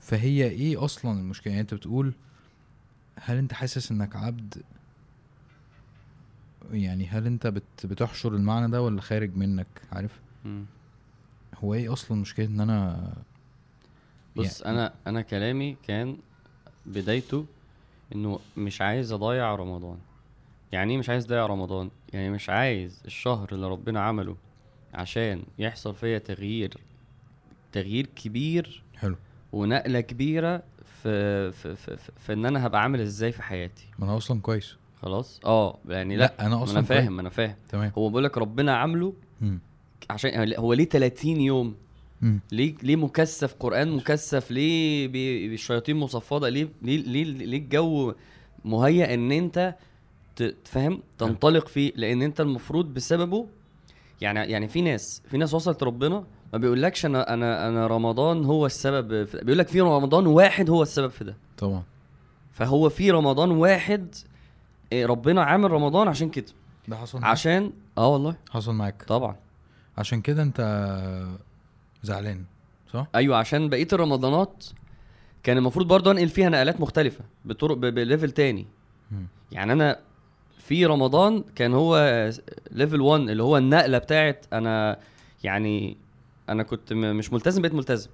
فهي 0.00 0.44
إيه 0.48 0.84
أصلا 0.84 1.20
المشكلة؟ 1.20 1.50
يعني 1.52 1.60
أنت 1.62 1.74
بتقول 1.74 2.12
هل 3.20 3.36
أنت 3.36 3.52
حاسس 3.52 3.90
إنك 3.90 4.16
عبد؟ 4.16 4.62
يعني 6.72 7.06
هل 7.06 7.26
أنت 7.26 7.46
بت 7.46 7.86
بتحشر 7.86 8.34
المعنى 8.34 8.70
ده 8.70 8.82
ولا 8.82 9.00
خارج 9.00 9.36
منك؟ 9.36 9.66
عارف؟ 9.92 10.20
مم. 10.44 10.64
هو 11.64 11.74
إيه 11.74 11.92
أصلا 11.92 12.20
مشكلة 12.20 12.46
إن 12.46 12.60
أنا 12.60 13.12
بص 14.36 14.60
يعني- 14.60 14.72
أنا 14.78 14.94
أنا 15.06 15.22
كلامي 15.22 15.76
كان 15.82 16.16
بدايته 16.86 17.46
إنه 18.14 18.38
مش 18.56 18.80
عايز 18.80 19.12
أضيع 19.12 19.54
رمضان. 19.54 19.98
يعني 20.72 20.92
إيه 20.92 20.98
مش 20.98 21.08
عايز 21.10 21.24
أضيع 21.24 21.46
رمضان؟ 21.46 21.90
يعني 22.12 22.30
مش 22.30 22.50
عايز 22.50 23.02
الشهر 23.04 23.48
اللي 23.52 23.66
ربنا 23.68 24.00
عمله 24.00 24.36
عشان 24.94 25.42
يحصل 25.58 25.94
فيا 25.94 26.18
تغيير 26.18 26.74
تغيير 27.72 28.06
كبير 28.06 28.82
ونقلة 29.56 30.00
كبيرة 30.00 30.62
في 31.02 31.52
في, 31.52 31.76
في, 31.76 31.96
في, 31.96 32.12
في 32.18 32.32
إن 32.32 32.46
أنا 32.46 32.66
هبقى 32.66 32.82
عامل 32.82 33.00
إزاي 33.00 33.32
في 33.32 33.42
حياتي. 33.42 33.86
ما 33.98 34.04
أنا 34.06 34.16
أصلا 34.16 34.40
كويس. 34.40 34.76
خلاص؟ 35.02 35.40
آه 35.44 35.78
يعني 35.88 36.16
لأ, 36.16 36.24
لأ 36.38 36.46
أنا 36.46 36.62
أصلا 36.62 36.78
أنا. 36.78 36.86
فاهم 36.86 37.20
أنا 37.20 37.28
فاهم. 37.28 37.54
تمام. 37.68 37.92
هو 37.98 38.08
بيقول 38.08 38.24
لك 38.24 38.38
ربنا 38.38 38.76
عامله. 38.76 39.12
عشان 40.10 40.54
هو 40.58 40.72
ليه 40.72 40.84
30 40.84 41.40
يوم؟ 41.40 41.74
مم. 42.22 42.40
ليه 42.52 42.74
ليه 42.82 42.96
مكثف 42.96 43.54
قرآن؟ 43.60 43.90
مكثف 43.96 44.50
ليه 44.50 45.08
بي- 45.08 45.54
الشياطين 45.54 45.96
مصفده 45.96 46.48
ليه 46.48 46.68
ليه 46.82 47.02
ليه, 47.02 47.24
ليه 47.24 47.58
الجو 47.58 48.14
مهيأ 48.64 49.14
إن 49.14 49.32
أنت 49.32 49.74
تفهم 50.36 51.02
تنطلق 51.18 51.68
فيه؟ 51.68 51.92
لأن 51.96 52.22
أنت 52.22 52.40
المفروض 52.40 52.94
بسببه 52.94 53.46
يعني 54.20 54.40
يعني 54.40 54.68
في 54.68 54.80
ناس 54.82 55.22
في 55.30 55.36
ناس 55.38 55.54
وصلت 55.54 55.82
ربنا 55.82 56.24
ما 56.52 56.58
بيقولكش 56.58 57.06
أنا 57.06 57.34
أنا 57.34 57.68
أنا 57.68 57.86
رمضان 57.86 58.44
هو 58.44 58.66
السبب 58.66 59.24
في 59.24 59.38
بيقول 59.38 59.58
لك 59.58 59.68
في 59.68 59.80
رمضان 59.80 60.26
واحد 60.26 60.70
هو 60.70 60.82
السبب 60.82 61.10
في 61.10 61.24
ده. 61.24 61.36
طبعا. 61.58 61.82
فهو 62.52 62.88
في 62.88 63.10
رمضان 63.10 63.50
واحد 63.50 64.14
إيه، 64.92 65.06
ربنا 65.06 65.42
عامل 65.42 65.70
رمضان 65.70 66.08
عشان 66.08 66.28
كده. 66.28 66.46
ده 66.88 66.96
حصل 66.96 67.18
معاك؟ 67.20 67.30
عشان 67.30 67.72
آه 67.98 68.08
والله. 68.12 68.36
حصل 68.50 68.72
معاك. 68.74 69.02
طبعا. 69.08 69.36
عشان 69.98 70.20
كده 70.20 70.42
أنت 70.42 70.60
زعلان 72.02 72.44
صح؟ 72.92 73.06
أيوه 73.14 73.36
عشان 73.36 73.68
بقية 73.68 73.88
الرمضانات 73.92 74.64
كان 75.42 75.56
المفروض 75.58 75.88
برضه 75.88 76.10
أنقل 76.10 76.28
فيها 76.28 76.48
نقلات 76.48 76.80
مختلفة 76.80 77.24
بطرق 77.44 77.76
ب 77.76 77.85
level 77.85 78.30
تاني. 78.30 78.66
مم. 79.10 79.26
يعني 79.52 79.72
أنا 79.72 79.98
في 80.58 80.86
رمضان 80.86 81.44
كان 81.54 81.74
هو 81.74 81.96
level 82.70 83.00
1 83.00 83.20
اللي 83.22 83.42
هو 83.42 83.56
النقلة 83.56 83.98
بتاعت 83.98 84.46
أنا 84.52 84.98
يعني 85.44 85.96
أنا 86.48 86.62
كنت 86.62 86.92
مش 86.92 87.32
ملتزم 87.32 87.62
بقيت 87.62 87.74
ملتزم. 87.74 88.10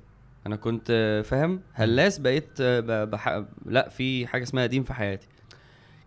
أنا 0.47 0.57
كنت 0.57 1.23
فاهم؟ 1.25 1.61
هلاس 1.73 2.19
بقيت 2.19 2.63
بح... 2.63 3.43
لأ 3.67 3.89
في 3.89 4.27
حاجة 4.27 4.43
اسمها 4.43 4.67
دين 4.67 4.83
في 4.83 4.95
حياتي. 4.95 5.29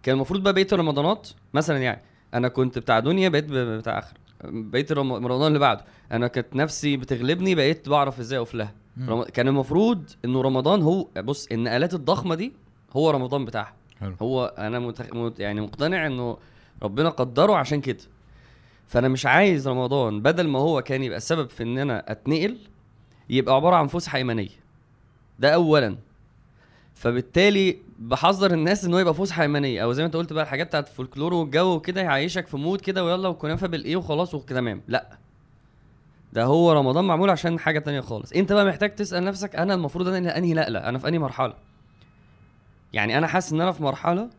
كان 0.03 0.15
المفروض 0.15 0.43
بقى 0.43 0.53
بقيه 0.53 0.67
الرمضانات 0.73 1.29
مثلا 1.53 1.77
يعني. 1.77 2.01
أنا 2.33 2.47
كنت 2.47 2.79
بتاع 2.79 2.99
دنيا 2.99 3.29
بقيت 3.29 3.45
بتاع 3.51 3.99
آخر. 3.99 4.13
بقيت 4.43 4.91
رمضان 4.91 5.47
اللي 5.47 5.59
بعده. 5.59 5.85
أنا 6.11 6.27
كانت 6.27 6.55
نفسي 6.55 6.97
بتغلبني 6.97 7.55
بقيت 7.55 7.89
بعرف 7.89 8.19
إزاي 8.19 8.39
اقف 8.39 8.55
لها. 8.55 8.73
رم... 9.07 9.23
كان 9.23 9.47
المفروض 9.47 10.09
إنه 10.25 10.41
رمضان 10.41 10.81
هو 10.81 11.07
بص 11.17 11.47
النقلات 11.51 11.93
الضخمة 11.93 12.35
دي 12.35 12.53
هو 12.93 13.09
رمضان 13.11 13.45
بتاعها. 13.45 13.73
هو 14.21 14.45
أنا 14.57 14.79
متخ... 14.79 15.15
مت... 15.15 15.39
يعني 15.39 15.61
مقتنع 15.61 16.07
إنه 16.07 16.37
ربنا 16.83 17.09
قدره 17.09 17.53
عشان 17.55 17.81
كده. 17.81 18.03
فانا 18.87 19.07
مش 19.07 19.25
عايز 19.25 19.67
رمضان 19.67 20.21
بدل 20.21 20.47
ما 20.47 20.59
هو 20.59 20.81
كان 20.81 21.03
يبقى 21.03 21.17
السبب 21.17 21.49
في 21.49 21.63
ان 21.63 21.77
أنا 21.77 22.11
اتنقل 22.11 22.57
يبقى 23.29 23.55
عبارة 23.55 23.75
عن 23.75 23.87
فسحة 23.87 24.17
إيمانية. 24.17 24.49
ده 25.39 25.53
اولا. 25.53 25.97
فبالتالي 26.95 27.77
بحذر 27.99 28.53
الناس 28.53 28.85
إن 28.85 28.93
هو 28.93 28.99
يبقى 28.99 29.13
فسحة 29.13 29.41
إيمانية. 29.43 29.83
أو 29.83 29.93
زي 29.93 30.01
ما 30.03 30.05
أنت 30.05 30.15
قلت 30.15 30.33
بقى 30.33 30.43
الحاجات 30.43 30.67
بتاعت 30.67 30.87
الفولكلور 30.87 31.33
والجو 31.33 31.75
وكده 31.75 32.01
يعيشك 32.01 32.47
في 32.47 32.57
mood 32.57 32.81
كده 32.81 33.05
ويلا 33.05 33.27
وكنافة 33.27 33.67
بالإيه 33.67 33.95
وخلاص 33.95 34.33
وتمام 34.33 34.81
لأ. 34.87 35.17
ده 36.33 36.43
هو 36.43 36.71
رمضان 36.71 37.05
معمول 37.05 37.29
عشان 37.29 37.59
حاجة 37.59 37.79
تانية 37.79 38.01
خالص. 38.01 38.31
أنت 38.31 38.53
بقى 38.53 38.65
محتاج 38.65 38.95
تسأل 38.95 39.23
نفسك 39.23 39.55
أنا 39.55 39.73
المفروض 39.73 40.07
أنا 40.07 40.37
أنهي 40.37 40.53
نقله 40.53 40.79
أنا 40.79 40.97
في 40.99 41.07
أنهي 41.07 41.19
مرحلة؟ 41.19 41.53
يعني 42.93 43.17
أنا 43.17 43.27
حاسس 43.27 43.53
إن 43.53 43.61
أنا 43.61 43.71
في 43.71 43.83
مرحلة 43.83 44.29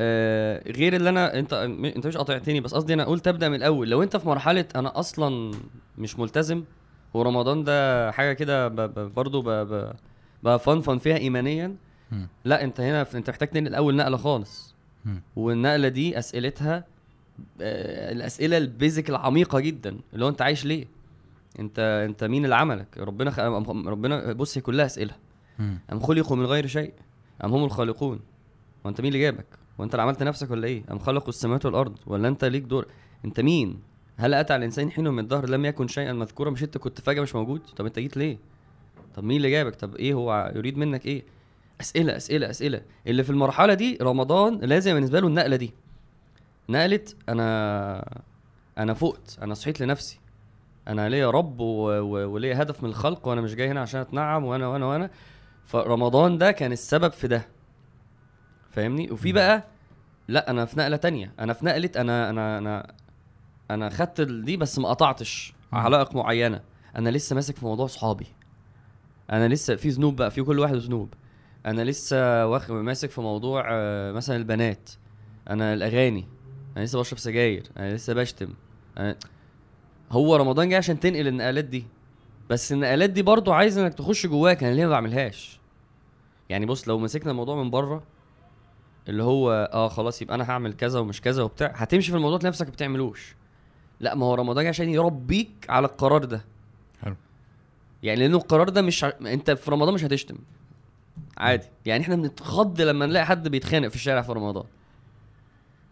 آه 0.00 0.70
غير 0.72 0.96
اللي 0.96 1.10
أنا 1.10 1.38
انت 1.38 1.52
أنت 1.96 2.06
مش 2.06 2.16
قاطعتني 2.16 2.60
بس 2.60 2.74
قصدي 2.74 2.94
أنا 2.94 3.04
قلت 3.04 3.28
أبدأ 3.28 3.48
من 3.48 3.54
الأول. 3.54 3.90
لو 3.90 4.02
أنت 4.02 4.16
في 4.16 4.28
مرحلة 4.28 4.64
أنا 4.76 4.98
أصلا 4.98 5.54
مش 5.98 6.18
ملتزم 6.18 6.64
ورمضان 7.14 7.64
ده 7.64 8.10
حاجة 8.12 8.32
كده 8.32 8.68
برضه 9.08 9.42
بفنفن 10.42 10.98
فيها 10.98 11.16
ايمانيا. 11.16 11.76
لا 12.44 12.64
أنت 12.64 12.80
هنا 12.80 13.06
أنت 13.14 13.30
محتاج 13.30 13.48
تنقل 13.48 13.74
أول 13.74 13.96
نقلة 13.96 14.16
خالص. 14.16 14.74
والنقلة 15.36 15.88
دي 15.88 16.18
أسئلتها 16.18 16.84
آه 17.60 18.12
الأسئلة 18.12 18.58
البيزك 18.58 19.10
العميقة 19.10 19.60
جدا 19.60 19.96
اللي 20.14 20.24
هو 20.24 20.28
أنت 20.28 20.42
عايش 20.42 20.64
ليه؟ 20.64 20.86
انت 21.58 21.78
أنت 22.08 22.24
مين 22.24 22.44
اللي 22.44 22.54
عملك؟ 22.56 22.98
ربنا 22.98 23.30
خ... 23.30 23.38
ربنا 23.86 24.32
بص 24.32 24.56
هي 24.58 24.62
كلها 24.62 24.86
أسئلة. 24.86 25.14
أم 25.92 26.00
خلقوا 26.00 26.36
من 26.36 26.46
غير 26.46 26.66
شيء 26.66 26.92
أم 27.44 27.52
هم 27.54 27.64
الخالقون؟ 27.64 28.20
وأنت 28.84 29.00
مين 29.00 29.08
اللي 29.08 29.20
جابك؟ 29.20 29.46
وأنت 29.78 29.94
اللي 29.94 30.02
عملت 30.02 30.22
نفسك 30.22 30.50
ولا 30.50 30.66
إيه؟ 30.66 30.82
أم 30.90 30.98
خلقوا 30.98 31.28
السماوات 31.28 31.66
والأرض 31.66 31.96
ولا 32.06 32.28
أنت 32.28 32.44
ليك 32.44 32.62
دور؟ 32.62 32.86
أنت 33.24 33.40
مين؟ 33.40 33.80
هل 34.16 34.34
أتى 34.34 34.52
على 34.52 34.60
الإنسان 34.60 34.90
حين 34.90 35.08
من 35.08 35.18
الدهر 35.18 35.48
لم 35.48 35.64
يكن 35.64 35.88
شيئا 35.88 36.12
مذكورا؟ 36.12 36.50
مش 36.50 36.62
أنت 36.62 36.78
كنت 36.78 37.00
فجأة 37.00 37.22
مش 37.22 37.34
موجود؟ 37.34 37.60
طب 37.76 37.86
أنت 37.86 37.98
جيت 37.98 38.16
ليه؟ 38.16 38.38
طب 39.14 39.24
مين 39.24 39.36
اللي 39.36 39.50
جابك؟ 39.50 39.74
طب 39.74 39.96
إيه 39.96 40.14
هو 40.14 40.52
يريد 40.56 40.78
منك 40.78 41.06
إيه؟ 41.06 41.24
أسئلة 41.80 42.16
أسئلة 42.16 42.50
أسئلة. 42.50 42.82
اللي 43.06 43.22
في 43.24 43.30
المرحلة 43.30 43.74
دي 43.74 43.98
رمضان 44.02 44.58
لازم 44.58 44.94
بالنسبة 44.94 45.20
له 45.20 45.26
النقلة 45.26 45.56
دي. 45.56 45.72
نقلة 46.68 47.04
أنا 47.28 48.20
أنا 48.78 48.94
فقت 48.94 49.38
أنا 49.42 49.54
صحيت 49.54 49.80
لنفسي. 49.80 50.18
أنا 50.88 51.08
ليا 51.08 51.30
رب 51.30 51.60
و... 51.60 51.64
و... 52.00 52.32
وليا 52.32 52.62
هدف 52.62 52.82
من 52.82 52.88
الخلق 52.88 53.28
وأنا 53.28 53.40
مش 53.40 53.54
جاي 53.54 53.68
هنا 53.68 53.80
عشان 53.80 54.00
أتنعم 54.00 54.44
وأنا 54.44 54.68
وأنا 54.68 54.86
وأنا. 54.86 55.10
فرمضان 55.64 56.38
ده 56.38 56.50
كان 56.52 56.72
السبب 56.72 57.12
في 57.12 57.28
ده. 57.28 57.46
فاهمني؟ 58.78 59.10
وفي 59.10 59.32
بقى 59.32 59.64
لا 60.28 60.50
أنا 60.50 60.64
في 60.64 60.78
نقلة 60.78 60.96
تانية. 60.96 61.32
أنا 61.40 61.52
في 61.52 61.66
نقلة 61.66 61.90
أنا 61.96 62.30
أنا 62.30 62.58
أنا 62.58 62.94
أنا 63.70 63.90
خدت 63.90 64.20
دي 64.20 64.56
بس 64.56 64.78
ما 64.78 64.88
قطعتش 64.88 65.54
مم. 65.72 65.78
علائق 65.78 66.14
معينة. 66.14 66.60
أنا 66.96 67.08
لسه 67.08 67.34
ماسك 67.34 67.56
في 67.56 67.64
موضوع 67.64 67.86
صحابي. 67.86 68.26
أنا 69.30 69.48
لسه 69.48 69.76
في 69.76 69.88
ذنوب 69.88 70.16
بقى 70.16 70.30
في 70.30 70.42
كل 70.42 70.58
واحد 70.58 70.74
ذنوب. 70.74 71.14
أنا 71.66 71.82
لسه 71.82 72.46
واخد 72.46 72.72
ماسك 72.74 73.10
في 73.10 73.20
موضوع 73.20 73.64
آه، 73.70 74.12
مثلا 74.12 74.36
البنات. 74.36 74.90
أنا 75.50 75.74
الأغاني. 75.74 76.28
أنا 76.76 76.84
لسه 76.84 76.98
بشرب 77.00 77.18
سجاير. 77.18 77.66
أنا 77.78 77.94
لسه 77.94 78.14
بشتم. 78.14 78.48
أنا... 78.98 79.16
هو 80.10 80.36
رمضان 80.36 80.68
جاي 80.68 80.78
عشان 80.78 81.00
تنقل 81.00 81.28
النقلات 81.28 81.64
دي. 81.64 81.84
بس 82.50 82.72
النقلات 82.72 83.10
دي 83.10 83.22
برضو 83.22 83.52
عايز 83.52 83.78
إنك 83.78 83.94
تخش 83.94 84.26
جواك. 84.26 84.64
أنا 84.64 84.74
ليه 84.74 84.84
ما 84.84 84.90
بعملهاش؟ 84.90 85.60
يعني 86.48 86.66
بص 86.66 86.88
لو 86.88 86.98
مسكنا 86.98 87.30
الموضوع 87.30 87.62
من 87.62 87.70
بره 87.70 88.17
اللي 89.08 89.22
هو 89.22 89.70
آه 89.72 89.88
خلاص 89.88 90.22
يبقى 90.22 90.34
أنا 90.34 90.50
هعمل 90.50 90.72
كذا 90.72 90.98
ومش 91.00 91.20
كذا 91.20 91.42
وبتاع. 91.42 91.72
هتمشي 91.74 92.10
في 92.10 92.16
الموضوع 92.16 92.38
نفسك 92.48 92.66
ما 92.66 92.72
بتعملوش. 92.72 93.34
لا 94.00 94.14
ما 94.14 94.26
هو 94.26 94.34
رمضان 94.34 94.66
عشان 94.66 94.88
يربيك 94.88 95.50
على 95.68 95.86
القرار 95.86 96.24
ده. 96.24 96.44
حلو. 97.02 97.16
يعني 98.02 98.20
لأنه 98.20 98.36
القرار 98.36 98.68
ده 98.68 98.82
مش 98.82 99.04
ع... 99.04 99.12
أنت 99.20 99.50
في 99.50 99.70
رمضان 99.70 99.94
مش 99.94 100.04
هتشتم. 100.04 100.38
عادي. 101.38 101.66
يعني 101.86 102.02
إحنا 102.02 102.16
بنتخض 102.16 102.80
لما 102.80 103.06
نلاقي 103.06 103.26
حد 103.26 103.48
بيتخانق 103.48 103.88
في 103.88 103.94
الشارع 103.94 104.22
في 104.22 104.32
رمضان. 104.32 104.64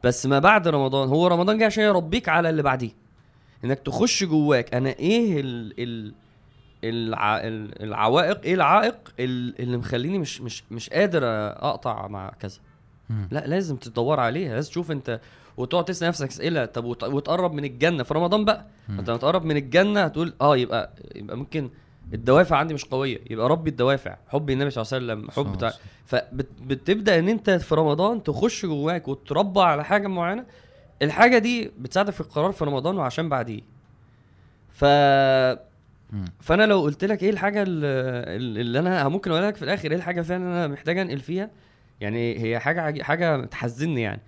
بس 0.05 0.27
ما 0.27 0.39
بعد 0.39 0.69
رمضان 0.69 1.09
هو 1.09 1.27
رمضان 1.27 1.59
جاي 1.59 1.67
عشان 1.67 1.85
يربيك 1.85 2.29
على 2.29 2.51
اللي 2.51 2.63
بعديه. 2.63 2.91
إنك 3.65 3.79
تخش 3.79 4.25
جواك 4.25 4.75
أنا 4.75 4.89
إيه 4.91 5.41
ال 5.41 5.75
ال 5.79 6.15
الع... 6.85 7.39
ال- 7.39 7.83
العوائق 7.83 8.43
إيه 8.43 8.55
العائق 8.55 9.13
ال- 9.21 9.61
اللي 9.61 9.77
مخليني 9.77 10.19
مش 10.19 10.41
مش 10.41 10.65
مش 10.71 10.91
قادر 10.91 11.21
أقطع 11.25 12.07
مع 12.07 12.31
كذا. 12.41 12.59
مم. 13.11 13.29
لا 13.31 13.47
لازم 13.47 13.77
تدور 13.77 14.21
عليها 14.21 14.55
لازم 14.55 14.71
تشوف 14.71 14.91
انت 14.91 15.21
وتقعد 15.57 15.85
تسأل 15.85 16.09
نفسك 16.09 16.29
أسئلة 16.29 16.65
طب 16.65 16.85
وت- 16.85 17.05
وتقرب 17.05 17.53
من 17.53 17.65
الجنة 17.65 18.03
في 18.03 18.15
رمضان 18.15 18.45
بقى 18.45 18.65
مم. 18.89 18.99
انت 18.99 19.09
لما 19.11 19.19
تقرب 19.19 19.45
من 19.45 19.57
الجنة 19.57 20.01
هتقول 20.03 20.35
آه 20.41 20.57
يبقى 20.57 20.91
يبقى 21.15 21.37
ممكن 21.37 21.71
الدوافع 22.15 22.57
عندي 22.57 22.75
مش 22.75 22.85
قوية 22.85 23.19
يبقى 23.31 23.49
ربي 23.49 23.71
الدوافع 23.71 24.17
حب 24.29 24.51
النبي 24.51 24.71
صلى 24.71 24.83
الله 24.83 25.13
عليه 25.13 25.23
وسلم 25.23 25.31
حب 25.47 25.53
بتاع. 25.57 25.73
فبتبدا 26.07 27.19
إن 27.19 27.29
أنت 27.29 27.51
في 27.51 27.75
رمضان 27.75 28.23
تخش 28.23 28.67
جواك 28.67 29.09
وتربى 29.09 29.61
على 29.61 29.85
حاجة 29.85 30.07
معينة 30.09 30.45
الحاجة 31.03 31.39
دي 31.39 31.71
بتساعدك 31.79 32.13
في 32.13 32.21
القرار 32.21 32.53
في 32.53 32.65
رمضان 32.65 32.97
وعشان 32.99 33.29
بعديه 33.29 33.61
ف 34.71 34.85
مم. 36.13 36.25
فأنا 36.41 36.67
لو 36.67 36.81
قلت 36.81 37.05
لك 37.05 37.23
إيه 37.23 37.31
الحاجة 37.31 37.63
اللي, 37.63 38.61
اللي 38.61 38.79
أنا 38.79 39.09
ممكن 39.09 39.31
أقول 39.31 39.43
لك 39.43 39.57
في 39.57 39.63
الآخر 39.65 39.91
إيه 39.91 39.97
الحاجة 39.97 40.23
فعلا 40.23 40.45
أنا 40.45 40.67
محتاج 40.69 40.99
أنقل 40.99 41.21
فيها 41.21 41.51
يعني 42.01 42.39
هي 42.43 42.59
حاجة 42.59 43.03
حاجة 43.03 43.45
تحزني 43.45 44.03
يعني. 44.03 44.21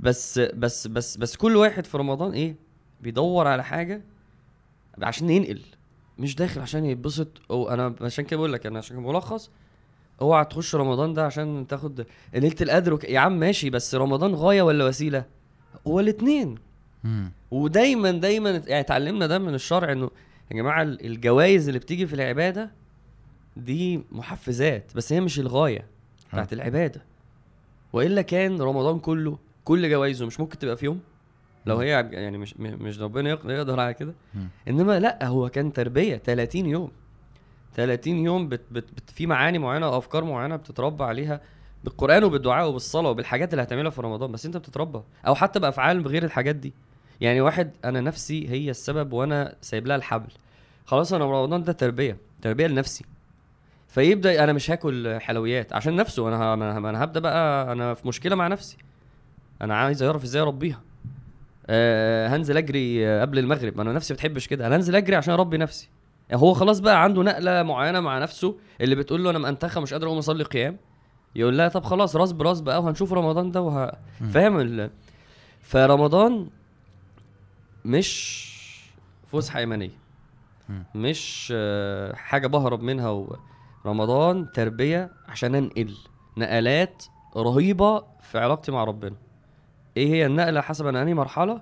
بس 0.00 0.38
بس 0.38 0.86
بس 0.86 1.16
بس 1.16 1.36
كل 1.36 1.56
واحد 1.56 1.86
في 1.86 1.98
رمضان 1.98 2.32
إيه؟ 2.32 2.54
بيدور 3.00 3.46
على 3.46 3.64
حاجة 3.64 4.02
عشان 5.02 5.30
ينقل. 5.30 5.60
مش 6.18 6.34
داخل 6.34 6.60
عشان 6.60 6.84
يتبسط. 6.84 7.28
أو 7.50 7.68
أنا 7.70 7.94
عشان 8.00 8.24
كده 8.24 8.36
بقول 8.36 8.52
لك 8.52 8.66
أنا 8.66 8.78
عشان 8.78 8.96
ملخص. 8.96 9.50
اوعى 10.22 10.44
تخش 10.44 10.74
رمضان 10.74 11.14
ده 11.14 11.26
عشان 11.26 11.66
تاخد 11.66 12.06
ليله 12.34 12.56
القدر 12.60 12.94
وك... 12.94 13.04
يا 13.04 13.18
عم 13.20 13.38
ماشي 13.38 13.70
بس 13.70 13.94
رمضان 13.94 14.34
غاية 14.34 14.62
ولا 14.62 14.84
وسيلة؟ 14.84 15.24
هو 15.86 16.00
الاثنين. 16.00 16.54
ودايما 17.50 18.10
دايما 18.10 18.50
يعني 18.50 18.80
اتعلمنا 18.80 19.26
ده 19.26 19.38
من 19.38 19.54
الشرع 19.54 19.92
إنه 19.92 20.10
يا 20.50 20.56
جماعة 20.56 20.82
ال- 20.82 21.06
الجوائز 21.06 21.68
اللي 21.68 21.78
بتيجي 21.80 22.06
في 22.06 22.14
العبادة 22.14 22.70
دي 23.56 24.00
محفزات 24.12 24.92
بس 24.96 25.12
هي 25.12 25.20
مش 25.20 25.40
الغاية 25.40 25.86
بتاعت 26.32 26.52
العبادة. 26.52 27.02
وإلا 27.92 28.22
كان 28.22 28.62
رمضان 28.62 28.98
كله 28.98 29.38
كل 29.64 29.90
جوائزه 29.90 30.26
مش 30.26 30.40
ممكن 30.40 30.58
تبقى 30.58 30.76
في 30.76 30.84
يوم؟ 30.86 31.00
لو 31.66 31.76
هي 31.76 31.88
يعني 32.12 32.38
مش 32.38 32.54
مش 32.58 33.00
ربنا 33.00 33.30
يقدر, 33.30 33.80
على 33.80 33.94
كده. 33.94 34.14
إنما 34.68 35.00
لأ 35.00 35.26
هو 35.26 35.48
كان 35.48 35.72
تربية 35.72 36.16
30 36.16 36.66
يوم. 36.66 36.90
30 37.74 38.16
يوم 38.16 38.48
بت 38.48 38.60
بت 38.70 38.84
بت 38.92 39.10
في 39.10 39.26
معاني 39.26 39.58
معينة 39.58 39.88
وافكار 39.90 40.24
معينة 40.24 40.56
بتتربى 40.56 41.04
عليها 41.04 41.40
بالقرآن 41.84 42.24
وبالدعاء 42.24 42.68
وبالصلاة 42.68 43.10
وبالحاجات 43.10 43.52
اللي 43.52 43.62
هتعملها 43.62 43.90
في 43.90 44.00
رمضان 44.02 44.32
بس 44.32 44.46
أنت 44.46 44.56
بتتربى. 44.56 45.00
أو 45.26 45.34
حتى 45.34 45.60
بأفعال 45.60 46.02
بغير 46.02 46.24
الحاجات 46.24 46.56
دي. 46.56 46.72
يعني 47.20 47.40
واحد 47.40 47.70
أنا 47.84 48.00
نفسي 48.00 48.48
هي 48.48 48.70
السبب 48.70 49.12
وأنا 49.12 49.54
سايب 49.60 49.86
لها 49.86 49.96
الحبل. 49.96 50.30
خلاص 50.86 51.12
أنا 51.12 51.24
رمضان 51.24 51.62
ده 51.62 51.72
تربية 51.72 52.16
تربية 52.42 52.66
لنفسي. 52.66 53.04
فيبدأ 53.90 54.44
أنا 54.44 54.52
مش 54.52 54.70
هاكل 54.70 55.20
حلويات. 55.20 55.72
عشان 55.72 55.96
نفسه 55.96 56.28
أنا 56.28 56.54
أنا 56.54 57.04
هبدأ 57.04 57.20
بقى 57.20 57.72
أنا 57.72 57.94
في 57.94 58.08
مشكلة 58.08 58.36
مع 58.36 58.48
نفسي. 58.48 58.76
أنا 59.62 59.76
عايز 59.76 60.02
أعرف 60.02 60.24
إزاي 60.24 60.42
أربيها. 60.42 60.80
أه 61.66 62.28
هنزل 62.28 62.56
أجري 62.56 63.20
قبل 63.20 63.38
المغرب. 63.38 63.80
أنا 63.80 63.92
نفسي 63.92 64.14
بتحبش 64.14 64.46
كده. 64.46 64.66
أنا 64.66 64.76
هنزل 64.76 64.96
أجري 64.96 65.16
عشان 65.16 65.34
أربي 65.34 65.56
نفسي. 65.56 65.88
هو 66.34 66.54
خلاص 66.54 66.80
بقى 66.80 67.02
عنده 67.02 67.22
نقلة 67.22 67.62
معينة 67.62 68.00
مع 68.00 68.18
نفسه 68.18 68.56
اللي 68.80 68.94
بتقول 68.94 69.24
له 69.24 69.30
أنا 69.30 69.38
مأنتخه 69.38 69.80
مش 69.80 69.92
قادر 69.92 70.06
أقوم 70.06 70.18
أصلي 70.18 70.44
قيام. 70.44 70.76
يقول 71.36 71.58
لها 71.58 71.68
طب 71.68 71.84
خلاص 71.84 72.16
راس 72.16 72.32
براس 72.32 72.60
بقى 72.60 72.82
وهنشوف 72.82 73.12
رمضان 73.12 73.50
ده 73.50 73.62
وه... 73.62 73.92
فاهم 74.32 74.60
ال... 74.60 74.90
فرمضان 75.62 76.48
مش 77.84 78.50
فسحة 79.32 79.58
ايمانيه. 79.58 79.90
مش 80.94 81.52
آه، 81.56 82.14
حاجة 82.14 82.46
بهرب 82.46 82.82
منها 82.82 83.08
و... 83.08 83.36
رمضان 83.86 84.52
تربية 84.52 85.10
عشان 85.28 85.54
انقل. 85.54 85.94
نقلات 86.36 87.04
رهيبة 87.36 88.04
في 88.22 88.38
علاقتي 88.38 88.72
مع 88.72 88.84
ربنا. 88.84 89.16
إيه 89.96 90.08
هي 90.08 90.26
النقلة 90.26 90.60
حسب 90.60 90.86
أنا 90.86 91.02
انهي 91.02 91.14
مرحلة؟ 91.14 91.60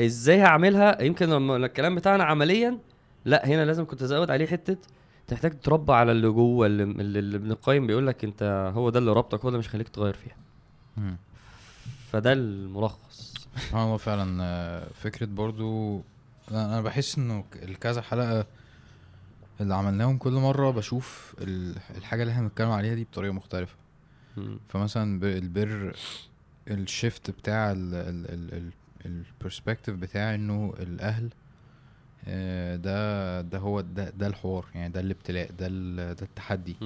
إزاي 0.00 0.40
هعملها؟ 0.40 1.02
يمكن 1.02 1.28
لما 1.28 1.56
الكلام 1.56 1.94
بتاعنا 1.94 2.24
عمليا 2.24 2.78
لا 3.24 3.46
هنا 3.46 3.64
لازم 3.64 3.84
كنت 3.84 4.02
ازود 4.02 4.30
عليه 4.30 4.46
حتة 4.46 4.76
تحتاج 5.26 5.50
تتربى 5.50 5.92
على 5.92 6.12
اللي 6.12 6.28
جوه 6.28 6.66
اللي, 6.66 6.82
اللي 6.82 7.18
اللي 7.18 7.36
ابن 7.36 7.50
القيم 7.50 7.86
بيقول 7.86 8.06
لك 8.06 8.24
انت 8.24 8.72
هو 8.74 8.90
ده 8.90 8.98
اللي 8.98 9.12
ربطك 9.12 9.44
هو 9.44 9.50
ده 9.50 9.58
مش 9.58 9.66
هيخليك 9.66 9.88
تغير 9.88 10.14
فيها. 10.14 10.36
مم. 10.96 11.16
فده 12.12 12.32
الملخص. 12.32 13.34
الله 13.74 13.96
فعلا 13.96 14.38
آه، 14.42 14.86
فكرة 14.94 15.26
برضو 15.26 15.96
أنا 16.50 16.64
أنا 16.64 16.80
بحس 16.80 17.18
إنه 17.18 17.44
الكذا 17.62 18.02
حلقة 18.02 18.46
اللي 19.60 19.74
عملناهم 19.74 20.16
كل 20.18 20.32
مرة 20.32 20.70
بشوف 20.70 21.34
ال- 21.40 21.76
الحاجة 21.96 22.22
اللي 22.22 22.32
إحنا 22.32 22.42
بنتكلم 22.42 22.70
عليها 22.70 22.94
دي 22.94 23.04
بطريقة 23.04 23.32
مختلفة 23.32 23.76
مم. 24.36 24.58
فمثلا 24.68 25.26
البر 25.26 25.96
ال 26.70 26.80
shift 26.80 27.30
بتاع 27.30 27.74
ال 29.06 29.13
perspective 29.13 29.94
بتاع 29.96 30.34
انه 30.34 30.74
الاهل 30.80 31.28
آه، 32.28 32.76
ده 32.76 33.40
ده 33.40 33.58
هو 33.58 33.80
ده 33.80 34.10
ده 34.10 34.26
الحوار 34.26 34.66
يعني 34.74 34.92
ده 34.92 35.00
الابتلاء 35.00 35.50
ده 35.58 35.68
ده 36.12 36.22
التحدي. 36.22 36.76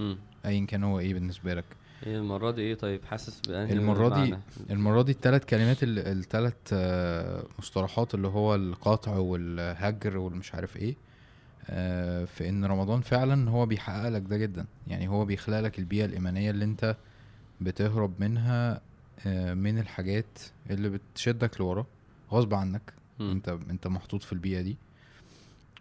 ايا 0.45 0.66
كان 0.66 0.85
هو 0.85 0.99
إيه 1.01 1.14
بالنسبة 1.14 1.55
لك 1.55 1.64
إيه 2.07 2.16
المرة 2.18 2.51
دي 2.51 2.62
إيه 2.62 2.75
طيب 2.75 3.05
حاسس 3.05 3.41
بأنهي 3.49 3.73
المرة 3.73 4.25
دي؟ 4.25 4.37
المرة 4.70 5.03
دي 5.03 5.12
التلات 5.12 5.45
كلمات 5.45 5.77
الثلاث 5.83 6.55
مصطلحات 7.59 8.14
اللي 8.14 8.29
هو 8.29 8.55
القطع 8.55 9.16
والهجر 9.16 10.16
والمش 10.18 10.55
عارف 10.55 10.77
إيه 10.77 10.91
آه، 10.93 10.97
في 12.27 12.49
إن 12.49 12.65
رمضان 12.65 13.01
فعلا 13.01 13.51
هو 13.51 13.67
بيحقق 13.67 14.09
لك 14.09 14.23
ده 14.23 14.37
جدا. 14.37 14.67
يعني 14.87 15.09
هو 15.09 15.25
بيخلق 15.25 15.61
لك 15.61 15.79
البيئة 15.79 16.05
الإيمانية 16.05 16.51
اللي 16.51 16.65
أنت 16.65 16.97
بتهرب 17.61 18.13
منها 18.21 18.81
آه، 19.27 19.55
من 19.55 19.79
الحاجات 19.79 20.39
اللي 20.71 20.89
بتشدك 20.89 21.61
لورا 21.61 21.87
غصب 22.33 22.55
عنك. 22.55 22.93
مم. 23.19 23.31
أنت 23.31 23.49
أنت 23.49 23.87
محطوط 23.87 24.23
في 24.23 24.33
البيئة 24.33 24.61
دي. 24.61 24.77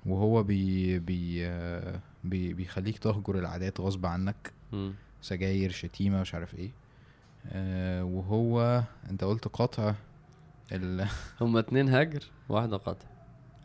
وهو 0.06 0.44
بي 0.44 1.00
بي 1.00 1.46
آه، 1.48 2.00
بي 2.24 2.54
بيخليك 2.54 2.98
تهجر 2.98 3.40
العادات 3.40 3.80
غصب 3.82 4.06
عنك. 4.06 4.52
مم. 4.72 4.94
سجاير 5.22 5.72
شتيمة 5.72 6.22
مش 6.22 6.36
عارف 6.36 6.56
إيه. 6.56 6.70
آه 7.52 8.04
وهو 8.04 8.84
أنت 9.10 9.24
قلت 9.24 9.48
قطع 9.48 9.94
ال 10.72 11.08
هما 11.42 11.60
اتنين 11.60 11.90
هجر 11.90 12.24
واحدة 12.50 12.78
قطع. 12.78 13.08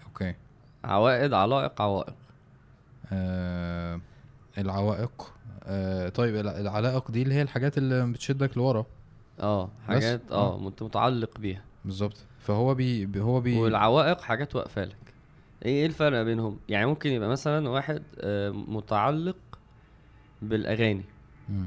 okay. 0.06 0.34
عوائد 0.86 1.32
علائق 1.32 1.82
عوائق. 1.82 2.14
آه 3.12 4.00
العوائق. 4.58 5.32
آه 5.64 6.08
طيب 6.08 6.36
الع- 6.36 6.58
العلائق 6.60 7.10
دي 7.10 7.22
اللي 7.22 7.34
هي 7.34 7.42
الحاجات 7.42 7.78
اللي 7.78 8.12
بتشدك 8.12 8.56
لورا. 8.56 8.84
آه 9.40 9.68
حاجات 9.88 10.32
آه 10.32 10.58
مت- 10.58 10.82
متعلق 10.82 11.38
بيها. 11.38 11.62
بالظبط. 11.84 12.16
فهو 12.40 12.74
بي 12.74 13.20
هو 13.20 13.40
بي 13.40 13.56
والعوائق 13.58 14.20
حاجات 14.20 14.56
واقفة 14.56 14.84
لك. 14.84 14.96
إيه 15.64 15.72
إيه 15.80 15.86
الفرق 15.86 16.22
بينهم؟ 16.22 16.58
يعني 16.68 16.86
ممكن 16.86 17.10
يبقى 17.10 17.28
مثلا 17.28 17.68
واحد 17.68 18.02
آه، 18.20 18.50
متعلق 18.50 19.36
بالأغاني. 20.42 21.04
مم. 21.48 21.66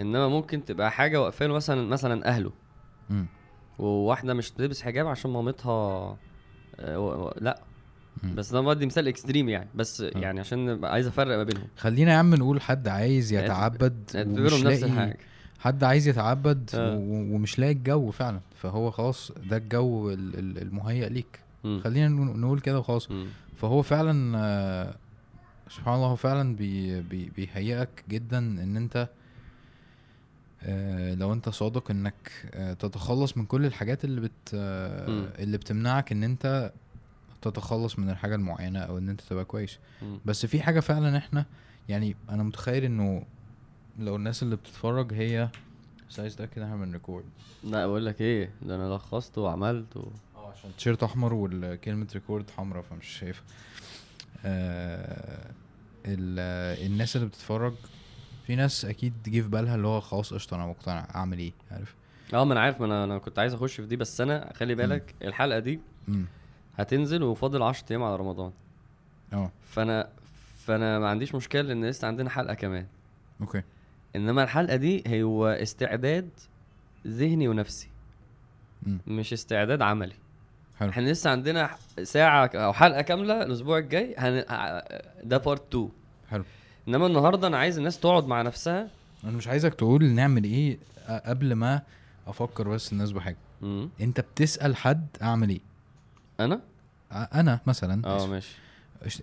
إنما 0.00 0.28
ممكن 0.28 0.64
تبقى 0.64 0.90
حاجة 0.90 1.20
واقفة 1.22 1.46
له 1.46 1.54
مثلا 1.54 1.86
مثلا 1.88 2.28
أهله. 2.28 2.52
مم. 3.10 3.26
وواحدة 3.78 4.34
مش 4.34 4.50
تلبس 4.50 4.82
حجاب 4.82 5.06
عشان 5.06 5.30
مامتها 5.30 6.16
آه، 6.80 7.34
لأ. 7.40 7.60
بس 8.34 8.52
ده 8.52 8.60
بدي 8.60 8.86
مثال 8.86 9.08
extreme 9.08 9.48
يعني 9.48 9.68
بس 9.74 10.00
يعني 10.00 10.40
عشان 10.40 10.84
عايز 10.84 11.06
أفرق 11.06 11.36
ما 11.36 11.44
بينهم 11.44 11.64
خلينا 11.76 12.12
يا 12.12 12.16
عم 12.16 12.34
نقول 12.34 12.60
حد 12.60 12.88
عايز 12.88 13.32
يتعبد 13.32 14.10
ومش 14.16 14.52
نفس 14.52 14.62
لاقي 14.62 14.84
الحاجة 14.84 15.18
حد 15.58 15.84
عايز 15.84 16.08
يتعبد 16.08 16.70
آه. 16.74 16.96
ومش 17.08 17.58
لاقي 17.58 17.72
الجو 17.72 18.10
فعلا 18.10 18.40
فهو 18.62 18.90
خلاص 18.90 19.32
ده 19.50 19.56
الجو 19.56 20.10
ال- 20.10 20.38
ال- 20.38 20.62
المهيأ 20.62 21.08
ليك 21.08 21.38
مم. 21.64 21.80
خلينا 21.84 22.08
نقول 22.08 22.60
كده 22.60 22.78
وخلاص. 22.78 23.08
فهو 23.56 23.82
فعلا 23.82 24.94
سبحان 25.70 25.94
الله 25.94 26.06
هو 26.06 26.16
فعلا 26.16 26.56
بي 26.56 27.00
بي 27.00 27.30
بيهيئك 27.36 27.88
جدا 28.08 28.38
إن 28.38 28.76
أنت 28.76 29.08
آه، 30.64 31.14
لو 31.14 31.32
أنت 31.32 31.48
صادق 31.48 31.90
إنك 31.90 32.14
آه، 32.54 32.72
تتخلص 32.72 33.36
من 33.36 33.46
كل 33.46 33.66
الحاجات 33.66 34.04
اللي 34.04 34.20
بت 34.20 34.30
آه،. 34.54 35.28
اللي 35.38 35.58
بتمنعك 35.58 36.12
إن 36.12 36.22
أنت 36.24 36.72
تتخلص 37.48 37.98
من 37.98 38.10
الحاجة 38.10 38.34
المعينة 38.34 38.78
أو 38.78 38.98
إن 38.98 39.08
أنت 39.08 39.20
تبقى 39.20 39.44
كويس. 39.44 39.78
بس 40.24 40.46
في 40.46 40.62
حاجة 40.62 40.80
فعلا 40.80 41.16
إحنا 41.18 41.44
يعني 41.88 42.16
أنا 42.30 42.42
متخيل 42.42 42.84
إنه 42.84 43.24
لو 43.98 44.16
الناس 44.16 44.42
اللي 44.42 44.56
بتتفرج 44.56 45.12
هي 45.14 45.48
بس 46.10 46.20
عايز 46.20 46.34
اتاكد 46.34 46.62
إحنا 46.62 46.84
record 46.92 47.24
لا 47.64 47.86
بقول 47.86 48.06
لك 48.06 48.20
إيه؟ 48.20 48.50
ده 48.62 48.74
أنا 48.76 48.94
لخصت 48.94 49.38
وعملت 49.38 49.96
و... 49.96 50.08
آه 50.36 50.50
عشان 50.52 50.70
تيشيرت 50.76 51.02
أحمر 51.02 51.34
وكلمه 51.34 52.06
record 52.14 52.50
حمراء 52.50 52.82
فمش 52.82 53.06
شايفها. 53.06 53.44
آه 54.44 55.50
ال- 56.06 56.86
الناس 56.92 57.16
اللي 57.16 57.26
بتتفرج 57.26 57.74
في 58.46 58.56
ناس 58.56 58.84
أكيد 58.84 59.12
جه 59.26 59.40
في 59.40 59.48
بالها 59.48 59.74
اللي 59.74 59.86
هو 59.86 60.00
خلاص 60.00 60.34
قشطة 60.34 60.54
أنا 60.54 60.66
مقتنع 60.66 61.08
أعمل 61.14 61.38
إيه؟ 61.38 61.52
عارف؟ 61.70 61.94
آه 62.34 62.44
ما 62.44 62.52
أنا 62.52 62.60
عارف 62.60 62.80
ما 62.80 63.04
أنا 63.04 63.18
كنت 63.18 63.38
عايز 63.38 63.54
أخش 63.54 63.74
في 63.80 63.86
دي 63.86 63.96
بس 63.96 64.20
أنا 64.20 64.52
خلي 64.56 64.74
بالك 64.74 65.14
الحلقة 65.22 65.58
دي 65.58 65.80
امم 66.08 66.26
هتنزل 66.78 67.22
وفاضل 67.22 67.62
10 67.62 67.86
أيام 67.90 68.02
على 68.02 68.16
رمضان. 68.16 68.52
آه. 69.32 69.50
فأنا 69.70 70.08
فأنا 70.66 70.98
ما 70.98 71.08
عنديش 71.08 71.34
مشكلة 71.34 71.62
لأن 71.62 71.84
لسه 71.84 72.08
عندنا 72.08 72.30
حلقة 72.30 72.54
كمان. 72.54 72.86
أوكي. 73.40 73.62
إنما 74.16 74.42
الحلقة 74.42 74.76
دي 74.76 75.22
هو 75.22 75.46
استعداد 75.46 76.28
ذهني 77.06 77.48
ونفسي. 77.48 77.88
امم 78.86 78.98
مش 79.06 79.32
استعداد 79.32 79.82
عملي. 79.82 80.14
حلو. 80.78 80.90
إحنا 80.90 81.02
لسه 81.10 81.30
عندنا 81.30 81.70
ساعة 82.02 82.50
أو 82.54 82.72
حلقة 82.72 83.02
كاملة 83.02 83.42
الأسبوع 83.42 83.78
الجاي 83.78 84.14
هن... 84.18 84.44
ع- 84.48 84.82
ده 85.24 85.36
بارت 85.38 85.68
2 85.74 85.88
حلو. 86.30 86.44
إنما 86.88 87.06
النهارده 87.06 87.46
أنا 87.48 87.58
عايز 87.58 87.78
الناس 87.78 88.00
تقعد 88.00 88.26
مع 88.26 88.42
نفسها. 88.42 88.88
أنا 89.24 89.32
مش 89.32 89.48
عايزك 89.48 89.74
تقول 89.74 90.04
نعمل 90.04 90.44
إيه 90.44 90.78
أ- 91.06 91.10
قبل 91.28 91.52
ما 91.52 91.82
أفكر 92.26 92.68
بس 92.68 92.92
الناس 92.92 93.12
بحاجة. 93.12 93.36
مم. 93.62 93.88
أنت 94.00 94.20
بتسأل 94.20 94.76
حد 94.76 95.06
أعمل 95.22 95.48
إيه؟ 95.48 95.60
أنا؟ 96.40 96.60
أنا 97.12 97.60
مثلا. 97.66 98.06
آه. 98.06 98.26
ماشي. 98.26 98.56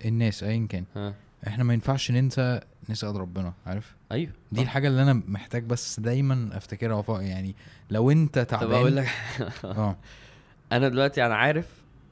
الناس 0.04 0.42
ايا 0.42 0.66
كان. 0.66 0.84
ها. 0.96 1.14
إحنا 1.46 1.64
ما 1.64 1.74
ينفعش 1.74 2.10
ننسى 2.10 2.60
نسأل 2.88 3.16
ربنا 3.16 3.52
عارف؟ 3.66 3.96
أيوه 4.12 4.32
دي. 4.52 4.62
الحاجة 4.62 4.88
اللي 4.88 5.02
أنا 5.02 5.12
محتاج 5.12 5.64
بس 5.64 6.00
دايما 6.00 6.56
أفتكرها 6.56 6.94
وفا 6.94 7.20
يعني 7.20 7.54
لو 7.90 8.10
أنت 8.10 8.38
طب 8.38 8.46
تعبان. 8.46 8.72
أقول 8.72 8.96
لك. 8.96 9.08
آه. 9.64 9.96
أنا 10.72 10.88
دلوقتي 10.88 11.26
أنا 11.26 11.34
عارف 11.36 11.66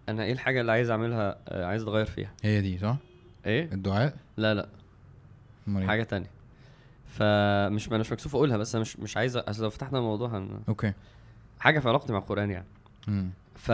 أنا 0.09 0.25
إيه 0.25 0.33
الحاجة 0.33 0.61
اللي 0.61 0.73
عايز 0.73 0.91
أعملها 0.91 1.39
آه، 1.49 1.65
عايز 1.65 1.83
أتغير 1.83 2.07
فيها. 2.07 2.33
هي 2.43 2.61
دي 2.61 2.79
صح؟ 2.79 2.97
إيه؟ 3.47 3.73
الدعاء؟ 3.73 4.17
لا 4.37 4.55
لا. 4.55 4.69
أمال 5.69 5.83
إيه؟ 5.83 5.89
حاجة 5.89 6.03
تانية. 6.03 6.31
فمش 7.07 7.89
أنا 7.89 7.99
مش 7.99 8.13
مكسوف 8.13 8.35
أقولها 8.35 8.57
بس 8.57 8.75
أنا 8.75 8.83
مش 8.83 8.99
مش 8.99 9.17
عايز 9.17 9.37
أصل 9.37 9.63
لو 9.63 9.71
فتحنا 9.71 9.99
الموضوع 9.99 10.29
هن... 10.39 10.61
أوكي. 10.69 10.93
حاجة 11.61 11.79
في 11.79 11.89
علاقتي 11.89 12.13
مع 12.13 12.19
القرآن 12.19 12.51
يعني. 12.51 12.67
امم 13.09 13.31
ف 13.55 13.73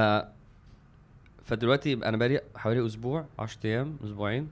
فدلوقتي 1.45 1.93
أنا 1.95 2.17
بقالي 2.17 2.41
حوالي 2.57 2.87
أسبوع 2.87 3.25
10 3.39 3.59
أيام 3.65 3.97
أسبوعين. 4.05 4.49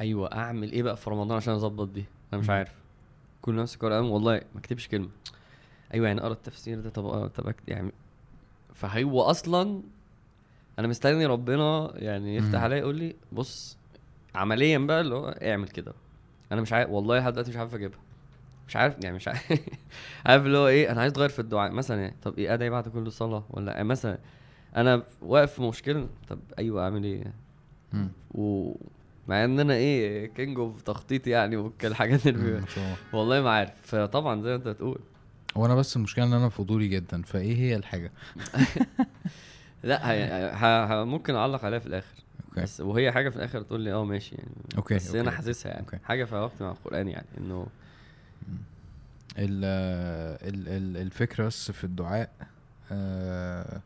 أيوه 0.00 0.32
أعمل 0.32 0.72
إيه 0.72 0.82
بقى 0.82 0.96
في 0.96 1.10
رمضان 1.10 1.36
عشان 1.36 1.54
أظبط 1.54 1.88
دي؟ 1.88 2.04
أنا 2.32 2.40
مش. 2.40 2.50
عارف. 2.50 2.72
كل 3.42 3.56
نفس 3.56 3.74
القران 3.74 4.04
والله 4.04 4.34
ما 4.54 4.60
اكتبش 4.60 4.88
كلمة. 4.88 5.08
أيوه 5.94 6.06
يعني 6.06 6.20
أقرأ 6.20 6.32
التفسير 6.32 6.80
ده. 6.80 6.90
طب 6.90 7.06
آه، 7.06 7.26
طب 7.26 7.54
يعني 7.68 7.92
فهو 8.74 9.20
أصلا 9.22 9.82
أنا 10.78 10.88
مستني 10.88 11.26
ربنا 11.26 11.92
يعني 11.96 12.36
يفتح. 12.36 12.60
عليا 12.62 12.76
يقول 12.76 12.96
لي 12.96 13.16
بص 13.32 13.76
عمليا 14.34 14.78
بقى 14.78 15.00
اللي 15.00 15.14
هو 15.14 15.28
اعمل 15.28 15.68
كده. 15.68 15.92
أنا 16.52 16.60
مش 16.60 16.72
عارف 16.72 16.90
والله 16.90 17.18
لحد 17.18 17.32
دلوقتي 17.32 17.50
مش 17.50 17.56
عارف 17.56 17.74
أجيبها. 17.74 17.98
مش 18.68 18.76
عارف 18.76 18.94
يعني 19.04 19.16
مش 19.16 19.28
عارف. 19.28 19.52
عارف 20.26 20.46
اللي 20.46 20.58
هو 20.58 20.66
إيه؟ 20.68 20.92
أنا 20.92 21.00
عايز 21.00 21.12
أتغير 21.12 21.28
في 21.28 21.38
الدعاء. 21.38 21.72
مثلا 21.72 22.00
يعني 22.00 22.14
طب 22.22 22.38
إيه 22.38 22.54
أدعي 22.54 22.70
بعد 22.70 22.88
كل 22.88 23.12
صلاة 23.12 23.44
ولا 23.50 23.72
يعني 23.72 23.84
مثلا 23.84 24.18
أنا 24.76 25.02
واقف 25.22 25.52
في 25.52 25.62
مشكلة 25.62 26.08
طب 26.28 26.38
أيوه 26.58 26.84
أعمل 26.84 27.04
إيه؟ 27.04 27.32
مم. 27.92 28.08
ومع 28.30 29.44
إن 29.44 29.60
أنا 29.60 29.74
إيه 29.74 30.26
king 30.26 30.58
of 30.58 30.82
تخطيط 30.82 31.26
يعني 31.26 31.56
والحاجات 31.56 32.26
اللي 32.26 32.62
والله 33.12 33.40
ما 33.40 33.50
عارف. 33.50 33.70
فطبعا 33.82 34.42
زي 34.42 34.48
ما 34.48 34.54
أنت 34.54 34.68
بتقول. 34.68 34.98
هو 35.56 35.66
أنا 35.66 35.74
بس 35.74 35.96
المشكلة 35.96 36.24
إن 36.24 36.32
أنا 36.32 36.48
فضولي 36.48 36.88
جدا 36.88 37.22
فإيه 37.22 37.56
هي 37.56 37.76
الحاجة؟ 37.76 38.12
لا 39.82 40.10
هي 40.12 40.24
ه... 40.54 40.84
ه... 40.84 41.04
ممكن 41.04 41.34
أعلق 41.34 41.64
عليها 41.64 41.78
في 41.78 41.86
الآخر. 41.86 42.14
okay. 42.48 42.60
بس 42.62 42.80
وهي 42.80 43.12
حاجة 43.12 43.28
في 43.28 43.36
الآخر 43.36 43.62
تقول 43.62 43.80
لي 43.80 43.92
آه 43.92 44.04
ماشي. 44.04 44.34
يعني 44.36 44.50
okay 44.76 44.94
بس 44.94 45.06
okay. 45.06 45.20
أنا 45.20 45.30
حاسسها 45.30 45.72
يعني. 45.72 45.84
okay. 45.86 45.98
حاجة 46.04 46.24
في 46.24 46.34
وقت 46.34 46.62
مع 46.62 46.70
القرآن 46.70 47.08
يعني 47.08 47.26
إنه 47.38 47.66
ال 49.38 49.64
ال 50.54 50.68
ال 50.68 50.96
الفكرة 50.96 51.46
بس 51.46 51.70
في 51.70 51.84
الدعاء 51.84 52.30
آه 52.92 53.80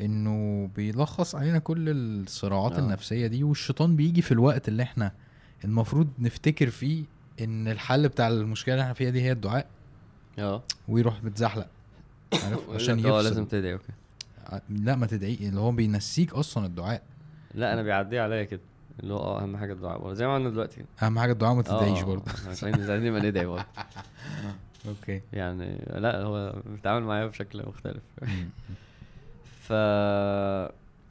إنه 0.00 0.66
بيلخص 0.76 1.34
علينا 1.34 1.58
كل 1.58 1.88
الصراعات 1.88 2.72
آه. 2.72 2.78
النفسية 2.78 3.26
دي 3.26 3.44
والشيطان 3.44 3.96
بيجي 3.96 4.22
في 4.22 4.32
الوقت 4.32 4.68
اللي 4.68 4.82
إحنا 4.82 5.12
المفروض 5.64 6.08
نفتكر 6.18 6.70
فيه 6.70 7.04
إن 7.40 7.68
الحل 7.68 8.08
بتاع 8.08 8.28
المشكلة 8.28 8.74
اللي 8.74 8.82
إحنا 8.82 8.94
فيها 8.94 9.10
دي 9.10 9.22
هي 9.22 9.32
الدعاء. 9.32 9.66
آه. 10.38 10.62
ويروح 10.88 11.24
متزحلق. 11.24 11.66
عارف؟ 12.44 12.70
عشان 12.74 12.98
يقول 12.98 13.10
لك 13.10 13.14
آه 13.14 13.18
يفصل. 13.18 13.28
لازم 13.28 13.44
تدعي 13.44 13.72
okay. 13.72 13.92
ع- 14.46 14.58
لا 14.70 14.96
ما 14.96 15.06
تدعي. 15.06 15.34
اللي 15.40 15.60
هو 15.60 15.72
بينسيك 15.72 16.32
أصلا 16.32 16.66
الدعاء. 16.66 17.02
لا 17.54 17.72
أنا 17.72 17.82
بيعدي 17.82 18.18
عليا 18.18 18.44
كده. 18.44 18.60
اللي 19.02 19.14
هو 19.14 19.18
آه 19.18 19.42
أهم 19.42 19.56
حاجة 19.56 19.72
الدعاء 19.72 19.98
برضه. 19.98 20.14
زي 20.14 20.26
ما 20.26 20.32
عملنا 20.32 20.50
دلوقتي 20.50 20.84
أهم 21.02 21.18
حاجة 21.18 21.32
الدعاء 21.32 21.54
ما 21.54 21.62
تدعيش 21.62 21.98
آه، 21.98 22.04
برضه. 22.04 22.24
عشان 22.48 22.86
زي 22.86 23.10
ما 23.10 23.18
ندعي 23.18 23.46
برضه. 23.46 23.64
okay. 24.88 25.20
يعني 25.32 25.78
لا 25.94 26.22
هو 26.22 26.54
بيتعامل 26.66 27.06
معايا 27.06 27.26
بشكل 27.26 27.66
مختلف. 27.66 28.02
ف 29.70 29.72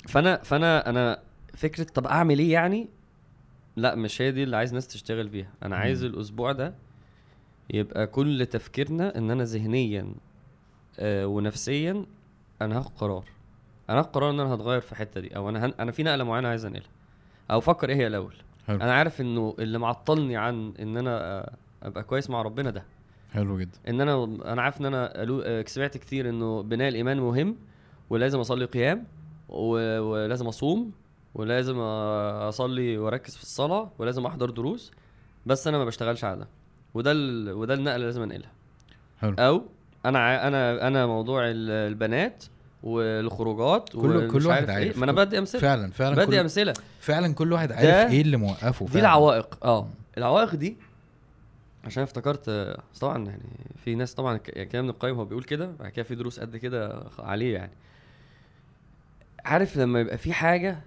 فأنا 0.10 0.38
فأنا 0.44 0.90
أنا 0.90 1.20
فكرة 1.56 1.84
طب 1.84 2.08
أعمل 2.08 2.40
إيه 2.40 2.52
يعني؟ 2.54 2.88
لأ 3.76 3.96
مش 3.96 4.22
هي 4.22 4.32
دي 4.32 4.44
اللي 4.44 4.58
عايز 4.58 4.74
ناس 4.74 4.88
تشتغل 4.88 5.28
بيها. 5.30 5.50
أنا 5.64 5.76
مم. 5.76 5.82
عايز 5.82 6.04
الأسبوع 6.04 6.52
ده 6.52 6.74
يبقى 7.70 8.08
كل 8.08 8.46
تفكيرنا 8.46 9.18
إن 9.18 9.32
أنا 9.32 9.44
ذهنيا 9.44 10.14
آه 11.00 11.28
ونفسيا 11.28 12.06
أنا 12.62 12.78
هاخد 12.78 12.92
قرار. 12.98 13.26
أنا 13.90 14.00
هاخد 14.00 14.10
قرار 14.10 14.30
إن 14.30 14.40
أنا 14.40 14.54
هتغير 14.56 14.82
في 14.82 14.92
الحتة 14.92 15.22
دي 15.22 15.36
أو 15.36 15.50
أنا 15.50 15.66
هن... 15.66 15.74
أنا 15.80 15.92
في 15.92 16.04
نقلة 16.04 16.24
معينة 16.24 16.48
عايز 16.48 16.66
أنقلها 16.66 16.90
أو 17.52 17.58
أفكر 17.58 17.90
إيه 17.90 17.96
هي 17.96 18.08
الأول. 18.08 18.34
حلو. 18.68 18.76
أنا 18.82 18.94
عارف 18.94 19.22
إنه 19.22 19.56
اللي 19.60 19.78
معطلني 19.80 20.38
عن 20.38 20.74
إن 20.80 20.98
أنا 20.98 21.22
آه، 21.40 21.54
أبقى 21.84 22.04
كويس 22.04 22.30
مع 22.30 22.42
ربنا 22.42 22.70
ده. 22.70 22.84
حلو 23.34 23.60
جدا. 23.60 23.78
إن 23.88 24.02
أنا 24.02 24.24
أنا 24.54 24.62
عارف 24.62 24.82
إن 24.82 24.86
أنا 24.86 25.12
آه، 25.16 25.64
سمعت 25.68 25.98
كتير 25.98 26.30
إنه 26.30 26.62
بناء 26.64 26.88
الإيمان 26.90 27.20
مهم 27.20 27.56
ولازم 28.10 28.40
أصلي 28.40 28.66
قيام 28.66 29.04
ولازم 29.50 30.48
أصوم 30.48 30.92
ولازم 31.36 31.80
أصلي 31.80 32.98
وأركز 32.98 33.36
في 33.36 33.44
الصلاة 33.44 33.92
ولازم 34.00 34.26
أحضر 34.26 34.50
دروس 34.50 34.92
بس 35.46 35.68
أنا 35.68 35.78
ما 35.78 35.86
بشتغلش 35.86 36.24
على 36.24 36.40
ده. 36.40 36.48
وده 36.94 37.12
ال... 37.12 37.52
وده 37.52 37.74
النقلة 37.74 37.96
اللي 37.96 38.06
لازم 38.06 38.22
أنقلها. 38.22 38.52
حلو. 39.22 39.36
أو 39.40 39.62
أنا 40.06 40.20
ع- 40.20 40.48
أنا 40.48 40.88
أنا 40.88 41.06
موضوع 41.06 41.42
ال- 41.50 41.70
البنات 41.72 42.44
والخروجات 42.84 43.90
كل- 43.90 44.32
كل 44.32 44.48
واحد 44.48 44.70
عارف. 44.70 44.84
إيه. 44.94 44.98
ما 45.00 45.04
أنا 45.04 45.12
بدي 45.12 45.38
أمثلة. 45.40 45.62
فعلا 45.62 45.92
فعلا 45.92 46.16
بدي 46.16 46.26
كل 46.26 46.36
أمثلة. 46.36 46.74
فعلا 47.00 47.34
كل 47.34 47.54
واحد 47.54 47.72
عارف 47.72 48.12
إيه 48.12 48.22
اللي 48.22 48.38
موقفه 48.38 48.86
دي 48.86 48.92
فعلا. 48.92 49.06
العوائق. 49.06 49.66
آه. 49.66 49.88
العوائق 50.18 50.56
دي 50.56 50.78
عشان 51.84 52.04
افتكرت 52.04 52.76
طبعا 53.02 53.26
يعني 53.26 53.42
في 53.86 53.96
ناس 53.96 54.14
طبعا 54.14 54.40
يعني 54.48 54.70
كلام 54.70 54.84
ابن 54.86 54.94
القيم 54.96 55.16
هو 55.16 55.26
بيقول 55.26 55.44
كده 55.44 55.72
بعد 55.80 55.90
كده 55.92 56.04
في 56.04 56.16
دروس 56.16 56.40
قد 56.40 56.58
كده 56.58 57.04
عليه 57.20 57.54
يعني. 57.54 57.72
عارف 59.46 59.78
لما 59.78 60.00
يبقى 60.00 60.18
في 60.18 60.34
حاجة 60.34 60.80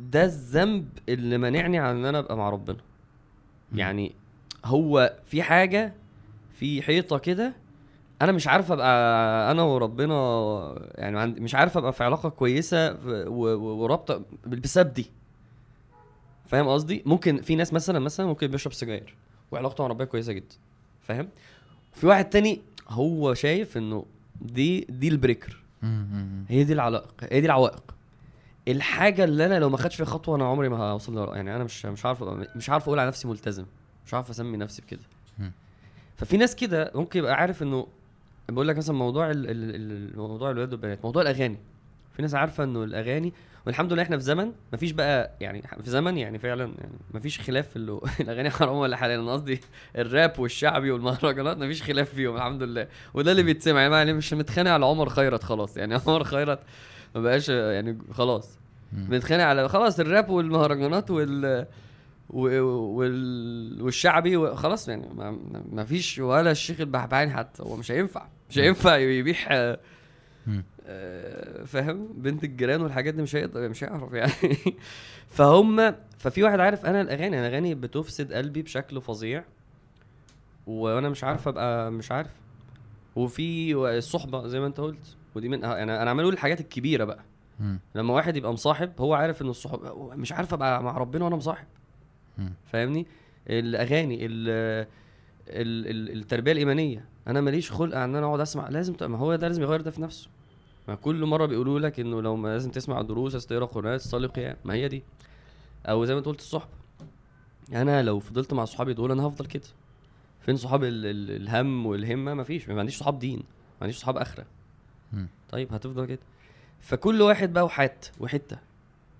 ده 0.00 0.24
الذنب 0.24 0.88
اللي 1.08 1.38
مانعني 1.38 1.78
عن 1.78 1.96
إن 1.96 2.04
أنا 2.04 2.18
أبقى 2.18 2.36
مع 2.36 2.50
ربنا. 2.50 2.78
يعني 3.74 4.12
هو 4.64 5.16
في 5.24 5.42
حاجة 5.42 5.92
في 6.54 6.82
حيطة 6.82 7.18
كده 7.18 7.52
أنا 8.22 8.32
مش 8.32 8.48
عارف 8.48 8.72
أبقى 8.72 9.50
أنا 9.50 9.62
وربنا 9.62 10.14
يعني 10.94 11.26
مش 11.40 11.54
عارف 11.54 11.76
أبقى 11.76 11.92
في 11.92 12.04
علاقة 12.04 12.28
كويسة 12.28 12.98
ورابطة 13.28 14.22
بسبب 14.46 14.92
دي. 14.92 15.06
فاهم 16.46 16.68
قصدي؟ 16.68 17.02
ممكن 17.06 17.40
في 17.40 17.56
ناس 17.56 17.72
مثلا 17.72 17.98
مثلا 17.98 18.26
ممكن 18.26 18.46
بيشرب 18.46 18.72
سجاير 18.72 19.14
وعلاقته 19.50 19.82
مع 19.84 19.88
ربنا 19.90 20.04
كويسة 20.04 20.32
جدا. 20.32 20.56
فاهم؟ 21.00 21.28
في 21.92 22.06
واحد 22.06 22.30
تاني 22.30 22.60
هو 22.88 23.34
شايف 23.34 23.76
إنه 23.76 24.04
دي 24.40 24.80
دي 24.80 25.08
البريكر. 25.08 25.61
هي 26.48 26.64
دي 26.64 26.72
العلائق 26.72 27.14
هي 27.30 27.40
دي 27.40 27.46
العوائق. 27.46 27.94
الحاجة 28.68 29.24
اللي 29.24 29.46
أنا 29.46 29.58
لو 29.58 29.68
ما 29.70 29.76
خدتش 29.76 29.96
فيها 29.96 30.06
خطوة 30.06 30.36
أنا 30.36 30.44
عمري 30.44 30.68
ما 30.68 30.76
هوصل 30.78 31.14
لها 31.14 31.36
يعني 31.36 31.56
أنا 31.56 31.64
مش 31.64 31.86
مش 31.86 32.06
عارف 32.06 32.22
مش 32.56 32.70
عارف 32.70 32.82
أقول 32.82 32.98
على 32.98 33.08
نفسي 33.08 33.28
ملتزم 33.28 33.64
مش 34.06 34.14
عارف 34.14 34.30
أسمي 34.30 34.56
نفسي 34.56 34.82
بكده. 34.82 35.00
ففي 36.16 36.36
ناس 36.36 36.56
كده 36.56 36.92
ممكن 36.94 37.18
يبقى 37.18 37.34
عارف 37.34 37.62
إنه 37.62 37.86
بقول 38.48 38.68
لك 38.68 38.76
مثلا 38.76 38.96
موضوع 38.96 39.30
ال 39.30 39.50
ال 39.50 39.74
ال 40.12 40.18
موضوع 40.18 40.50
الولاد 40.50 40.72
والبنات 40.72 41.04
موضوع 41.04 41.22
الأغاني. 41.22 41.58
في 42.16 42.22
ناس 42.22 42.34
عارفة 42.34 42.64
إنه 42.64 42.84
الأغاني 42.84 43.32
والحمد 43.66 43.92
لله 43.92 44.02
إحنا 44.02 44.18
في 44.18 44.24
زمن 44.24 44.52
مفيش 44.72 44.90
بقى 44.90 45.30
يعني 45.40 45.62
في 45.62 45.90
زمن 45.90 46.18
يعني 46.18 46.38
فعلا 46.38 46.64
يعني 46.78 46.92
مفيش 47.14 47.40
خلاف 47.40 47.68
في 47.68 47.76
اللي 47.76 48.00
الأغاني 48.20 48.50
حرام 48.50 48.76
ولا 48.76 48.96
حلال. 48.96 49.20
أنا 49.20 49.32
قصدي 49.32 49.60
الراب 49.98 50.38
والشعبي 50.38 50.90
والمهرجانات 50.90 51.56
مفيش 51.56 51.82
خلاف 51.82 52.14
فيهم 52.14 52.36
الحمد 52.36 52.62
لله. 52.62 52.88
وده 53.14 53.30
اللي 53.30 53.42
بيتسمع. 53.42 53.80
يعني 53.80 53.94
يعني 53.94 54.12
مش 54.12 54.32
متخانق 54.34 54.70
على 54.70 54.86
عمر 54.86 55.08
خيرت 55.08 55.42
خلاص. 55.42 55.76
يعني 55.76 55.94
عمر 56.06 56.24
خيرت 56.24 56.58
ما 57.14 57.20
بقاش 57.20 57.48
يعني 57.48 57.98
خلاص. 58.12 58.58
بنتخانق 58.92 59.44
على 59.44 59.68
خلاص 59.68 60.00
الراب 60.00 60.30
والمهرجانات 60.30 61.10
وال. 61.10 61.66
والشعبي 63.80 64.54
خلاص 64.54 64.88
يعني 64.88 65.08
ما... 65.14 65.38
ما 65.72 65.84
فيش 65.84 66.18
ولا 66.18 66.50
الشيخ 66.50 66.80
البحبحاني 66.80 67.30
حتى. 67.34 67.62
هو 67.62 67.76
مش 67.76 67.92
هينفع. 67.92 68.26
مش 68.50 68.58
هينفع 68.58 68.96
يبيح 68.96 69.48
فاهم؟ 71.66 72.08
بنت 72.14 72.44
الجيران 72.44 72.82
والحاجات 72.82 73.14
دي 73.14 73.22
مش 73.22 73.36
هيقدر 73.36 73.68
مش 73.68 73.84
هيعرف 73.84 74.12
يعني. 74.12 74.32
فهم 75.36 75.94
ففي 76.18 76.42
واحد 76.42 76.60
عارف 76.60 76.86
أنا 76.86 77.00
الأغاني 77.00 77.38
أنا 77.38 77.46
الاغاني 77.46 77.74
بتفسد 77.74 78.32
قلبي 78.32 78.62
بشكل 78.62 79.00
فظيع. 79.00 79.44
وأنا 80.66 81.08
مش 81.08 81.24
عارف 81.24 81.48
أبقى 81.48 81.92
مش 81.92 82.12
عارف. 82.12 82.30
وفي 83.16 83.74
الصحبة 83.74 84.46
زي 84.46 84.60
ما 84.60 84.66
أنت 84.66 84.80
قلت. 84.80 85.16
ودي 85.34 85.48
من 85.48 85.64
أنا 85.64 86.02
أنا 86.02 86.10
عمال 86.10 86.24
أقول 86.24 86.34
الحاجات 86.34 86.60
الكبيرة 86.60 87.04
بقى. 87.04 87.24
مم. 87.60 87.78
لما 87.94 88.14
واحد 88.14 88.36
يبقى 88.36 88.52
مصاحب 88.52 88.92
هو 89.00 89.14
عارف 89.14 89.42
إن 89.42 89.48
الصحاب 89.48 89.84
هو 89.84 90.10
مش 90.16 90.32
عارف 90.32 90.54
أبقى 90.54 90.82
مع 90.82 90.98
ربنا 90.98 91.24
وأنا 91.24 91.36
مصاحب. 91.36 91.66
فاهمني؟ 92.72 93.06
الأغاني 93.48 94.26
ال 94.26 94.48
ال 95.48 95.86
ال 96.10 96.18
التربية 96.18 96.52
الإيمانية. 96.52 97.04
أنا 97.26 97.40
ماليش 97.40 97.72
خلق 97.72 97.96
إن 97.96 98.16
أنا 98.16 98.26
أقعد 98.26 98.40
أسمع. 98.40 98.68
لازم 98.68 98.94
ما 99.00 99.18
هو 99.18 99.36
ده 99.36 99.48
لازم 99.48 99.62
يغير 99.62 99.80
ده 99.80 99.90
في 99.90 100.02
نفسه. 100.02 100.28
ما 100.88 100.94
كل 100.94 101.24
مرة 101.24 101.46
بيقولوا 101.46 101.80
لك 101.80 102.00
إنه 102.00 102.22
لو 102.22 102.36
ما 102.36 102.48
لازم 102.48 102.70
تسمع 102.70 103.02
دروس 103.02 103.32
لازم 103.32 103.48
تقرأ 103.48 103.64
قرآن 103.64 103.98
تصلي 103.98 104.26
قيام. 104.26 104.56
ما 104.64 104.74
هي 104.74 104.88
دي. 104.88 105.02
أو 105.86 106.04
زي 106.04 106.12
ما 106.14 106.18
أنت 106.18 106.26
قلت 106.26 106.40
الصحبه 106.40 106.70
أنا 107.72 108.02
لو 108.02 108.20
فضلت 108.20 108.52
مع 108.52 108.64
صحابي 108.64 108.94
دول 108.94 109.12
أنا 109.12 109.22
هفضل 109.26 109.46
كده. 109.46 109.62
فين 110.40 110.56
صحاب 110.56 110.84
ال 110.84 111.06
ال 111.06 111.30
الهم 111.42 111.86
والهمة؟ 111.86 112.34
ما 112.34 112.42
فيش. 112.44 112.68
ما 112.68 112.80
عنديش 112.80 112.96
صحاب 112.98 113.18
دين. 113.18 113.38
ما 113.38 113.82
عنديش 113.82 113.96
صحاب 113.96 114.16
آخرة. 114.16 114.44
طيب 115.50 115.72
هتفضل 115.72 116.04
كده. 116.06 116.18
فكل 116.80 117.22
واحد 117.22 117.52
بقى 117.52 117.64
وحات 117.64 118.06
وحتة. 118.20 118.58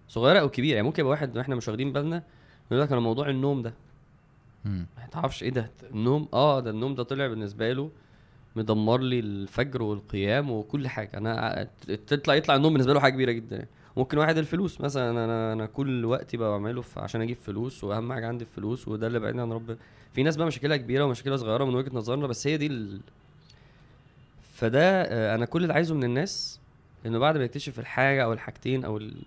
صغيرة 0.08 0.40
أو 0.40 0.48
كبيرة. 0.48 0.74
يعني 0.74 0.86
ممكن 0.86 1.00
يبقى 1.00 1.10
واحد 1.10 1.36
وإحنا 1.36 1.54
مش 1.54 1.68
واخدين 1.68 1.92
بالنا. 1.92 2.22
يقول 2.70 2.82
لك 2.82 2.92
أنا 2.92 3.00
موضوع 3.00 3.28
النوم 3.28 3.62
ده. 3.62 3.74
ما 4.64 4.86
تعرفش 5.12 5.42
إيه 5.42 5.50
ده؟ 5.50 5.70
النوم 5.90 6.28
آه 6.34 6.60
ده 6.60 6.70
النوم 6.70 6.94
ده 6.94 7.02
طلع 7.02 7.26
بالنسبة 7.26 7.72
له 7.72 7.90
مدمر 8.56 9.00
لي 9.00 9.18
الفجر 9.20 9.82
والقيام 9.82 10.50
وكل 10.50 10.88
حاجة 10.88 11.10
أنا 11.18 11.68
تطلع 12.06 12.34
يطلع 12.34 12.56
النوم 12.56 12.72
بالنسبة 12.72 12.92
له 12.94 13.00
حاجة 13.00 13.12
كبيرة 13.12 13.32
جدا 13.32 13.56
يعني. 13.56 13.68
ممكن 13.96 14.18
واحد 14.18 14.38
الفلوس 14.38 14.80
مثلا 14.80 15.10
أنا 15.10 15.52
أنا 15.52 15.66
كل 15.66 16.04
وقتي 16.04 16.36
بعمله 16.36 16.84
عشان 16.96 17.20
أجيب 17.22 17.36
فلوس 17.36 17.84
وأهم 17.84 18.12
حاجة 18.12 18.26
عندي 18.28 18.44
الفلوس 18.44 18.88
وده 18.88 19.06
اللي 19.06 19.18
بعدني 19.20 19.40
عن 19.42 19.52
ربنا 19.52 19.76
في 20.12 20.22
ناس 20.22 20.36
بقى 20.36 20.46
مشاكلها 20.46 20.76
كبيرة 20.76 21.04
ومشاكلها 21.04 21.36
صغيرة 21.36 21.64
من 21.64 21.74
وجهة 21.74 21.90
نظرنا 21.94 22.26
بس 22.26 22.46
هي 22.46 22.56
دي 22.56 22.66
ال... 22.66 23.00
فده 24.52 25.02
آه، 25.02 25.34
أنا 25.34 25.44
كل 25.46 25.62
اللي 25.62 25.74
عايزه 25.74 25.94
من 25.94 26.04
الناس 26.04 26.60
إنه 27.06 27.18
بعد 27.18 27.36
ما 27.38 27.44
يكتشف 27.44 27.78
الحاجة 27.78 28.24
أو 28.24 28.32
الحاجتين 28.32 28.84
أو 28.84 28.96
ال- 28.96 29.22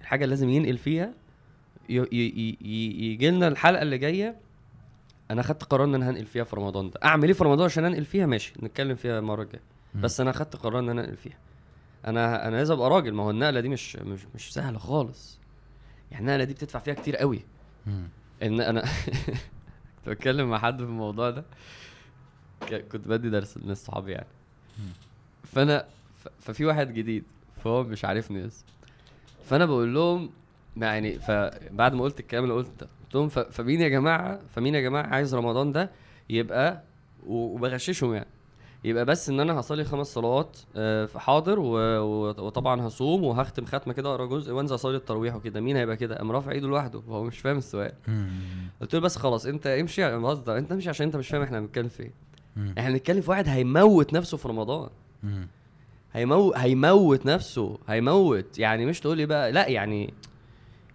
الحاجة 0.00 0.24
اللي 0.24 0.34
لازم 0.34 0.48
ينقل 0.48 0.78
فيها. 0.78 1.12
يجي 1.88 3.30
لنا 3.30 3.48
الحلقة 3.48 3.82
اللي 3.82 3.98
جاية 3.98 4.36
أنا 5.30 5.42
خدت 5.42 5.64
قرار 5.64 5.84
إن 5.84 5.94
أنا 5.94 6.10
هنقل 6.10 6.26
فيها 6.26 6.44
في 6.44 6.56
رمضان 6.56 6.90
ده. 6.90 7.00
أعمل 7.04 7.24
إيه 7.24 7.32
في 7.32 7.44
رمضان 7.44 7.64
عشان 7.64 7.84
أنقل 7.84 8.04
فيها؟ 8.04 8.26
ماشي 8.26 8.52
نتكلم 8.62 8.96
فيها 8.96 9.18
المرة 9.18 9.42
الجاية. 9.42 9.62
بس 9.94 10.20
أنا 10.20 10.32
خدت 10.32 10.56
قرار 10.56 10.78
إن 10.78 10.88
أنا 10.88 11.04
أنقل 11.04 11.16
فيها. 11.16 11.38
أنا 12.06 12.48
أنا 12.48 12.56
لازم 12.56 12.74
أبقى 12.74 12.90
راجل. 12.90 13.12
ما 13.14 13.22
هو 13.22 13.30
النقلة 13.30 13.60
دي 13.60 13.68
مش 13.68 13.96
مش 13.96 14.20
مش 14.34 14.52
سهلة 14.52 14.78
خالص. 14.78 15.38
يعني 16.10 16.22
النقلة 16.24 16.44
دي 16.44 16.54
بتدفع 16.54 16.78
فيها 16.78 16.94
كتير 16.94 17.16
قوي. 17.16 17.40
إن 18.42 18.60
أنا 18.60 18.84
كنت 19.96 20.08
بتكلم 20.08 20.50
مع 20.50 20.58
حد 20.58 20.78
في 20.78 20.84
الموضوع 20.84 21.30
ده. 21.30 21.44
كنت 22.70 23.08
بدي 23.08 23.30
درس 23.30 23.58
لناس 23.58 23.84
صحابي 23.84 24.12
يعني. 24.12 24.26
فأنا 25.44 25.86
ففي 26.40 26.64
واحد 26.64 26.94
جديد. 26.94 27.24
فهو 27.64 27.82
مش 27.82 28.04
عارفني 28.04 28.42
لسه 28.42 28.64
فأنا 29.44 29.66
بقول 29.66 29.94
لهم 29.94 30.30
يعني 30.76 31.18
فبعد 31.18 31.94
ما 31.94 32.02
قلت 32.04 32.20
الكلام 32.20 32.44
اللي 32.44 32.54
قلت 32.54 32.88
قلت 33.14 33.36
لهم 33.36 33.44
فمين 33.50 33.80
يا 33.80 33.88
جماعة 33.88 34.40
فمين 34.54 34.74
يا 34.74 34.80
جماعة 34.80 35.06
عايز 35.06 35.34
رمضان 35.34 35.72
ده 35.72 35.90
يبقى 36.30 36.82
وبغششهم 37.26 38.14
يعني. 38.14 38.26
يبقى 38.84 39.04
بس 39.04 39.28
إن 39.28 39.40
أنا 39.40 39.60
هصلي 39.60 39.84
خمس 39.84 40.06
صلوات 40.06 40.58
آه، 40.76 41.06
في 41.06 41.18
حاضر 41.18 41.56
وطبعا 41.60 42.86
هصوم 42.86 43.24
وهختم 43.24 43.64
ختمة 43.64 43.92
كده 43.92 44.10
اقرا 44.10 44.26
جزء 44.26 44.52
وأنزل 44.52 44.74
أصلي 44.74 44.96
التراويح 44.96 45.34
وكده. 45.34 45.60
مين 45.60 45.76
هيبقى 45.76 45.96
كده؟ 45.96 46.16
قام 46.16 46.32
رافع 46.32 46.50
إيده 46.52 46.68
لوحده 46.68 47.02
وهو 47.08 47.24
مش 47.24 47.38
فاهم 47.38 47.58
السؤال. 47.58 47.92
قلت 48.80 48.94
له 48.94 49.00
بس 49.00 49.16
خلاص 49.16 49.46
أنت 49.46 49.66
امشي 49.66 50.06
أنا 50.06 50.18
بهزر 50.18 50.58
أنت 50.58 50.72
امشي 50.72 50.88
عشان 50.88 51.06
أنت 51.06 51.16
مش 51.16 51.28
فاهم 51.28 51.42
إحنا 51.42 51.60
بنتكلم 51.60 51.88
في 51.88 52.02
إيه. 52.02 52.12
إحنا 52.78 52.90
بنتكلم 52.90 53.20
في 53.20 53.30
واحد 53.30 53.48
هيموت 53.48 54.12
نفسه 54.12 54.36
في 54.36 54.48
رمضان. 54.48 54.88
هيموت 56.12 56.56
هيموت 56.56 57.26
نفسه 57.26 57.78
هيموت. 57.88 58.58
يعني 58.58 58.86
مش 58.86 59.00
تقول 59.00 59.16
لي 59.16 59.26
بقى 59.26 59.52
لا 59.52 59.68
يعني 59.68 60.14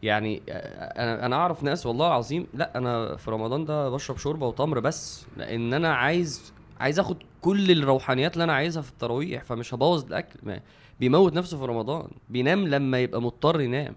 يعني 0.04 0.42
أنا 0.50 1.26
أنا 1.26 1.36
أعرف 1.36 1.64
ناس 1.64 1.86
والله 1.86 2.08
العظيم 2.08 2.48
لا 2.54 2.78
أنا 2.78 3.16
في 3.16 3.32
رمضان 3.32 3.66
ده 3.66 3.90
بشرب 3.90 4.18
شوربة 4.18 4.48
وتمر 4.48 4.80
بس 4.80 5.26
لأن 5.38 5.74
أنا 5.74 5.94
عايز 5.94 6.54
عايز 6.80 7.00
آخد 7.00 7.18
كل 7.42 7.72
الروحانيات 7.72 8.34
اللي 8.34 8.44
أنا 8.44 8.54
عايزها 8.54 8.82
في 8.82 8.92
التراويح 8.92 9.44
فمش 9.44 9.74
هبوظ 9.74 10.06
الأكل 10.06 10.40
ما 10.44 10.60
بيموت 11.00 11.34
نفسه 11.34 11.58
في 11.58 11.66
رمضان 11.66 12.08
بينام 12.30 12.68
لما 12.68 13.00
يبقى 13.00 13.22
مضطر 13.22 13.62
ينام. 13.62 13.96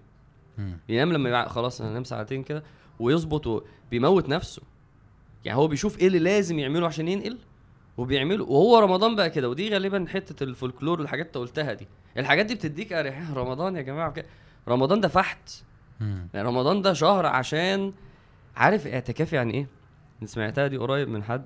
ينام 0.89 1.13
لما 1.13 1.29
يبقى 1.29 1.51
خلاص 1.51 1.81
أنا 1.81 1.91
انام 1.91 2.05
ساعتين 2.05 2.43
كده 2.43 2.63
ويظبط 3.01 3.65
بيموت 3.91 4.29
نفسه. 4.29 4.63
يعني 5.45 5.59
هو 5.59 5.69
بيشوف 5.69 5.99
إيه 5.99 6.07
اللي 6.07 6.19
لازم 6.19 6.59
يعمله 6.59 6.87
عشان 6.87 7.09
ينقل؟ 7.09 7.39
وبيعمله 7.97 8.45
وهو 8.45 8.79
رمضان 8.79 9.17
بقى 9.17 9.31
كده 9.31 9.49
ودي 9.49 9.69
غالبا 9.75 10.07
حتة 10.09 10.45
الفولكلور 10.45 11.01
والحاجات 11.01 11.37
اللي 11.37 11.47
قلتها 11.49 11.73
دي. 11.73 11.89
الحاجات 12.17 12.47
دي 12.47 12.55
بتديك 12.55 12.93
أريحية 12.93 13.35
رمضان 13.35 13.77
يا 13.77 13.83
جماعة 13.83 14.15
رمضان 14.69 15.01
ده 15.01 15.09
فحت. 15.09 15.51
يعني 16.01 16.49
رمضان 16.49 16.83
ده 16.83 16.93
شهر 16.93 17.27
عشان 17.27 17.93
عارف 18.57 18.87
اعتكاف 18.87 19.33
يعني 19.33 19.55
إيه؟ 19.55 19.67
سمعتها 20.25 20.67
دي 20.67 20.77
قريب 20.77 21.09
من 21.09 21.23
حد. 21.23 21.45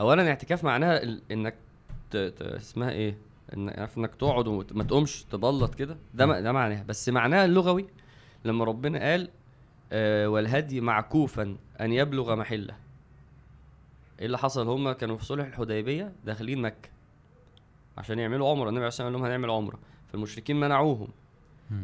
اولا 0.00 0.28
اعتكاف 0.28 0.64
معناها 0.64 1.02
ال- 1.02 1.22
إنك 1.32 1.54
ت... 2.10 2.16
ت... 2.16 2.42
اسمها 2.42 2.90
إيه؟ 2.90 3.18
إن... 3.56 3.68
عارف 3.68 3.98
إنك 3.98 4.14
تقعد 4.14 4.46
وما 4.46 4.84
تقومش 4.84 5.22
تبلط 5.24 5.74
كده. 5.74 5.96
ده 6.14 6.26
م- 6.26 6.38
ده 6.38 6.52
معناها. 6.52 6.82
بس 6.82 7.08
معناها 7.08 7.44
اللغوي 7.44 7.86
لما 8.44 8.64
ربنا 8.64 8.98
قال 9.10 9.28
آه 9.92 10.28
والهدي 10.28 10.80
معكوفا 10.80 11.56
أن 11.80 11.92
يبلغ 11.92 12.36
محلة. 12.36 12.74
إيه 14.20 14.26
اللي 14.26 14.38
حصل؟ 14.38 14.68
هم 14.68 14.92
كانوا 14.92 15.16
في 15.16 15.24
صلح 15.24 15.46
الحديبية 15.46 16.12
داخلين 16.24 16.62
مكة 16.62 16.88
عشان 17.98 18.18
يعملوا 18.18 18.50
عمرة. 18.50 18.68
النبي 18.68 18.78
عليه 18.78 18.88
الصلاة 18.88 19.06
والسلام 19.06 19.22
قال 19.22 19.30
لهم 19.32 19.40
هنعمل 19.42 19.50
عمرة. 19.50 19.78
فالمشركين 20.12 20.60
منعوهم. 20.60 21.08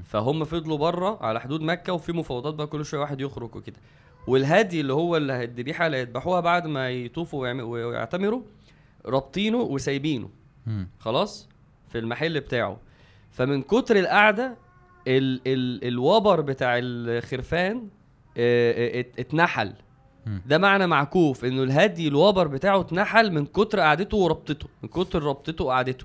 فهم 0.05 0.45
فضلوا 0.45 0.78
بره 0.78 1.18
على 1.22 1.41
حدود 1.41 1.61
مكة 1.61 1.93
وفي 1.93 2.12
مفاوضات 2.12 2.55
بقى 2.55 2.66
كل 2.66 2.85
شوية 2.85 3.01
واحد 3.01 3.20
يخرج 3.20 3.57
وكده 3.57 3.76
والهدي 4.26 4.81
اللي 4.81 4.93
هو 4.93 5.16
اللي 5.16 5.45
الذبيحه 5.45 5.87
اللي 5.87 5.97
هيذبحوها 5.97 6.41
بعد 6.41 6.66
ما 6.66 6.91
يطوفوا 6.91 7.53
ويعتمروا 7.62 8.43
رابطينه 9.07 9.59
وسايبينه. 9.59 10.31
خلاص 10.99 11.49
في 11.89 11.99
المحل 11.99 12.41
بتاعه 12.41 12.76
فمن 13.31 13.62
كتر 13.62 13.97
القعدة 13.99 14.57
ال 15.09 15.41
ال 15.47 15.85
الوبر 15.89 16.41
بتاع 16.41 16.78
الخرفان 16.78 17.89
آه، 18.37 18.72
آه، 18.97 19.01
ات- 19.01 19.18
اتنحل. 19.18 19.72
ده 20.47 20.59
معنى 20.59 20.87
معكوف 20.87 21.45
إنه 21.45 21.62
الهدي 21.62 22.09
الوبر 22.09 22.47
بتاعه 22.47 22.81
اتنحل 22.81 23.33
من 23.33 23.47
كتر 23.47 23.81
قعدته 23.81 24.16
وربطته 24.16 24.66
من 24.83 24.89
كتر 24.89 25.22
ربطته 25.22 25.64
وقعدته. 25.64 26.05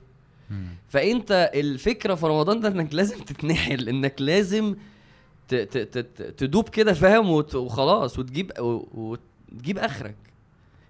فانت 0.87 1.51
الفكرة 1.55 2.15
في 2.15 2.25
رمضان 2.25 2.59
ده 2.59 2.67
انك 2.67 2.93
لازم 2.93 3.19
تتنحل 3.19 3.89
انك 3.89 4.21
لازم 4.21 4.75
تدوب 6.37 6.69
كده 6.69 6.93
فاهم؟ 6.93 7.29
وخلاص 7.29 8.19
وتجيب 8.19 8.51
وتجيب 8.93 9.77
آخرك. 9.77 10.15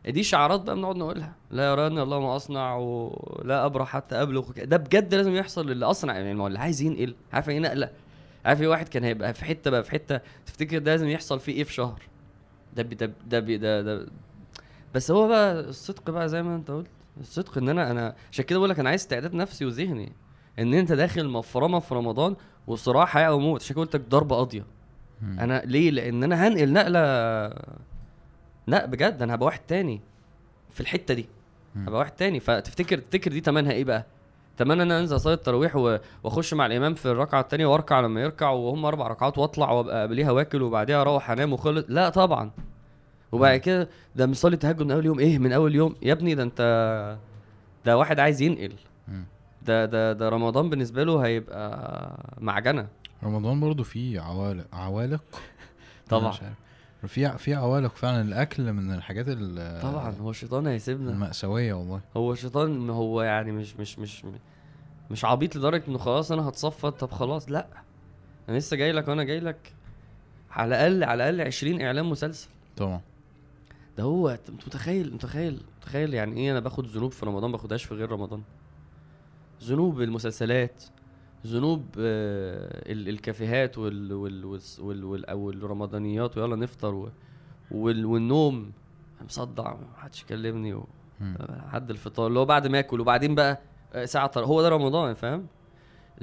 دي 0.07 0.23
شعارات 0.23 0.61
بقى 0.61 0.75
بنقعد 0.75 0.95
نقولها. 0.95 1.35
لا 1.51 1.71
يراني 1.71 2.01
الله 2.01 2.19
ما 2.19 2.35
أصنع 2.35 2.75
ولا 2.75 3.65
أبرح 3.65 3.87
حتى 3.87 4.15
أبلغ. 4.21 4.51
ده 4.51 4.77
بجد 4.77 5.15
لازم 5.15 5.35
يحصل 5.35 5.69
للي 5.69 5.85
أصنع 5.85 6.13
يعني 6.13 6.33
ما 6.33 6.47
اللي 6.47 6.59
عايز 6.59 6.81
ينقل. 6.81 7.15
عارف 7.33 7.49
إيه 7.49 7.59
نقلة؟ 7.59 7.89
عارف 8.45 8.59
في 8.59 8.67
واحد 8.67 8.87
كان 8.87 9.03
هيبقى 9.03 9.33
في 9.33 9.45
حتة 9.45 9.71
بقى 9.71 9.83
في 9.83 9.91
حتة 9.91 10.19
تفتكر 10.45 10.77
ده 10.77 10.91
لازم 10.91 11.07
يحصل 11.07 11.39
فيه 11.39 11.53
إيه 11.53 11.63
في 11.63 11.73
شهر؟ 11.73 12.01
ده 12.75 12.83
بي 12.83 12.95
ده 12.95 13.11
ده 13.27 13.39
بي 13.39 13.57
ده, 13.57 13.81
ده 13.81 14.07
بس 14.95 15.11
هو 15.11 15.27
بقى 15.27 15.59
الصدق 15.59 16.09
بقى 16.09 16.29
زي 16.29 16.43
ما 16.43 16.55
أنت 16.55 16.71
قلت. 16.71 16.87
الصدق 17.19 17.57
إن 17.57 17.69
أنا 17.69 17.91
أنا 17.91 18.15
عشان 18.31 18.45
كده 18.45 18.59
بقول 18.59 18.69
لك 18.69 18.79
أنا 18.79 18.89
عايز 18.89 19.01
استعداد 19.01 19.33
نفسي 19.33 19.65
وذهني 19.65 20.11
إن 20.59 20.73
أنت 20.73 20.91
داخل 20.91 21.29
مفرمة 21.29 21.79
في 21.79 21.95
رمضان 21.95 22.35
وصراع 22.67 23.05
حياة 23.05 23.27
أو 23.27 23.39
موت. 23.39 23.61
عشان 23.61 23.75
كده 23.75 23.83
قلت 23.85 23.95
لك 23.95 24.09
ضربة 24.09 24.35
قاضية. 24.35 24.65
أنا 25.23 25.61
ليه؟ 25.65 25.91
لأن 25.91 26.23
أنا 26.23 26.47
هنقل 26.47 26.73
نقلة 26.73 26.99
لا 28.67 28.85
بجد. 28.85 29.21
أنا 29.21 29.35
هبقى 29.35 29.45
واحد 29.45 29.59
تاني 29.67 30.01
في 30.69 30.81
الحتة 30.81 31.13
دي. 31.13 31.25
هبقى 31.75 31.99
واحد 31.99 32.11
تاني. 32.11 32.39
فتفتكر 32.39 32.97
تفتكر 32.97 33.31
دي 33.31 33.41
تمنها 33.41 33.71
إيه 33.71 33.83
بقى؟ 33.83 34.05
تمنى 34.57 34.73
إن 34.73 34.91
أنا 34.91 34.99
أنزل 34.99 35.15
اصلي 35.15 35.33
التراويح 35.33 35.75
وأخش 36.23 36.53
مع 36.53 36.65
الإمام 36.65 36.93
في 36.93 37.05
الركعة 37.05 37.39
التانية 37.41 37.65
وأركع 37.65 37.99
لما 37.99 38.21
يركع 38.21 38.49
وهم 38.49 38.85
أربع 38.85 39.07
ركعات 39.07 39.37
وأطلع 39.37 39.71
وأبقى 39.71 40.01
قبليها 40.03 40.31
واكل 40.31 40.61
وبعديها 40.61 41.01
أروح 41.01 41.31
أنام 41.31 41.53
وخلص. 41.53 41.85
لا 41.87 42.09
طبعا. 42.09 42.51
وبعد. 43.35 43.59
كده 43.59 43.89
ده 44.15 44.25
مصلي 44.27 44.57
تهجد 44.57 44.81
من 44.83 44.91
أول 44.91 45.05
يوم. 45.05 45.19
إيه 45.19 45.37
من 45.39 45.51
أول 45.53 45.75
يوم؟ 45.75 45.95
يا 46.01 46.13
ابني 46.13 46.35
ده 46.35 46.43
أنت 46.43 46.61
ده 47.85 47.97
واحد 47.97 48.19
عايز 48.19 48.41
ينقل. 48.41 48.73
ده 49.61 49.85
ده 49.85 50.13
ده 50.13 50.29
رمضان 50.29 50.69
بالنسبة 50.69 51.03
له 51.03 51.25
هيبقى 51.25 52.35
معجنة. 52.39 52.87
رمضان 53.23 53.59
برضو 53.59 53.83
فيه 53.83 54.19
عوالق 54.21 54.65
عوالق. 54.73 55.21
طبعا. 56.09 56.33
في 57.07 57.37
في 57.37 57.53
عوالق 57.53 57.95
فعلا. 57.95 58.21
الأكل 58.21 58.73
من 58.73 58.93
الحاجات 58.93 59.25
ال- 59.29 59.81
طبعا. 59.81 60.15
هو 60.21 60.29
الشيطان 60.29 60.67
هيسيبنا. 60.67 61.11
المأساوية 61.11 61.73
والله. 61.73 62.01
هو 62.17 62.31
الشيطان 62.33 62.89
هو 62.89 63.21
يعني 63.21 63.51
مش 63.51 63.75
مش 63.75 63.99
مش 63.99 64.23
مش 65.11 65.25
عبيط 65.25 65.55
لدرجة 65.55 65.83
إنه 65.87 65.97
خلاص 65.97 66.31
أنا 66.31 66.49
هتصفى. 66.49 66.91
طب 66.91 67.11
خلاص. 67.11 67.49
لأ. 67.51 67.67
أنا 68.49 68.57
لسه 68.57 68.77
جاي 68.77 68.91
لك 68.91 69.07
وأنا 69.07 69.23
جاي 69.23 69.39
لك. 69.39 69.73
على 70.51 70.67
الاقل 70.67 71.03
على 71.03 71.29
الأقل 71.29 71.47
20 71.47 71.81
إعلان 71.81 72.05
مسلسل. 72.05 72.49
طبعا. 72.77 73.01
ده 73.97 74.03
هو 74.03 74.29
أنت 74.29 74.49
متخيل 74.67 75.13
متخيل 75.13 75.61
متخيل 75.79 76.13
يعني 76.13 76.37
إيه 76.41 76.51
أنا 76.51 76.59
باخد 76.59 76.85
ذنوب 76.87 77.11
في 77.11 77.25
رمضان 77.25 77.51
ما 77.51 77.57
باخدهاش 77.57 77.83
في 77.83 77.93
غير 77.93 78.11
رمضان؟ 78.11 78.41
ذنوب 79.63 80.01
المسلسلات 80.01 80.83
ذنوب 81.47 81.85
آه 81.99 82.91
ال- 82.91 83.09
الكافيهات 83.09 83.77
وال 83.77 84.13
وال 84.13 84.45
والس- 84.45 84.79
وال 84.79 85.03
وال 85.03 85.31
والرمضانيات 85.33 86.37
ويلا 86.37 86.55
نفطر 86.55 87.09
وال 87.71 88.05
والنوم. 88.05 88.71
مصدع 89.25 89.75
محدش 89.97 90.21
يكلمني 90.21 90.73
و. 90.73 90.87
لحد 91.21 91.89
الفطار 91.89 92.27
اللي 92.27 92.39
هو 92.39 92.45
بعد 92.45 92.67
ما 92.67 92.79
آكل 92.79 92.99
وبعدين 93.01 93.35
بقى 93.35 93.59
آه، 93.93 94.05
ساعة 94.05 94.27
طر... 94.27 94.45
هو 94.45 94.61
ده 94.61 94.69
رمضان 94.69 95.13
فاهم؟ 95.13 95.47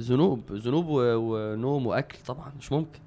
ذنوب 0.00 0.52
ذنوب 0.52 0.86
و... 0.88 1.00
ونوم 1.16 1.86
وأكل 1.86 2.18
طبعا 2.26 2.52
مش 2.58 2.72
ممكن. 2.72 3.00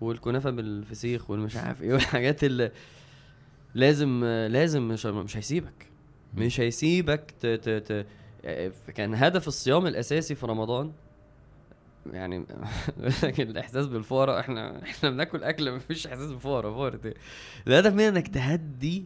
والكنافة 0.00 0.50
بالفسيخ 0.50 1.30
والمش 1.30 1.56
عارف 1.56 1.82
إيه 1.82 1.92
والحاجات 1.94 2.44
اللي 2.44 2.72
لازم 3.76 4.24
لازم 4.24 4.88
مش 4.88 5.06
مش 5.06 5.36
هيسيبك. 5.36 5.86
مش 6.34 6.60
هيسيبك 6.60 7.34
ت... 7.40 7.46
ت... 7.46 7.68
ت... 7.68 8.06
كان 8.90 9.14
هدف 9.14 9.48
الصيام 9.48 9.86
الأساسي 9.86 10.34
في 10.34 10.46
رمضان 10.46 10.92
يعني 12.12 12.46
لكن 13.22 13.48
الإحساس 13.50 13.86
بالفقراء 13.86 14.40
إحنا 14.40 14.82
إحنا 14.82 15.10
بناكل 15.10 15.44
أكل 15.44 15.72
مفيش 15.72 16.06
إحساس 16.06 16.30
بالفقراء 16.30 16.72
فقراء 16.72 17.00
إيه 17.04 17.14
الهدف 17.66 17.92
منها 17.92 18.08
إنك 18.08 18.28
تهدي 18.28 19.04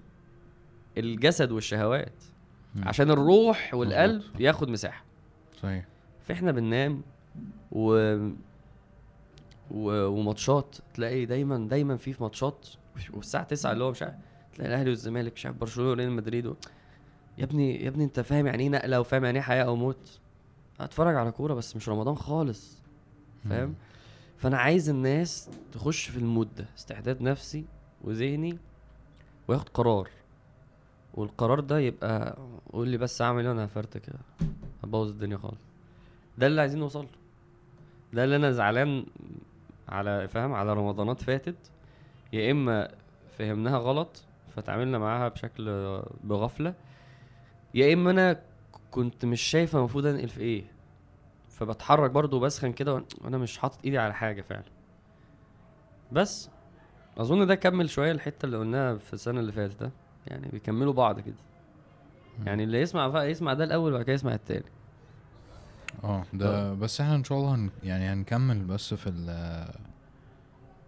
الجسد 0.99 1.53
والشهوات. 1.53 2.23
عشان 2.83 3.11
الروح 3.11 3.75
والقلب. 3.75 4.23
ياخد 4.39 4.69
مساحة. 4.69 5.05
صحيح. 5.63 5.85
فإحنا 6.29 6.53
بننام 6.53 7.03
و... 7.73 8.15
و... 9.71 10.07
وماتشات 10.07 10.77
تلاقي 10.95 11.27
دايما 11.27 11.69
دايما 11.69 11.97
في 11.97 12.15
ماتشات 12.21 12.69
والساعة 13.13 13.45
9 13.45 13.73
اللي 13.73 13.85
هو 13.85 13.91
مش 13.91 14.03
عارف 14.03 14.15
تلاقي 14.61 14.75
الأهلي 14.75 14.91
والزمالك 14.91 15.33
مش 15.33 15.47
عارف 15.47 15.57
برشلونة 15.57 15.91
وريال 15.91 16.13
مدريد 16.13 16.47
و... 16.47 16.55
يا 17.39 17.45
ابني 17.45 17.85
يا 17.85 17.89
ابني 17.89 18.05
أنت 18.05 18.21
فاهم 18.21 18.47
يعني 18.47 18.63
إيه 18.63 18.69
نقلة 18.69 19.01
وفاهم 19.01 19.25
يعني 19.25 19.39
إيه 19.39 19.45
حياة 19.45 19.65
أو 19.65 19.77
موت؟ 19.77 20.19
هتفرج 20.81 21.17
على 21.17 21.31
كورة 21.33 21.55
بس 21.55 21.77
مش 21.77 21.89
رمضان 21.89 22.15
خالص 22.15 22.79
فاهم. 23.49 23.75
فأنا 24.37 24.59
عايز 24.59 24.89
الناس 24.89 25.51
تخش 25.73 26.09
في 26.09 26.19
المود 26.19 26.55
ده 26.55 26.65
استعداد 26.79 27.23
نفسي 27.23 27.65
وذهني 28.05 28.59
وياخد 29.49 29.69
قرار. 29.69 30.09
والقرار 31.15 31.61
ده 31.61 31.79
يبقى 31.79 32.39
قول 32.73 32.89
لي 32.89 32.97
بس 32.99 33.23
أعمل 33.23 33.43
إيه 33.43 33.49
وأنا 33.49 33.65
هفرتك 33.65 34.03
هبوظ 34.85 35.09
الدنيا 35.09 35.37
خالص. 35.37 35.61
ده 36.39 36.47
اللي 36.47 36.61
عايزين 36.61 36.81
نوصل 36.81 37.01
له. 37.03 37.09
ده 38.13 38.25
اللي 38.25 38.37
أنا 38.37 38.53
زعلان 38.53 39.07
على 39.89 40.29
فاهم؟ 40.29 40.53
على 40.53 40.73
رمضانات 40.73 41.23
فاتت. 41.23 41.57
يا 42.33 42.51
إما 42.51 42.89
فهمناها 43.39 43.79
غلط 43.79 44.25
فتعاملنا 44.51 44.99
معاها 44.99 45.29
بشكل 45.29 45.65
بغفلة. 46.25 46.75
يا 47.75 47.95
إما 47.95 48.11
أنا 48.11 48.41
كنت 48.91 49.25
مش 49.25 49.41
شايف 49.43 49.77
المفروض 49.77 50.07
أنقل 50.07 50.29
في 50.29 50.41
إيه. 50.41 50.65
فبتحرك 51.49 52.11
برضو 52.11 52.37
وبسخن 52.37 52.73
كده 52.73 53.05
وأنا 53.21 53.39
مش 53.39 53.59
حاطط 53.59 53.79
إيدي 53.85 53.99
على 53.99 54.15
حاجة 54.15 54.43
فعلا. 54.43 54.65
بس 56.13 56.51
أظن 57.19 57.47
ده 57.47 57.55
كمل 57.55 57.91
شوية 57.91 58.13
الحتة 58.13 58.47
اللي 58.47 58.57
قلناها 58.57 58.97
في 58.97 59.13
السنة 59.13 59.41
اللي 59.41 59.53
فاتت 59.53 59.81
ده. 59.81 59.91
يعني 60.27 60.49
بيكملوا 60.49 60.93
بعض 60.93 61.21
كده. 61.21 61.35
يعني 62.47 62.65
اللي 62.65 62.81
يسمع 62.81 63.09
بقى 63.09 63.31
يسمع 63.31 63.55
ده 63.55 63.65
الأول 63.65 63.93
وبعد 63.93 64.05
كده 64.05 64.15
يسمع 64.15 64.35
التاني. 64.35 64.65
آه 66.05 66.25
ده 66.33 66.75
بس 66.75 67.01
إحنا 67.01 67.15
إن 67.15 67.25
شاء 67.25 67.39
الله 67.39 67.55
هن 67.55 67.71
يعني 67.83 68.05
هنكمل 68.05 68.59
بس 68.65 68.95
في 68.95 69.07
ال 69.11 69.27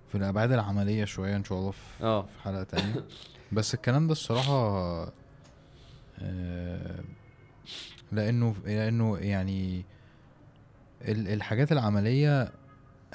في 0.08 0.14
الأبعاد 0.18 0.52
العملية 0.52 1.04
شوية 1.04 1.36
إن 1.36 1.44
شاء 1.44 1.58
الله 1.58 1.70
في, 1.70 2.04
آه. 2.04 2.22
في 2.22 2.42
حلقة 2.42 2.62
تانية. 2.62 2.94
بس 3.52 3.74
الكلام 3.74 4.06
ده 4.06 4.12
الصراحة 4.12 4.52
آه، 6.20 7.00
لأنه 8.12 8.54
لأنه 8.64 9.18
يعني 9.18 9.84
ال- 11.02 11.28
الحاجات 11.28 11.72
العملية 11.72 12.52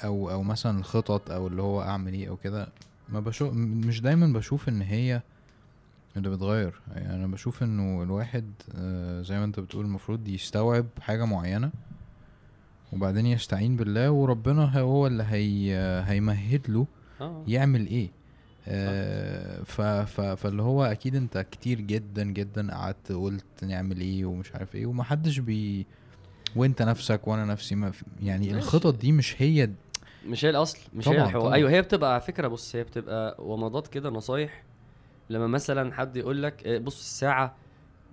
أو 0.04 0.30
أو 0.30 0.42
مثلا 0.42 0.78
الخطط 0.78 1.30
أو 1.30 1.46
اللي 1.46 1.62
هو 1.62 1.82
أعمل 1.82 2.12
إيه 2.12 2.28
أو 2.28 2.36
كده 2.36 2.68
ما 3.08 3.20
بشوف 3.20 3.54
مش 3.54 4.00
دايما 4.00 4.26
بشوف 4.26 4.68
إن 4.68 4.82
هي 4.82 5.22
اللي 6.16 6.30
بتغير. 6.30 6.80
يعني 6.94 7.14
أنا 7.14 7.26
بشوف 7.26 7.62
إنه 7.62 8.02
الواحد 8.02 8.44
آه، 8.74 9.22
زي 9.22 9.38
ما 9.38 9.44
أنت 9.44 9.60
بتقول 9.60 9.84
المفروض 9.84 10.28
يستوعب 10.28 10.86
حاجة 11.00 11.24
معينة 11.24 11.70
وبعدين 12.92 13.26
يستعين 13.26 13.76
بالله 13.76 14.10
وربنا 14.10 14.80
هو 14.80 15.06
اللي 15.06 15.22
هي 15.22 15.74
هيمهد 16.06 16.70
له 16.70 16.86
آه. 17.20 17.44
يعمل 17.48 17.86
إيه. 17.86 18.04
آه 18.06 18.17
ف 19.64 19.80
ف 19.80 20.20
فاللي 20.20 20.62
هو 20.62 20.84
أكيد 20.84 21.14
أنت 21.16 21.38
كتير 21.50 21.80
جدا 21.80 22.24
جدا 22.24 22.72
قعدت 22.74 23.12
قلت 23.12 23.64
نعمل 23.64 24.00
إيه 24.00 24.24
ومش 24.24 24.52
عارف 24.54 24.74
إيه 24.74 24.86
ومحدش 24.86 25.38
بي 25.38 25.86
وأنت 26.56 26.82
نفسك 26.82 27.28
وأنا 27.28 27.44
نفسي 27.44 27.74
ما 27.74 27.90
في- 27.90 28.04
يعني 28.22 28.46
ماشي. 28.46 28.58
الخطط 28.58 28.94
دي 28.98 29.12
مش 29.12 29.42
هي 29.42 29.70
مش 30.26 30.44
هي 30.44 30.50
الأصل 30.50 30.78
مش 30.94 31.08
هي 31.08 31.12
طبعاً، 31.14 31.26
الحوار 31.26 31.42
طبعاً. 31.44 31.54
أيوه 31.54 31.70
هي 31.70 31.82
بتبقى 31.82 32.12
على 32.12 32.20
فكرة 32.20 32.48
بص 32.48 32.76
هي 32.76 32.82
بتبقى 32.84 33.36
ومضات 33.38 33.88
كده 33.88 34.10
نصايح 34.10 34.62
لما 35.30 35.46
مثلا 35.46 35.92
حد 35.94 36.16
يقول 36.16 36.42
لك 36.42 36.66
إيه، 36.66 36.78
بص 36.78 36.98
الساعة 37.00 37.54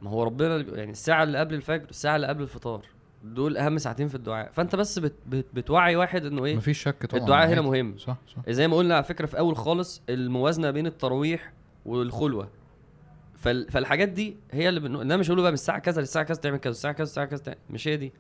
ما 0.03 0.09
هو 0.09 0.23
ربنا 0.23 0.55
يعني 0.77 0.91
الساعة 0.91 1.23
اللي 1.23 1.37
قبل 1.37 1.53
الفجر 1.55 1.89
الساعة 1.89 2.15
اللي 2.15 2.27
قبل 2.27 2.43
الفطار 2.43 2.85
دول 3.33 3.57
أهم 3.57 3.77
ساعتين 3.77 4.07
في 4.07 4.15
الدعاء. 4.15 4.51
فأنت 4.51 4.75
بس 4.75 4.99
بت 4.99 5.13
بت 5.27 5.45
بتوعي 5.53 5.95
واحد 5.95 6.25
إنه 6.25 6.45
إيه؟ 6.45 6.55
مفيش 6.55 6.83
شك 6.83 7.05
طبعا. 7.05 7.21
الدعاء 7.23 7.47
هنا. 7.49 7.61
مهم. 7.61 7.97
صح 7.97 8.17
صح. 8.27 8.49
زي 8.49 8.67
ما 8.67 8.77
قلنا 8.77 8.95
على 8.95 9.03
فكرة 9.03 9.25
في 9.25 9.37
أول 9.39 9.57
خالص 9.57 10.01
الموازنة 10.09 10.71
بين 10.71 10.87
التراويح 10.87 11.53
والخلوة. 11.85 12.49
فال... 13.35 13.71
فالحاجات 13.71 14.09
دي 14.09 14.35
هي 14.51 14.69
اللي 14.69 14.79
بنقول 14.79 15.01
إنما 15.01 15.17
مش 15.17 15.29
هقول 15.29 15.41
بقى 15.41 15.51
من 15.51 15.53
الساعة 15.53 15.79
كذا 15.79 16.01
للساعة 16.01 16.25
كذا 16.25 16.37
تعمل 16.37 16.57
كذا 16.57 16.71
الساعة 16.71 16.93
كذا 16.93 17.03
الساعة 17.03 17.25
كذا 17.25 17.39
تعمل. 17.39 17.57
مش 17.69 17.87
هي 17.87 17.97
دي. 17.97 18.11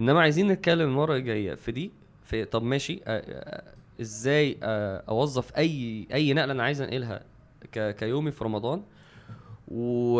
إنما 0.00 0.20
عايزين 0.20 0.48
نتكلم 0.48 0.88
المرة 0.88 1.16
الجاية 1.16 1.54
في 1.54 1.72
دي 1.72 1.90
في 2.24 2.44
طب 2.44 2.62
ماشي 2.62 3.00
آه، 3.06 3.18
آه، 3.18 3.62
إزاي 4.00 4.56
آه، 4.62 5.02
أوظف 5.08 5.56
اي 5.56 6.06
أي 6.12 6.32
نقلة 6.34 6.52
أنا 6.52 6.62
عايز 6.62 6.80
أنقلها 6.80 7.20
ك... 7.72 7.94
كيومي 7.96 8.30
في 8.30 8.44
رمضان. 8.44 8.82
و... 9.68 10.16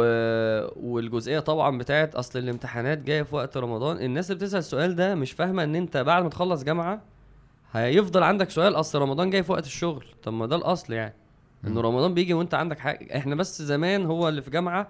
والجزئية 0.77 1.39
طبعا 1.41 1.79
بتاعت 1.79 2.15
أصل 2.15 2.39
الامتحانات 2.39 2.99
جاية 2.99 3.23
في 3.23 3.35
وقت 3.35 3.57
رمضان. 3.57 3.97
الناس 3.97 4.31
اللي 4.31 4.39
بتسأل 4.45 4.59
السؤال 4.59 4.95
ده 4.97 5.15
مش 5.15 5.33
فاهمة 5.33 5.65
إن 5.65 5.75
أنت 5.77 5.97
بعد 5.97 6.23
ما 6.23 6.29
تخلص 6.29 6.63
جامعة 6.65 7.03
هيفضل 7.73 8.23
عندك 8.23 8.51
سؤال 8.51 8.75
أصل 8.75 8.99
رمضان 8.99 9.31
جاي 9.31 9.43
في 9.43 9.53
وقت 9.53 9.67
الشغل. 9.67 10.05
طب 10.23 10.33
ما 10.33 10.47
ده 10.47 10.57
الأصل 10.57 10.93
يعني. 10.93 11.15
إنه. 11.67 11.81
رمضان 11.81 12.15
بيجي 12.15 12.35
وأنت 12.35 12.55
عندك 12.55 12.79
حاجة. 12.79 13.17
إحنا 13.17 13.35
بس 13.35 13.63
زمان 13.63 14.07
هو 14.07 14.29
اللي 14.29 14.43
في 14.43 14.51
جامعة 14.51 14.89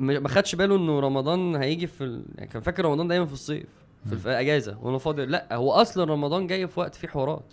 ما 0.00 0.28
خدش 0.28 0.54
باله 0.54 0.76
إنه 0.76 1.00
رمضان 1.00 1.56
هيجي 1.56 1.86
في 1.86 2.04
ال... 2.04 2.24
يعني 2.34 2.50
كان 2.50 2.62
فاكر 2.62 2.84
رمضان 2.84 3.08
دايما 3.08 3.26
في 3.26 3.32
الصيف 3.32 3.66
في 4.06 4.12
الف- 4.12 4.26
أجازة 4.26 4.78
وأنا 4.82 4.98
فاضي. 4.98 5.26
لأ 5.26 5.54
هو 5.56 5.72
أصلا 5.72 6.04
رمضان 6.12 6.46
جاي 6.46 6.68
في 6.68 6.80
وقت 6.80 6.94
فيه 6.94 7.08
حوارات. 7.08 7.44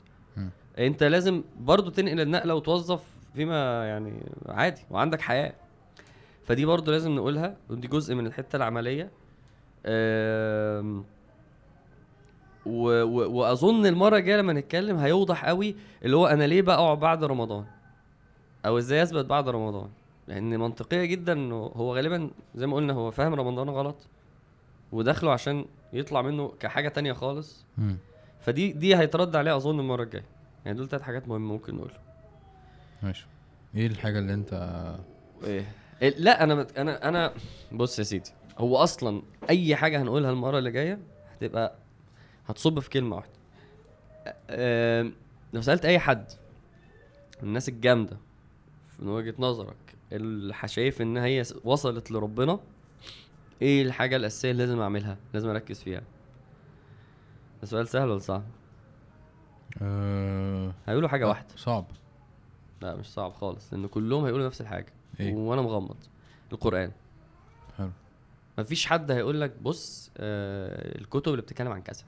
أنت 0.80 1.04
لازم 1.04 1.44
برضو 1.60 1.90
تنقل 1.90 2.20
النقلة 2.22 2.56
وتوظف 2.56 3.02
فيما 3.36 3.88
يعني 3.88 4.14
عادي 4.50 4.82
وعندك 4.90 5.22
حياة. 5.22 5.54
فدي 6.48 6.66
برضو 6.66 6.92
لازم 6.92 7.16
نقولها 7.16 7.58
ودي 7.70 7.88
جزء 7.88 8.16
من 8.16 8.28
الحتة 8.28 8.56
العملية. 8.56 9.12
و... 12.66 13.04
و... 13.04 13.38
وأظن 13.38 13.86
المرة 13.86 14.18
الجاية 14.18 14.38
لما 14.38 14.54
نتكلم 14.54 14.98
هيوضح 14.98 15.46
قوي 15.46 15.76
اللي 16.04 16.18
هو 16.18 16.28
أنا 16.28 16.44
ليه 16.44 16.62
بقع 16.62 16.94
بعد 16.94 17.24
رمضان 17.24 17.66
أو 18.66 18.78
إزاي 18.78 19.04
أثبت 19.04 19.26
بعد 19.26 19.50
رمضان. 19.50 19.90
لأن 20.28 20.60
منطقية 20.60 21.06
جدا 21.06 21.34
إنه 21.34 21.56
هو 21.76 21.96
غالبا 21.96 22.30
زي 22.56 22.68
ما 22.68 22.76
قلنا 22.76 22.94
هو 22.94 23.12
فاهم 23.12 23.34
رمضان 23.34 23.70
غلط 23.70 23.96
وداخله 24.92 25.32
عشان 25.32 25.66
يطلع 25.94 26.22
منه 26.22 26.54
كحاجة 26.60 26.90
تانية 26.90 27.14
خالص. 27.14 27.66
مم. 27.78 27.98
فدي 28.40 28.72
دي 28.72 28.96
هيترد 28.96 29.36
عليها 29.36 29.56
أظن 29.56 29.80
المرة 29.80 30.04
الجاية. 30.04 30.26
يعني 30.66 30.78
دول 30.78 30.88
تلات 30.88 31.02
حاجات 31.02 31.28
مهمة 31.28 31.54
ممكن 31.54 31.76
نقولها. 31.76 32.00
ماشي. 33.04 33.28
إيه 33.76 33.88
الحاجة 33.88 34.20
اللي 34.20 34.34
أنت 34.34 34.54
إيه. 35.44 35.66
لا 36.02 36.44
أنا 36.44 36.56
مت... 36.56 36.78
أنا 36.78 37.08
أنا 37.08 37.34
بص 37.72 38.00
يا 38.00 38.04
سيدي 38.04 38.32
هو 38.58 38.78
أصلا 38.78 39.22
أي 39.50 39.76
حاجة 39.76 40.02
هنقولها 40.02 40.32
المرة 40.32 40.58
اللي 40.58 40.72
جاية 40.72 41.00
هتبقى 41.34 41.76
هتصب 42.48 42.80
في 42.80 42.90
كلمة 42.90 43.16
واحدة. 43.16 43.32
لو 45.54 45.62
سألت 45.62 45.86
أي 45.86 46.00
حد 46.00 46.32
من 47.42 47.48
الناس 47.48 47.70
الجامدة 47.70 48.18
من 49.00 49.08
وجهة 49.08 49.34
نظرك 49.40 49.76
اللي 50.12 50.54
شايف 50.66 51.02
إن 51.02 51.18
هي 51.18 51.44
وصلت 51.64 52.12
لربنا 52.12 52.60
إيه 53.62 53.82
الحاجة 53.82 54.16
الأساسية 54.16 54.52
اللي 54.52 54.66
لازم 54.66 54.82
أعملها 54.82 55.18
لازم 55.34 55.50
أركز 55.50 55.84
فيها؟ 55.84 56.02
ده 57.62 57.68
سؤال 57.68 57.88
سهل 57.88 58.10
ولا 58.10 58.20
صعب؟ 58.20 58.44
آه 59.82 60.74
هيقولوا 60.88 61.10
حاجة 61.10 61.28
واحدة. 61.28 61.48
صعب. 61.56 61.86
لا 62.82 62.96
مش 62.96 63.06
صعب 63.14 63.34
خالص 63.34 63.74
لأن 63.74 63.88
كلهم 63.88 64.26
هيقولوا 64.26 64.46
نفس 64.48 64.62
الحاجة. 64.62 64.94
إيه. 65.20 65.34
وأنا 65.34 65.62
مغمض. 65.62 65.98
القرآن. 66.52 66.92
حلو. 67.78 67.92
مفيش 68.58 68.86
حد 68.86 69.12
هيقول 69.12 69.42
لك 69.42 69.54
بص 69.62 70.12
آه 70.18 70.98
الكتب 70.98 71.32
اللي 71.32 71.42
بتتكلم 71.42 71.72
عن 71.72 71.82
كذا. 71.82 72.04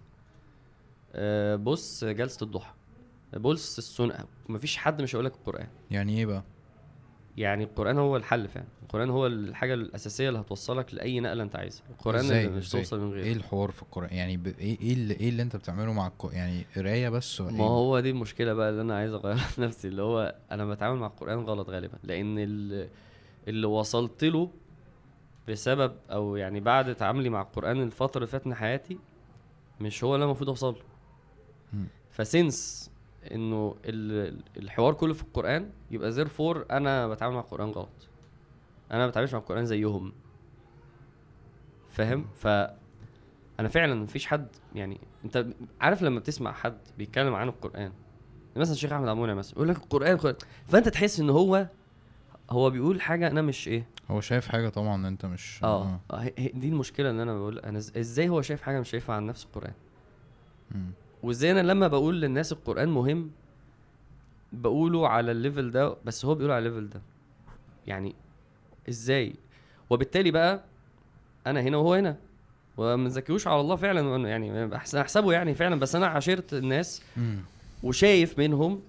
آه 1.13 1.55
بص 1.55 2.03
جلسة 2.03 2.43
الضحى. 2.43 2.73
بص 3.33 3.77
السنة. 3.77 4.25
مفيش 4.49 4.77
حد 4.77 5.01
مش 5.01 5.15
هيقول 5.15 5.25
لك 5.25 5.33
القرآن. 5.35 5.67
يعني 5.91 6.17
إيه 6.17 6.25
بقى؟ 6.25 6.43
يعني 7.37 7.63
القرآن 7.63 7.97
هو 7.97 8.17
الحل 8.17 8.47
فعلا 8.47 8.67
القرآن 8.83 9.09
هو 9.09 9.27
الحاجة 9.27 9.73
الأساسية 9.73 10.29
اللي 10.29 10.39
هتوصلك 10.39 10.93
لأي 10.93 11.19
نقلة 11.19 11.43
أنت 11.43 11.55
عايزها 11.55 11.83
القرآن؟ 11.89 12.19
اللي 12.25 12.47
مش؟ 12.49 12.69
توصل 12.69 12.99
من 12.99 13.13
إيه 13.17 13.23
غيره 13.23 13.37
الحوار 13.37 13.71
في 13.71 13.81
القرآن 13.81 14.09
يعني 14.15 14.37
ب... 14.37 14.47
إيه 14.47 14.79
إيه 14.81 14.93
اللي, 14.93 15.13
إيه 15.13 15.29
اللي 15.29 15.41
أنت 15.41 15.55
بتعمله 15.55 15.93
مع 15.93 16.07
القران 16.07 16.35
يعني 16.35 16.65
قراية 16.75 17.09
بس 17.09 17.41
ولا 17.41 17.51
ما 17.51 17.63
إيه؟ 17.63 17.69
هو 17.69 17.99
دي 17.99 18.09
المشكلة 18.09 18.53
بقى 18.53 18.69
اللي 18.69 18.81
أنا 18.81 18.95
عايز 18.97 19.13
أغيرها 19.13 19.37
في 19.37 19.61
نفسي 19.61 19.87
اللي 19.87 20.01
هو 20.01 20.35
أنا 20.51 20.65
بتعامل 20.65 20.99
مع 20.99 21.07
القرآن 21.07 21.39
غلط 21.39 21.69
غالبا 21.69 21.97
لأن 22.03 22.35
ال- 22.39 22.89
اللي 23.47 23.67
وصلت 23.67 24.23
له 24.23 24.49
بسبب 25.49 25.95
أو 26.11 26.35
يعني 26.35 26.59
بعد 26.59 26.95
تعاملي 26.95 27.29
مع 27.29 27.41
القرآن 27.41 27.81
الفترة 27.83 28.17
اللي 28.17 28.27
فاتت 28.27 28.47
من 28.47 28.55
حياتي 28.55 28.97
مش 29.81 30.03
هو 30.03 30.15
اللي 30.15 30.23
أنا 30.23 30.31
المفروض 30.31 30.49
أوصل 30.49 30.73
له. 30.73 30.81
فسنس 32.11 32.88
إنه 33.31 33.75
ال- 33.85 34.41
الحوار 34.57 34.93
كله 34.93 35.13
في 35.13 35.21
القرآن 35.21 35.69
يبقى 35.91 36.11
زير 36.11 36.27
فور 36.27 36.65
أنا 36.71 37.07
بتعامل 37.07 37.33
مع 37.35 37.41
القرآن 37.41 37.69
غلط. 37.69 38.07
أنا 38.91 38.99
ما 38.99 39.07
بتعاملش 39.07 39.33
مع 39.33 39.39
القرآن 39.39 39.65
زيهم. 39.65 40.13
فاهم؟ 41.89 42.25
ف 42.35 42.47
أنا 43.59 43.67
فعلا 43.69 43.95
مفيش 43.95 44.25
حد 44.27 44.47
يعني 44.75 44.99
أنت 45.25 45.45
عارف 45.81 46.01
لما 46.01 46.19
بتسمع 46.19 46.51
حد 46.51 46.77
بيتكلم 46.97 47.35
عن 47.35 47.47
القرآن؟ 47.47 47.91
مثلا 48.55 48.73
الشيخ 48.73 48.93
أحمد 48.93 49.07
عمونة 49.07 49.33
مثلا 49.33 49.53
يقول 49.55 49.67
لك 49.69 49.77
القرآن 49.77 50.11
القرآن. 50.11 50.35
فأنت 50.67 50.89
تحس 50.89 51.19
إن 51.19 51.29
هو 51.29 51.67
هو 52.49 52.69
بيقول 52.69 53.01
حاجة 53.01 53.27
أنا 53.27 53.41
مش 53.41 53.67
إيه؟ 53.67 53.87
هو 54.11 54.21
شايف 54.21 54.47
حاجة 54.47 54.69
طبعا 54.69 55.07
أنت 55.07 55.25
مش 55.25 55.59
آه. 55.63 55.99
هي- 56.13 56.51
دي 56.53 56.69
المشكلة 56.69 57.09
إن 57.09 57.19
أنا 57.19 57.33
بقول 57.33 57.59
أنا 57.59 57.77
إزاي 57.77 58.29
هو 58.29 58.41
شايف 58.41 58.61
حاجة 58.61 58.79
مش 58.79 58.89
شايفها 58.89 59.15
عن 59.15 59.25
نفس 59.25 59.45
القرآن. 59.45 59.73
وازاي 61.23 61.51
أنا 61.51 61.59
لما 61.59 61.87
بقول 61.87 62.21
للناس 62.21 62.51
القرآن 62.51 62.89
مهم 62.89 63.31
بقوله 64.53 65.07
على 65.07 65.31
ال 65.31 65.38
level 65.38 65.71
ده 65.71 65.95
بس 66.05 66.25
هو 66.25 66.35
بيقول 66.35 66.51
على 66.51 66.67
ال 66.67 66.71
level 66.71 66.89
ده. 66.89 67.01
يعني 67.87 68.15
إزاي؟ 68.89 69.33
وبالتالي 69.89 70.31
بقى 70.31 70.63
أنا 71.47 71.61
هنا 71.61 71.77
وهو 71.77 71.93
هنا. 71.93 72.17
وما 72.77 73.07
نزكيوش 73.07 73.47
على 73.47 73.61
الله 73.61 73.75
فعلا 73.75 74.29
يعني 74.29 74.75
أحسبه 74.75 75.31
يعني 75.33 75.53
فعلا 75.55 75.75
بس 75.79 75.95
أنا 75.95 76.07
عاشرت 76.07 76.53
الناس. 76.53 77.01
وشايف 77.83 78.39
منهم. 78.39 78.79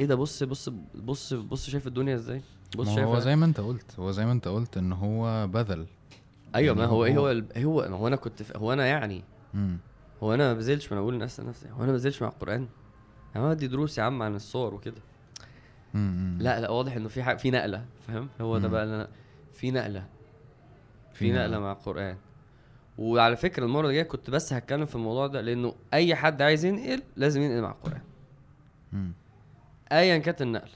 إيه 0.00 0.06
ده؟ 0.06 0.14
بص 0.14 0.42
بص 0.42 0.68
بص 1.04 1.32
بص 1.34 1.70
شايف 1.70 1.86
الدنيا 1.86 2.14
إزاي؟ 2.14 2.42
بص 2.76 2.88
ما 2.88 2.94
شايف 2.94 3.06
هو 3.06 3.18
زي 3.18 3.36
ما 3.36 3.44
أنت 3.46 3.60
قلت 3.60 3.94
هو 3.98 4.10
زي 4.10 4.26
ما 4.26 4.32
أنت 4.32 4.48
قلت 4.48 4.76
إن 4.76 4.92
هو 4.92 5.46
بذل. 5.46 5.86
أيوه 6.54 6.74
ما 6.74 6.80
يعني 6.82 6.92
هو 6.92 7.04
إيه 7.04 7.18
هو- 7.18 7.26
هو 7.56 7.80
هو 7.80 7.88
ما 7.88 7.96
هو 7.96 8.06
أنا 8.08 8.16
كنت 8.16 8.56
هو 8.56 8.72
أنا 8.72 8.86
يعني. 8.86 9.22
مم. 9.54 9.76
هو 10.24 10.34
أنا 10.34 10.52
ما 10.52 10.54
بذلش 10.54 10.86
ما 10.86 10.92
أنا 10.92 11.00
بقول 11.00 11.14
لنفسي 11.14 11.42
نفسي 11.42 11.70
هو 11.70 11.76
أنا 11.78 11.86
ما 11.86 11.92
بذلش 11.92 12.22
مع 12.22 12.28
القرآن 12.28 12.68
يا 13.36 13.40
عم 13.40 13.52
دي 13.52 13.66
دروس 13.66 13.98
يا 13.98 14.02
عم 14.02 14.22
عن 14.22 14.34
الصور 14.34 14.74
وكده. 14.74 15.02
لا 16.38 16.60
لا 16.60 16.70
واضح 16.70 16.96
إنه 16.96 17.08
في 17.08 17.22
حاجة 17.22 17.36
في 17.36 17.50
نقلة 17.50 17.84
فاهم 18.06 18.28
هو 18.40 18.58
ده. 18.58 18.68
بقى 18.68 18.84
اللي 18.84 18.94
أنا 18.94 19.08
في 19.52 19.70
نقلة 19.70 20.06
في 21.12 21.32
نقلة. 21.32 21.58
مع 21.58 21.72
القرآن 21.72 22.16
وعلى 22.98 23.36
فكرة 23.36 23.64
المرة 23.64 23.88
الجاية 23.88 24.02
كنت 24.02 24.30
بس 24.30 24.52
هتكلم 24.52 24.86
في 24.86 24.94
الموضوع 24.94 25.26
ده 25.26 25.40
لأنه 25.40 25.74
أي 25.94 26.14
حد 26.14 26.42
عايز 26.42 26.64
ينقل 26.64 27.02
لازم 27.16 27.42
ينقل 27.42 27.62
مع 27.62 27.70
القرآن. 27.70 28.02
ايا 29.92 30.18
كانت 30.18 30.42
النقله 30.42 30.72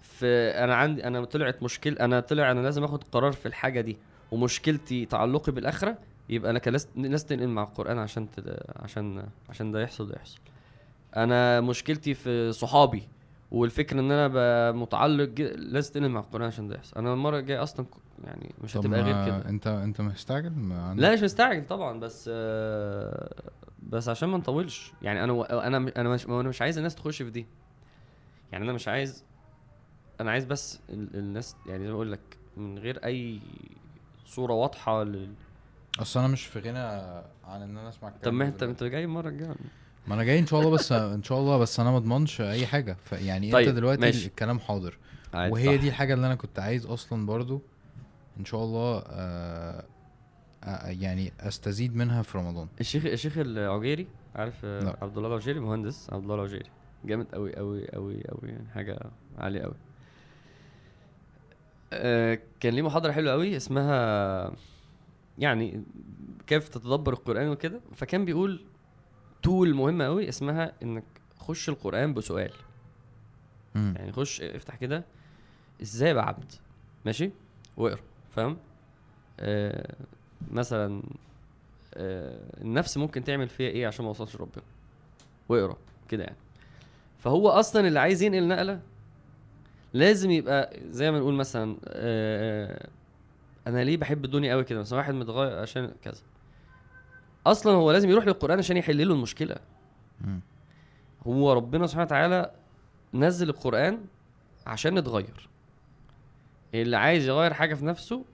في 0.00 0.26
أنا 0.64 0.74
عندي 0.74 1.06
أنا 1.06 1.24
طلعت 1.24 1.62
مشكله 1.62 1.96
أنا 2.00 2.20
طلع 2.20 2.50
أنا 2.50 2.60
لازم 2.60 2.84
آخد 2.84 3.04
قرار 3.04 3.32
في 3.32 3.46
الحاجة 3.46 3.80
دي 3.80 3.96
ومشكلتي 4.30 5.06
تعلقي 5.06 5.52
بالآخرة 5.52 5.98
يبقى 6.28 6.50
أنا 6.50 6.58
لاز- 6.58 6.88
لازم 6.96 7.26
تنقل 7.26 7.48
مع 7.48 7.62
القرآن 7.62 7.98
عشان 7.98 8.30
تد... 8.30 8.56
عشان 8.76 9.26
عشان 9.48 9.72
ده 9.72 9.82
يحصل 9.82 10.08
ده 10.08 10.14
يحصل. 10.16 10.38
أنا 11.16 11.60
مشكلتي 11.60 12.14
في 12.14 12.52
صحابي 12.52 13.08
والفكرة 13.50 14.00
إن 14.00 14.10
أنا 14.10 14.72
متعلق 14.72 15.24
ج- 15.24 15.40
لازم 15.56 15.92
تنقل 15.92 16.08
مع 16.08 16.20
القرآن 16.20 16.46
عشان 16.46 16.68
ده 16.68 16.74
يحصل. 16.74 16.96
أنا 16.96 17.12
المرة 17.12 17.38
الجاية 17.38 17.62
أصلا 17.62 17.86
يعني 18.24 18.54
مش 18.64 18.76
هتبقى 18.76 19.00
غير 19.02 19.26
كده. 19.26 19.48
انت 19.48 19.66
أنت 19.66 20.00
مستعجل؟ 20.00 20.52
لا 20.96 21.12
مش 21.12 21.22
مستعجل 21.22 21.66
طبعا 21.66 22.00
بس 22.00 22.30
آه، 22.32 23.42
بس 23.82 24.08
عشان 24.08 24.28
ما 24.28 24.38
نطولش. 24.38 24.92
يعني 25.02 25.24
أنا 25.24 25.66
أنا 25.66 25.76
أنا 25.96 26.08
مش 26.08 26.26
أنا 26.26 26.48
مش 26.48 26.62
عايز 26.62 26.76
الناس 26.78 26.94
تخش 26.94 27.22
في 27.22 27.30
دي. 27.30 27.46
يعني 28.52 28.64
أنا 28.64 28.72
مش 28.72 28.88
عايز 28.88 29.24
أنا 30.20 30.30
عايز 30.30 30.44
بس 30.44 30.80
ال- 30.90 31.16
الناس 31.16 31.56
يعني 31.66 31.82
زي 31.84 31.88
ما 31.90 31.94
بقول 31.94 32.12
لك 32.12 32.20
من 32.56 32.78
غير 32.78 33.04
أي 33.04 33.40
صورة 34.26 34.52
واضحة 34.52 35.04
لل... 35.04 35.32
اصل 36.00 36.20
أنا 36.20 36.28
مش 36.28 36.46
في 36.46 36.58
غنى 36.58 36.78
عن 37.44 37.62
ان 37.62 37.78
أنا 37.78 37.88
اسمع 37.88 38.08
طب 38.08 38.16
الكلام 38.16 38.38
ما 38.38 38.44
ده 38.44 38.50
انت. 38.50 38.62
انت 38.62 38.84
جاي 38.84 39.04
المرة 39.04 39.28
الجاية 39.28 39.54
ما 40.06 40.14
أنا 40.14 40.24
جاي 40.24 40.38
ان 40.38 40.46
شاء 40.46 40.60
الله 40.60 40.70
بس 40.70 40.92
ان 41.16 41.22
شاء 41.22 41.38
الله 41.38 41.58
بس 41.58 41.80
أنا 41.80 41.90
ما 41.90 41.96
اضمنش 41.96 42.40
اي 42.40 42.66
حاجة 42.66 42.96
فيعني 43.04 43.52
طيب، 43.52 43.68
انت 43.68 43.76
دلوقتي 43.76 44.00
ماشي. 44.00 44.26
الكلام 44.26 44.58
حاضر 44.58 44.98
وهي 45.34 45.76
صح. 45.76 45.80
دي 45.82 45.88
الحاجة 45.88 46.14
اللي 46.14 46.26
أنا 46.26 46.34
كنت 46.34 46.58
عايز 46.58 46.86
أصلا 46.86 47.26
برضو 47.26 47.62
ان 48.40 48.44
شاء 48.44 48.64
الله 48.64 49.02
آه 49.06 49.84
آه 50.64 50.86
يعني 50.88 51.32
استزيد 51.40 51.96
منها 51.96 52.22
في 52.22 52.38
رمضان 52.38 52.68
الشيخ 52.80 53.06
الشيخ 53.06 53.38
العجيري 53.38 54.06
عارف 54.36 54.54
آه، 54.64 54.80
لا. 54.80 54.96
عبد 55.02 55.16
الله 55.16 55.28
العجيري 55.28 55.60
مهندس 55.60 56.10
عبد 56.12 56.22
الله 56.22 56.34
العجيري 56.34 56.70
جامد 57.04 57.26
قوي 57.34 57.56
قوي 57.56 57.88
قوي 57.88 58.22
قوي 58.28 58.50
يعني 58.50 58.68
حاجة 58.74 58.98
عالية 59.38 59.62
قوي 59.62 59.74
آه 61.92 62.38
كان 62.60 62.74
ليه 62.74 62.82
محاضرة 62.82 63.12
حلوة 63.12 63.32
قوي 63.32 63.56
اسمها 63.56 64.52
يعني 65.38 65.82
كيف 66.46 66.68
تتدبر 66.68 67.12
القرآن 67.12 67.48
وكده. 67.48 67.80
فكان 67.94 68.24
بيقول 68.24 68.60
تول 69.42 69.74
مهمه 69.74 70.04
قوي 70.04 70.28
اسمها 70.28 70.72
إنك 70.82 71.04
خش 71.38 71.68
القرآن 71.68 72.14
بسؤال. 72.14 72.52
مم. 73.74 73.94
يعني 73.96 74.12
خش 74.12 74.40
افتح 74.40 74.76
كده 74.76 75.04
إزاي 75.82 76.10
ابقى 76.10 76.26
عبد 76.28 76.52
ماشي؟ 77.06 77.30
واقرأ 77.76 78.00
فاهم؟ 78.30 78.56
آه 79.40 79.94
مثلا 80.50 81.02
آه 81.94 82.60
النفس 82.60 82.96
ممكن 82.96 83.24
تعمل 83.24 83.48
فيها 83.48 83.68
إيه 83.70 83.86
عشان 83.86 84.04
ما 84.04 84.08
اوصلش 84.08 84.36
لربنا؟ 84.36 84.64
واقرأ 85.48 85.76
كده 86.08 86.24
يعني. 86.24 86.36
فهو 87.18 87.48
أصلا 87.48 87.88
اللي 87.88 88.00
عايز 88.00 88.22
ينقل 88.22 88.48
نقلة 88.48 88.80
لازم 89.92 90.30
يبقى 90.30 90.80
زي 90.90 91.10
ما 91.10 91.18
نقول 91.18 91.34
مثلا 91.34 91.76
آه 91.86 92.88
أنا 93.66 93.84
ليه 93.84 93.96
بحب 93.96 94.24
الدنيا 94.24 94.52
قوي 94.52 94.64
كده؟ 94.64 94.80
مثلا 94.80 94.98
واحد 94.98 95.14
متغير 95.14 95.58
عشان 95.58 95.92
كذا. 96.02 96.22
أصلا 97.46 97.72
هو 97.72 97.92
لازم 97.92 98.10
يروح 98.10 98.26
للقرآن 98.26 98.58
عشان 98.58 98.76
يحل 98.76 99.08
له 99.08 99.14
المشكلة. 99.14 99.56
هو 101.26 101.52
ربنا 101.52 101.86
سبحانه 101.86 102.06
وتعالى 102.06 102.50
نزل 103.14 103.48
القرآن 103.48 103.98
عشان 104.66 104.94
نتغير 104.98 105.48
اللي 106.74 106.96
عايز 106.96 107.28
يغير 107.28 107.52
حاجة 107.54 107.74
في 107.74 107.84
نفسه 107.84 108.24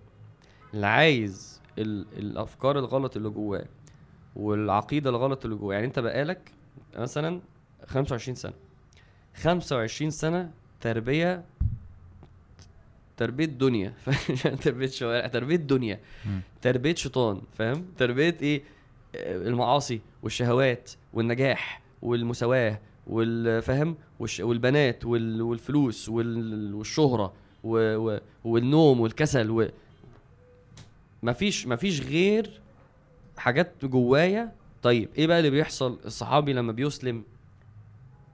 اللي 0.75 0.87
عايز 0.87 1.61
ال... 1.79 2.07
الأفكار 2.19 2.79
الغلط 2.79 3.17
اللي 3.17 3.29
جواه 3.31 3.65
والعقيدة 4.37 5.11
الغلط 5.11 5.45
اللي 5.45 5.57
جواه. 5.57 5.75
يعني 5.75 5.87
أنت 5.87 5.99
بقالك 5.99 6.53
مثلا 6.97 7.41
25 7.87 8.35
سنة. 8.35 8.53
25 9.35 10.11
سنة 10.11 10.51
تربية 10.81 11.45
تربية 13.19 13.45
دنيا 13.45 13.93
تربية 14.65 14.87
شوارع 14.87 15.27
تربية 15.27 15.57
دنيا 15.57 16.01
مم. 16.27 16.41
تربية 16.63 16.95
شيطان 16.95 17.41
فاهم 17.59 17.85
تربية 17.99 18.37
إيه 18.43 18.63
المعاصي 19.15 20.01
والشهوات 20.23 20.91
والنجاح 21.13 21.83
والمساواة 22.03 22.81
والفهم. 23.07 23.97
والبنات 24.41 25.05
وال... 25.05 25.43
والفلوس 25.43 26.09
وال... 26.09 26.75
والشهرة 26.75 27.33
و... 27.65 27.97
و... 27.97 28.21
والنوم 28.45 29.01
والكسل 29.01 29.51
و... 29.51 29.69
مفيش 31.23 31.67
مفيش 31.67 32.01
غير 32.01 32.61
حاجات 33.37 33.85
جوايا 33.85 34.53
طيب 34.83 35.09
إيه 35.19 35.27
بقى 35.27 35.39
اللي 35.39 35.51
بيحصل 35.51 35.99
الصحابي 36.05 36.53
لما 36.53 36.73
بيسلم 36.73 37.23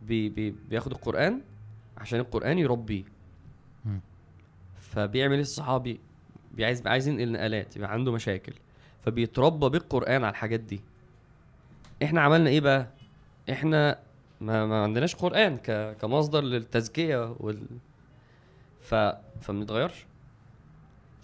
بي... 0.03 0.29
بي... 0.29 0.55
بياخد 0.69 0.93
القرآن 0.93 1.41
عشان 1.99 2.21
القرآن 2.21 2.59
يربيه. 2.59 3.05
فبيعمل 4.95 5.35
إيه 5.35 5.41
الصحابي؟ 5.43 6.01
عايز 6.61 6.87
عايز 6.87 7.09
ينقل 7.09 7.33
نقلات 7.33 7.77
يبقى 7.77 7.93
عنده 7.93 8.13
مشاكل. 8.13 8.53
فبيتربى 9.05 9.69
بالقرآن 9.69 10.25
على 10.25 10.31
الحاجات 10.31 10.61
دي. 10.61 10.81
إحنا 12.03 12.21
عملنا 12.21 12.51
إيه 12.51 12.61
بقى؟ 12.61 12.89
إحنا 13.51 13.99
ما, 14.41 14.67
ما 14.67 14.83
عندناش 14.83 15.15
قرآن 15.15 15.57
ك... 15.57 15.97
كمصدر 16.01 16.41
للتزكية 16.43 17.37
وال 17.41 17.67
ف 18.81 18.95
فما 19.41 19.61
بنتغيرش. 19.61 20.07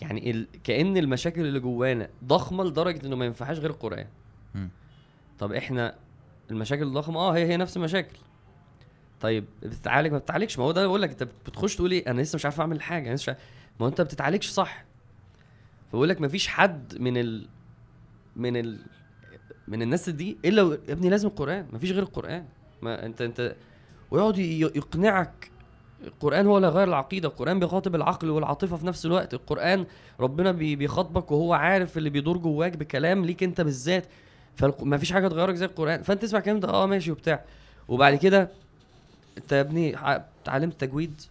يعني 0.00 0.30
ال... 0.30 0.46
كأن 0.64 0.96
المشاكل 0.96 1.40
اللي 1.40 1.60
جوانا 1.60 2.08
ضخمة 2.24 2.64
لدرجة 2.64 3.06
إنه 3.06 3.16
ما 3.16 3.24
ينفعش 3.24 3.58
غير 3.58 3.70
القرآن. 3.70 4.06
مم. 4.54 4.68
طب 5.38 5.52
إحنا 5.52 5.94
المشاكل 6.50 6.82
الضخمة؟ 6.82 7.20
آه 7.20 7.34
هي 7.36 7.46
هي 7.46 7.56
نفس 7.56 7.76
المشاكل. 7.76 8.16
طيب 9.20 9.44
بتتعالج 9.62 10.12
ما 10.12 10.18
بتتعالجش؟ 10.18 10.58
ما 10.58 10.64
هو 10.64 10.72
ده 10.72 10.86
بقول 10.86 11.02
لك 11.02 11.10
أنت 11.10 11.22
بتخش 11.22 11.76
تقول 11.76 11.92
إيه؟ 11.92 12.10
أنا 12.10 12.20
لسه 12.20 12.36
مش 12.36 12.44
عارف 12.44 12.60
أعمل 12.60 12.82
حاجة 12.82 13.06
أنا 13.08 13.14
لسه 13.14 13.22
مش 13.22 13.28
عارف- 13.28 13.40
ما 13.80 13.88
انت 13.88 14.00
بتتعالجش 14.00 14.48
صح. 14.50 14.84
فبقول 15.92 16.08
لك 16.08 16.20
مفيش 16.20 16.48
حد 16.48 16.98
من 16.98 17.16
ال 17.16 17.46
من 18.36 18.56
ال 18.56 18.78
من 19.68 19.82
الناس 19.82 20.08
دي 20.08 20.38
إلا 20.44 20.78
يا 20.88 20.92
ابني 20.92 21.10
لازم 21.10 21.28
القرآن 21.28 21.66
مفيش 21.72 21.92
غير 21.92 22.02
القرآن. 22.02 22.44
ما 22.82 23.06
انت 23.06 23.22
انت 23.22 23.56
ويقعد 24.10 24.38
يقنعك. 24.38 25.50
القرآن 26.04 26.46
هو 26.46 26.56
اللي 26.56 26.68
غير 26.68 26.88
العقيدة 26.88 27.28
القرآن 27.28 27.60
بيخاطب 27.60 27.94
العقل 27.94 28.30
والعاطفة 28.30 28.76
في 28.76 28.86
نفس 28.86 29.06
الوقت. 29.06 29.34
القرآن 29.34 29.86
ربنا 30.20 30.52
بي- 30.52 30.76
بيخاطبك 30.76 31.30
وهو 31.32 31.52
عارف 31.52 31.98
اللي 31.98 32.10
بيدور 32.10 32.36
جواك 32.38 32.76
بكلام 32.76 33.24
ليك 33.24 33.42
انت 33.42 33.60
بالذات. 33.60 34.06
فمفيش 34.56 35.12
حاجة 35.12 35.28
تغيرك 35.28 35.54
زي 35.54 35.64
القرآن. 35.66 36.02
فانت 36.02 36.22
تسمع 36.22 36.38
الكلام 36.38 36.60
ده 36.60 36.68
آه 36.68 36.86
ماشي 36.86 37.10
وبتاع. 37.10 37.44
وبعد 37.88 38.14
كده 38.14 38.50
انت 39.38 39.52
يا 39.52 39.60
ابني 39.60 39.96
اتعلمت 40.42 40.80
تجويد. 40.80 41.22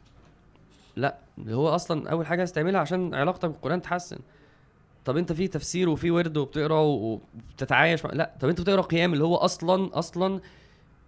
لا 1.00 1.18
اللي 1.38 1.56
هو 1.56 1.70
أصلا 1.70 2.10
أول 2.10 2.26
حاجة 2.26 2.44
هتعملها 2.44 2.82
عشان 2.82 3.14
علاقتك 3.16 3.50
بالقرآن 3.50 3.82
تحسن. 3.82 4.18
طب 5.06 5.18
أنت 5.18 5.34
في 5.34 5.48
تفسير 5.48 5.90
وفي 5.90 6.12
ورد 6.12 6.38
وبتقرأ 6.38 6.80
وبتتعايش 6.80 8.06
مع... 8.06 8.12
لا 8.14 8.34
طب 8.40 8.50
أنت 8.50 8.62
بتقرأ 8.62 8.82
قيام 8.82 9.14
اللي 9.14 9.24
هو 9.24 9.36
أصلا 9.36 10.00
أصلا 10.00 10.42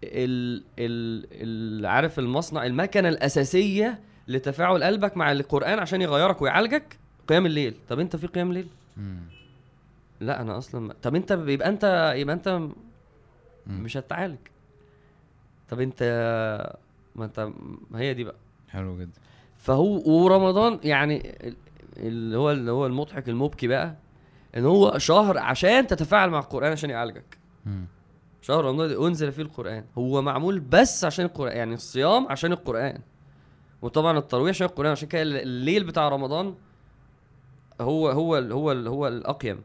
ال 0.04 0.64
ال 0.80 1.26
ال 1.32 1.86
عارف 1.86 2.20
المصنع 2.20 2.66
المكنة 2.66 3.10
الأساسية 3.10 4.00
لتفاعل 4.28 4.84
قلبك 4.84 5.18
مع 5.18 5.32
القرآن 5.32 5.80
عشان 5.80 6.02
يغيرك 6.02 6.42
ويعالجك؟ 6.42 6.98
قيام 7.28 7.46
الليل. 7.46 7.76
طب 7.90 8.00
أنت 8.00 8.16
في 8.16 8.28
قيام 8.28 8.54
ليل 8.54 8.68
مم. 8.98 9.20
لا 10.20 10.42
أنا 10.42 10.58
أصلا 10.58 10.82
ما- 10.82 10.94
طب 11.02 11.16
أنت 11.16 11.32
يبقى 11.32 11.70
أنت 11.70 12.14
يبقى 12.16 12.36
أنت 12.36 12.48
مم. 12.50 12.74
مش 13.84 13.98
هتتعالج. 13.98 14.38
طب 15.70 15.80
أنت 15.82 16.04
ما 17.16 17.26
أنت 17.26 17.50
هي 17.96 18.14
دي 18.14 18.24
بقى. 18.24 18.36
حلو 18.70 18.98
جدا. 19.00 19.12
فهو 19.62 20.02
ورمضان 20.24 20.80
يعني 20.84 21.30
ال- 21.48 21.56
اللي 21.98 22.38
هو 22.38 22.52
اللي 22.52 22.72
هو 22.72 22.86
المضحك 22.86 23.30
المبكي 23.30 23.68
بقى 23.68 23.96
إن 24.58 24.66
هو 24.66 24.98
شهر 24.98 25.38
عشان 25.38 25.88
تتفاعل 25.88 26.30
مع 26.30 26.40
القرآن 26.40 26.72
عشان 26.72 26.90
يعالجك. 26.90 27.38
مم. 27.66 27.86
شهر 28.42 28.66
رمضان 28.66 29.06
أنزل 29.06 29.32
فيه 29.32 29.42
القرآن. 29.42 29.84
هو 29.98 30.22
معمول 30.22 30.60
بس 30.60 31.06
عشان 31.06 31.26
القرآن 31.26 31.58
يعني 31.58 31.74
الصيام 31.74 32.28
عشان 32.28 32.52
القرآن. 32.52 33.00
وطبعا 33.82 34.18
التراويح 34.18 34.50
عشان 34.50 34.68
القرآن 34.68 34.92
عشان 34.92 35.08
كده 35.08 35.22
الليل 35.22 35.84
بتاع 35.84 36.10
رمضان 36.10 36.56
هو 37.82 38.10
هو 38.10 38.38
ال- 38.38 38.52
هو 38.52 38.72
ال- 38.72 38.88
هو 38.88 39.08
الأقيم 39.08 39.62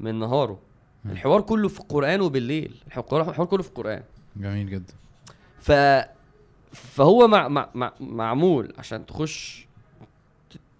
من 0.00 0.18
نهاره. 0.18 0.58
مم. 1.04 1.10
الحوار 1.10 1.40
كله 1.40 1.68
في 1.68 1.80
القران 1.80 2.20
وبالليل. 2.20 2.82
الحوار 2.86 3.28
الحوار 3.30 3.46
كله 3.48 3.62
في 3.62 3.68
القران 3.68 4.02
جميل 4.36 4.70
جدا. 4.70 4.94
ف 5.58 5.72
فهو 6.72 7.28
مع... 7.28 7.48
مع... 7.48 7.68
مع... 7.74 7.92
معمول 8.00 8.72
عشان 8.78 9.06
تخش 9.06 9.66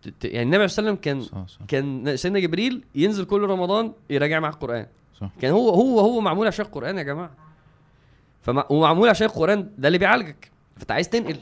ت- 0.02 0.08
ت- 0.08 0.24
يعني 0.24 0.42
النبي 0.42 0.56
عليه 0.56 0.64
الصلاة 0.64 0.92
كان 0.94 1.20
صح 1.20 1.46
صح. 1.48 1.58
كان 1.68 2.16
سيدنا 2.16 2.38
جبريل 2.38 2.84
ينزل 2.94 3.24
كل 3.24 3.40
رمضان 3.42 3.92
يراجع 4.10 4.40
مع 4.40 4.48
القرآن. 4.48 4.86
صح. 5.20 5.30
كان 5.40 5.52
هو 5.52 5.70
هو 5.70 6.00
هو 6.00 6.20
معمول 6.20 6.46
عشان 6.46 6.64
القرآن 6.66 6.98
يا 6.98 7.02
جماعة. 7.02 7.30
فمع 8.42 8.64
ومعمول 8.70 9.08
عشان 9.08 9.26
القرآن 9.26 9.70
ده 9.78 9.88
اللي 9.88 9.98
بيعالجك. 9.98 10.50
فأنت 10.76 10.90
عايز 10.90 11.08
تنقل. 11.08 11.36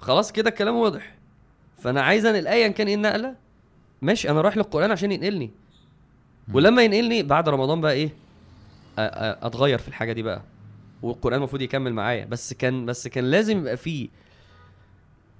خلاص 0.00 0.32
كده 0.32 0.50
الكلام 0.50 0.76
واضح. 0.76 1.14
فأنا 1.78 2.02
عايز 2.02 2.26
أنقل 2.26 2.46
ايا 2.46 2.68
كان 2.68 2.86
إيه 2.86 2.94
النقلة؟ 2.94 3.34
ماشي 4.02 4.30
أنا 4.30 4.40
رايح 4.40 4.56
للقرآن 4.56 4.90
عشان 4.90 5.12
ينقلني. 5.12 5.50
ولما 6.52 6.82
ينقلني 6.82 7.22
بعد 7.22 7.48
رمضان 7.48 7.80
بقى 7.80 7.92
إيه؟ 7.92 8.10
أتغير 8.98 9.78
في 9.78 9.88
الحاجة 9.88 10.12
دي 10.12 10.22
بقى. 10.22 10.42
والقرآن 11.02 11.38
المفروض 11.38 11.62
يكمل 11.62 11.92
معايا. 11.94 12.24
بس 12.24 12.52
كان 12.52 12.86
بس 12.86 13.08
كان 13.08 13.24
لازم 13.24 13.58
يبقى 13.58 13.76
فيه 13.76 14.08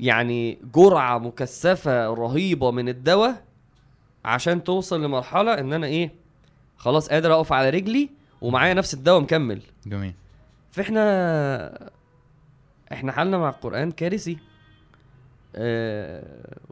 يعني 0.00 0.58
جرعة 0.74 1.18
مكثفة 1.18 2.06
رهيبة 2.06 2.70
من 2.70 2.88
الدواء 2.88 3.44
عشان 4.24 4.64
توصل 4.64 5.04
لمرحلة 5.04 5.58
إن 5.58 5.72
أنا 5.72 5.86
إيه 5.86 6.10
خلاص 6.76 7.08
قادر 7.08 7.34
أقف 7.34 7.52
على 7.52 7.70
رجلي 7.70 8.10
ومعايا 8.40 8.74
نفس 8.74 8.94
الدواء 8.94 9.20
مكمل. 9.20 9.62
جميل. 9.86 10.14
فإحنا 10.72 11.90
إحنا 12.92 13.12
حالنا 13.12 13.38
مع 13.38 13.48
القرآن 13.48 13.90
كارثي. 13.90 14.38
أه 15.56 16.22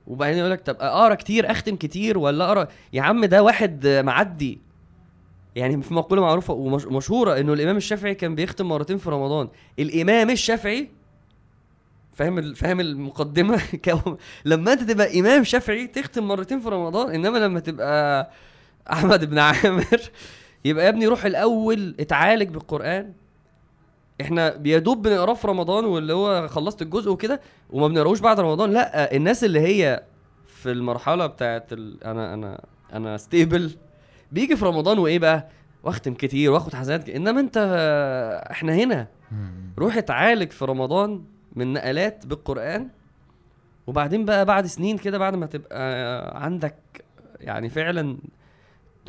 وبعدين 0.06 0.38
يقول 0.38 0.50
لك 0.50 0.60
طب 0.60 0.76
أقرأ 0.80 1.14
كتير 1.14 1.50
أختم 1.50 1.76
كتير 1.76 2.18
ولا 2.18 2.44
أقرأ؟ 2.44 2.68
يا 2.92 3.02
عم 3.02 3.24
ده 3.24 3.42
واحد 3.42 3.86
معدي 3.86 4.58
يعني 5.58 5.82
في 5.82 5.94
مقولة 5.94 6.22
معروفة 6.22 6.54
ومشهورة 6.54 7.40
إنه 7.40 7.52
الإمام 7.52 7.76
الشافعي 7.76 8.14
كان 8.14 8.34
بيختم 8.34 8.68
مرتين 8.68 8.98
في 8.98 9.10
رمضان. 9.10 9.48
الإمام 9.78 10.30
الشافعي 10.30 10.88
فاهم 12.14 12.54
فاهم 12.54 12.80
المقدمة؟ 12.80 13.60
لما 14.44 14.72
انت 14.72 14.82
تبقى 14.82 15.20
إمام 15.20 15.44
شافعي 15.44 15.86
تختم 15.86 16.28
مرتين 16.28 16.60
في 16.60 16.68
رمضان 16.68 17.14
إنما 17.14 17.38
لما 17.38 17.60
تبقى 17.60 18.30
أحمد 18.92 19.24
بن 19.24 19.38
عامر 19.38 20.00
يبقى 20.64 20.84
يا 20.84 20.88
ابني 20.88 21.06
روح 21.06 21.24
الأول 21.24 21.94
اتعالج 22.00 22.48
بالقرآن. 22.48 23.12
إحنا 24.20 24.56
بيدوب 24.56 25.02
بنقراه 25.02 25.34
في 25.34 25.46
رمضان 25.46 25.84
واللي 25.84 26.12
هو 26.12 26.48
خلصت 26.48 26.82
الجزء 26.82 27.10
وكده 27.10 27.40
وما 27.70 27.88
بنقراهوش 27.88 28.20
بعد 28.20 28.40
رمضان. 28.40 28.70
لأ 28.70 29.16
الناس 29.16 29.44
اللي 29.44 29.60
هي 29.60 30.02
في 30.46 30.70
المرحلة 30.70 31.26
بتاعت. 31.26 31.72
أنا 31.72 32.34
أنا 32.34 32.64
أنا 32.92 33.16
ستيبل 33.16 33.76
بيجي 34.32 34.56
في 34.56 34.64
رمضان 34.64 34.98
وإيه 34.98 35.18
بقى؟ 35.18 35.48
واختم 35.82 36.14
كتير 36.14 36.50
واخد 36.50 36.74
حسنات 36.74 37.04
ك- 37.04 37.10
إنما 37.10 37.40
أنت 37.40 37.56
إحنا 38.50 38.74
هنا. 38.74 39.06
روح 39.78 39.96
اتعالج 39.96 40.50
في 40.50 40.64
رمضان 40.64 41.24
من 41.56 41.72
نقلات 41.72 42.26
بالقرآن. 42.26 42.88
وبعدين 43.86 44.24
بقى 44.24 44.44
بعد 44.44 44.66
سنين 44.66 44.98
كده 44.98 45.18
بعد 45.18 45.34
ما 45.34 45.46
تبقى 45.46 46.44
عندك 46.44 46.74
يعني 47.40 47.68
فعلا 47.68 48.18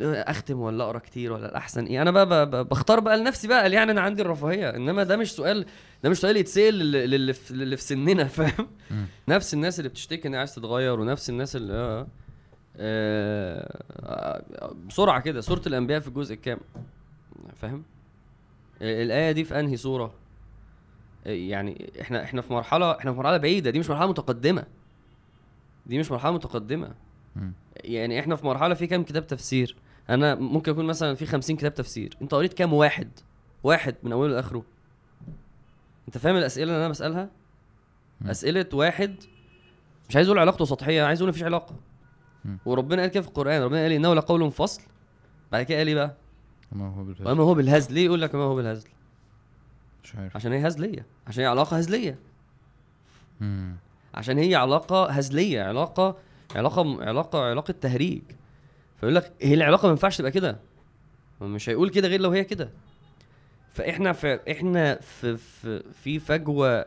أختم 0.02 0.60
ولا 0.60 0.84
أقرأ 0.84 0.98
كتير 0.98 1.32
ولا 1.32 1.48
الأحسن 1.48 1.84
إيه. 1.84 2.02
أنا 2.02 2.10
بقى, 2.10 2.64
بختار 2.64 3.00
بقى 3.00 3.16
لنفسي 3.18 3.48
بقى 3.48 3.72
يعني 3.72 3.90
أنا 3.92 4.00
عندي 4.00 4.22
الرفاهية. 4.22 4.70
إنما 4.76 5.02
ده 5.02 5.16
مش 5.16 5.32
سؤال 5.32 5.66
ده 6.04 6.10
مش 6.10 6.16
سؤال 6.18 6.36
يتسأل 6.36 6.74
للي, 6.92 7.32
في, 7.32 7.76
سننا 7.76 8.24
فاهم. 8.38 8.68
نفس 9.28 9.54
الناس 9.54 9.78
اللي 9.78 9.88
بتشتكي 9.88 10.28
ان 10.28 10.34
عايز 10.34 10.54
تتغير 10.54 11.00
ونفس 11.00 11.30
الناس 11.30 11.56
اللي 11.56 11.72
آه. 11.72 12.06
بسرعة 14.88 15.20
كده 15.20 15.40
سورة 15.40 15.62
الأنبياء 15.66 16.00
في 16.00 16.08
الجزء 16.08 16.34
الكام؟ 16.34 16.58
فاهم؟ 17.54 17.82
آه، 18.82 19.02
الآية 19.02 19.32
دي 19.32 19.44
في 19.44 19.60
أنهي 19.60 19.76
سورة؟ 19.76 20.14
آه، 21.26 21.30
يعني 21.30 21.92
إحنا 22.00 22.22
إحنا 22.24 22.42
في 22.42 22.52
مرحلة 22.52 22.98
إحنا 22.98 23.12
في 23.12 23.18
مرحلة 23.18 23.36
بعيدة 23.36 23.70
دي 23.70 23.78
مش 23.78 23.90
مرحلة 23.90 24.06
متقدمة. 24.10 24.64
دي 25.86 25.98
مش 25.98 26.10
مرحلة 26.10 26.32
متقدمة. 26.32 26.94
يعني 27.76 28.20
إحنا 28.20 28.36
في 28.36 28.46
مرحلة 28.46 28.74
في 28.74 28.86
كام 28.86 29.02
كتاب 29.04 29.26
تفسير؟ 29.26 29.76
أنا 30.10 30.34
ممكن 30.34 30.72
يكون 30.72 30.84
مثلا 30.84 31.14
في 31.14 31.26
50 31.26 31.56
كتاب 31.56 31.74
تفسير. 31.74 32.16
أنت 32.22 32.34
قريت 32.34 32.52
كام 32.54 32.72
واحد؟ 32.72 33.10
واحد 33.62 33.94
من 34.02 34.12
أوله 34.12 34.34
لآخره. 34.34 34.62
أنت 36.08 36.18
فاهم 36.18 36.36
الأسئلة 36.36 36.72
اللي 36.72 36.80
أنا 36.80 36.88
بسألها. 36.88 37.30
أسئلة 38.26 38.66
واحد 38.72 39.14
مش 40.08 40.16
عايز 40.16 40.28
أقول 40.28 40.38
علاقته 40.38 40.64
سطحية 40.64 41.02
عايز 41.02 41.20
أقول 41.20 41.30
مفيش 41.30 41.42
علاقة. 41.42 41.74
وربنا 42.66 43.02
قال 43.02 43.10
كده 43.10 43.22
في 43.22 43.28
القرآن 43.28 43.62
ربنا 43.62 43.82
قال 43.82 43.92
إنه 43.92 44.14
لقول 44.14 44.52
فصل. 44.52 44.82
بعد 45.52 45.62
كده 45.62 45.78
قال 45.78 45.88
إيه 45.88 45.94
بقى؟ 45.94 46.14
ما 46.72 46.88
هو 46.94 47.04
بالهزل. 47.04 47.28
وما 47.30 47.42
هو 47.42 47.54
بالهزل. 47.54 47.94
ليه 47.94 48.04
يقول 48.04 48.20
لك 48.22 48.34
وما 48.34 48.42
هو 48.42 48.54
بالهزل؟ 48.54 48.88
مش 50.04 50.14
عارف. 50.14 50.36
عشان 50.36 50.52
هي 50.52 50.66
هزلية. 50.68 51.06
عشان 51.26 51.42
هي 51.42 51.48
علاقة 51.48 51.76
هزلية. 51.76 52.18
مم. 53.40 53.76
عشان 54.14 54.38
هي 54.38 54.54
علاقة 54.54 55.10
هزلية 55.10 55.62
علاقة 55.62 56.16
علاقة 56.56 57.04
علاقة 57.04 57.50
علاقة 57.50 57.74
تهريج. 57.80 58.22
فيقول 59.00 59.14
لك 59.14 59.32
هي 59.42 59.54
العلاقة 59.54 59.86
ما 59.86 59.90
ينفعش 59.90 60.18
تبقى 60.18 60.30
كده. 60.30 60.58
مش 61.40 61.68
هيقول 61.68 61.90
كده 61.90 62.08
غير 62.08 62.20
لو 62.20 62.30
هي 62.30 62.44
كده. 62.44 62.70
فإحنا 63.72 64.12
في 64.12 64.40
إحنا 64.50 64.94
في 64.94 65.36
في 65.36 65.82
في 65.92 66.18
فجوة 66.18 66.86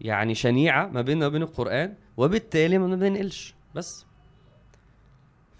يعني 0.00 0.34
شنيعة 0.34 0.86
ما 0.86 1.00
بيننا 1.02 1.26
وبين 1.26 1.42
القرآن 1.42 1.94
وبالتالي 2.16 2.78
ما 2.78 2.86
بننقلش 2.96 3.54
بس. 3.74 4.06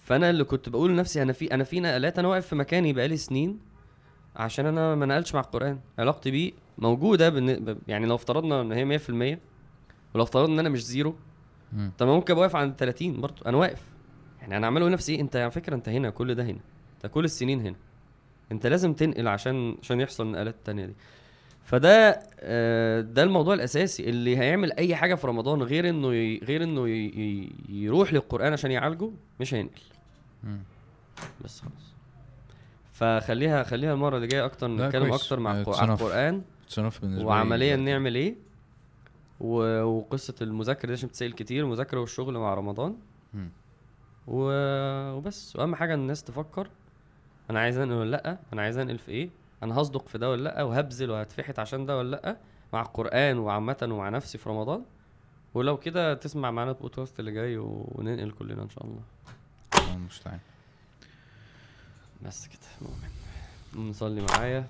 فأنا 0.04 0.30
اللي 0.30 0.44
كنت 0.44 0.68
بقول 0.68 0.90
لنفسي 0.90 1.22
أنا 1.22 1.32
في 1.32 1.54
أنا 1.54 1.64
في 1.64 1.80
نقلات 1.80 2.18
أنا 2.18 2.28
واقف 2.28 2.46
في 2.46 2.54
مكاني 2.56 2.92
بقالي 2.92 3.16
سنين 3.16 3.58
عشان 4.36 4.66
أنا 4.66 4.94
ما 4.94 5.06
نقلتش 5.06 5.34
مع 5.34 5.40
القرآن 5.40 5.78
علاقتي 5.98 6.30
بيه 6.30 6.52
موجودة 6.78 7.28
بالن- 7.30 7.64
ب- 7.64 7.78
يعني 7.88 8.06
لو 8.06 8.14
افترضنا 8.14 8.60
إن 8.60 8.72
هي 8.72 8.84
100% 8.84 9.38
ولو 10.14 10.24
افترضنا 10.24 10.54
إن 10.54 10.58
أنا 10.58 10.68
مش 10.68 10.84
زيرو. 10.84 11.14
طب 11.98 12.06
ممكن 12.06 12.32
أبقى 12.32 12.42
واقف 12.42 12.56
عند 12.56 12.74
30 12.78 13.20
برضه 13.20 13.36
أنا 13.46 13.56
واقف 13.56 13.82
يعني 14.40 14.56
أنا 14.56 14.66
عمال 14.66 14.82
أقول 14.82 14.90
لنفسي 14.92 15.14
إيه 15.14 15.20
أنت 15.20 15.36
على 15.36 15.50
فكرة 15.50 15.74
أنت 15.74 15.88
هنا 15.88 16.10
كل 16.10 16.34
ده 16.34 16.42
هنا 16.44 16.58
أنت 16.96 17.12
كل 17.12 17.24
السنين 17.24 17.60
هنا 17.60 17.76
أنت 18.52 18.66
لازم 18.66 18.92
تنقل 18.92 19.28
عشان 19.28 19.76
عشان 19.82 20.00
يحصل 20.00 20.26
النقلات 20.26 20.54
التانية 20.54 20.86
دي 20.86 20.94
فده 21.64 22.22
آه، 22.40 23.00
ده 23.00 23.22
الموضوع 23.22 23.54
الأساسي 23.54 24.08
اللي 24.10 24.38
هيعمل 24.38 24.72
أي 24.72 24.96
حاجة 24.96 25.14
في 25.14 25.26
رمضان 25.26 25.62
غير 25.62 25.88
إنه. 25.88 26.08
غير 26.44 26.62
إنه. 26.62 26.88
يروح 27.68 28.12
للقرآن 28.12 28.52
عشان 28.52 28.70
يعالجه 28.70 29.10
مش 29.40 29.54
هينقل. 29.54 29.80
بس 31.44 31.60
خلاص. 31.60 31.94
فخليها 32.92 33.62
خليها 33.62 33.92
المرة 33.92 34.16
اللي 34.16 34.26
جاية 34.26 34.44
أكتر 34.44 34.68
نتكلم. 34.68 35.12
أكتر 35.12 35.40
مع 35.40 35.62
تصنف. 35.62 36.02
القرآن. 36.02 36.42
وعمليا. 37.26 37.76
نعمل 37.76 38.14
إيه. 38.14 38.34
و... 39.40 39.82
وقصة 39.82 40.34
المذاكرة 40.42 40.86
دي 40.86 40.92
عشان 40.92 41.08
بتسأل 41.08 41.34
كتير. 41.34 41.64
المذاكره 41.64 42.00
والشغل 42.00 42.38
مع 42.38 42.54
رمضان. 42.54 42.96
مم. 43.34 43.48
و... 44.26 44.50
وبس. 45.12 45.56
وأهم 45.56 45.74
حاجة 45.74 45.94
الناس 45.94 46.22
تفكر. 46.24 46.68
أنا 47.50 47.60
عايز 47.60 47.78
أنقل 47.78 47.96
ولا 47.96 48.10
لأ؟ 48.10 48.38
أنا 48.52 48.62
عايز 48.62 48.78
أنقل 48.78 48.98
في 48.98 49.10
إيه؟ 49.12 49.30
أنا 49.62 49.80
هصدق 49.80 50.08
في 50.08 50.18
ده 50.18 50.30
ولا 50.30 50.42
لأ؟ 50.42 50.62
وهبذل 50.62 51.10
وهتفحت 51.10 51.58
عشان 51.58 51.86
ده 51.86 51.98
ولا 51.98 52.10
لأ؟ 52.10 52.36
مع 52.72 52.80
القرآن 52.82 53.38
وعامة 53.38 53.76
ومع 53.82 54.08
نفسي 54.08 54.38
في 54.38 54.48
رمضان. 54.48 54.82
ولو 55.54 55.76
كده 55.76 56.14
تسمع 56.14 56.50
معانا 56.50 56.70
البودكاست 56.70 57.20
اللي 57.20 57.32
جاي. 57.32 57.56
وننقل 57.58 58.30
كلنا 58.30 58.62
إن 58.62 58.68
شاء 58.68 58.84
الله. 58.84 59.00
المستعان. 60.04 60.40
بس 62.22 62.46
كده 62.46 62.88
مؤمن 63.72 63.90
نصلي 63.90 64.20
معايا. 64.20 64.68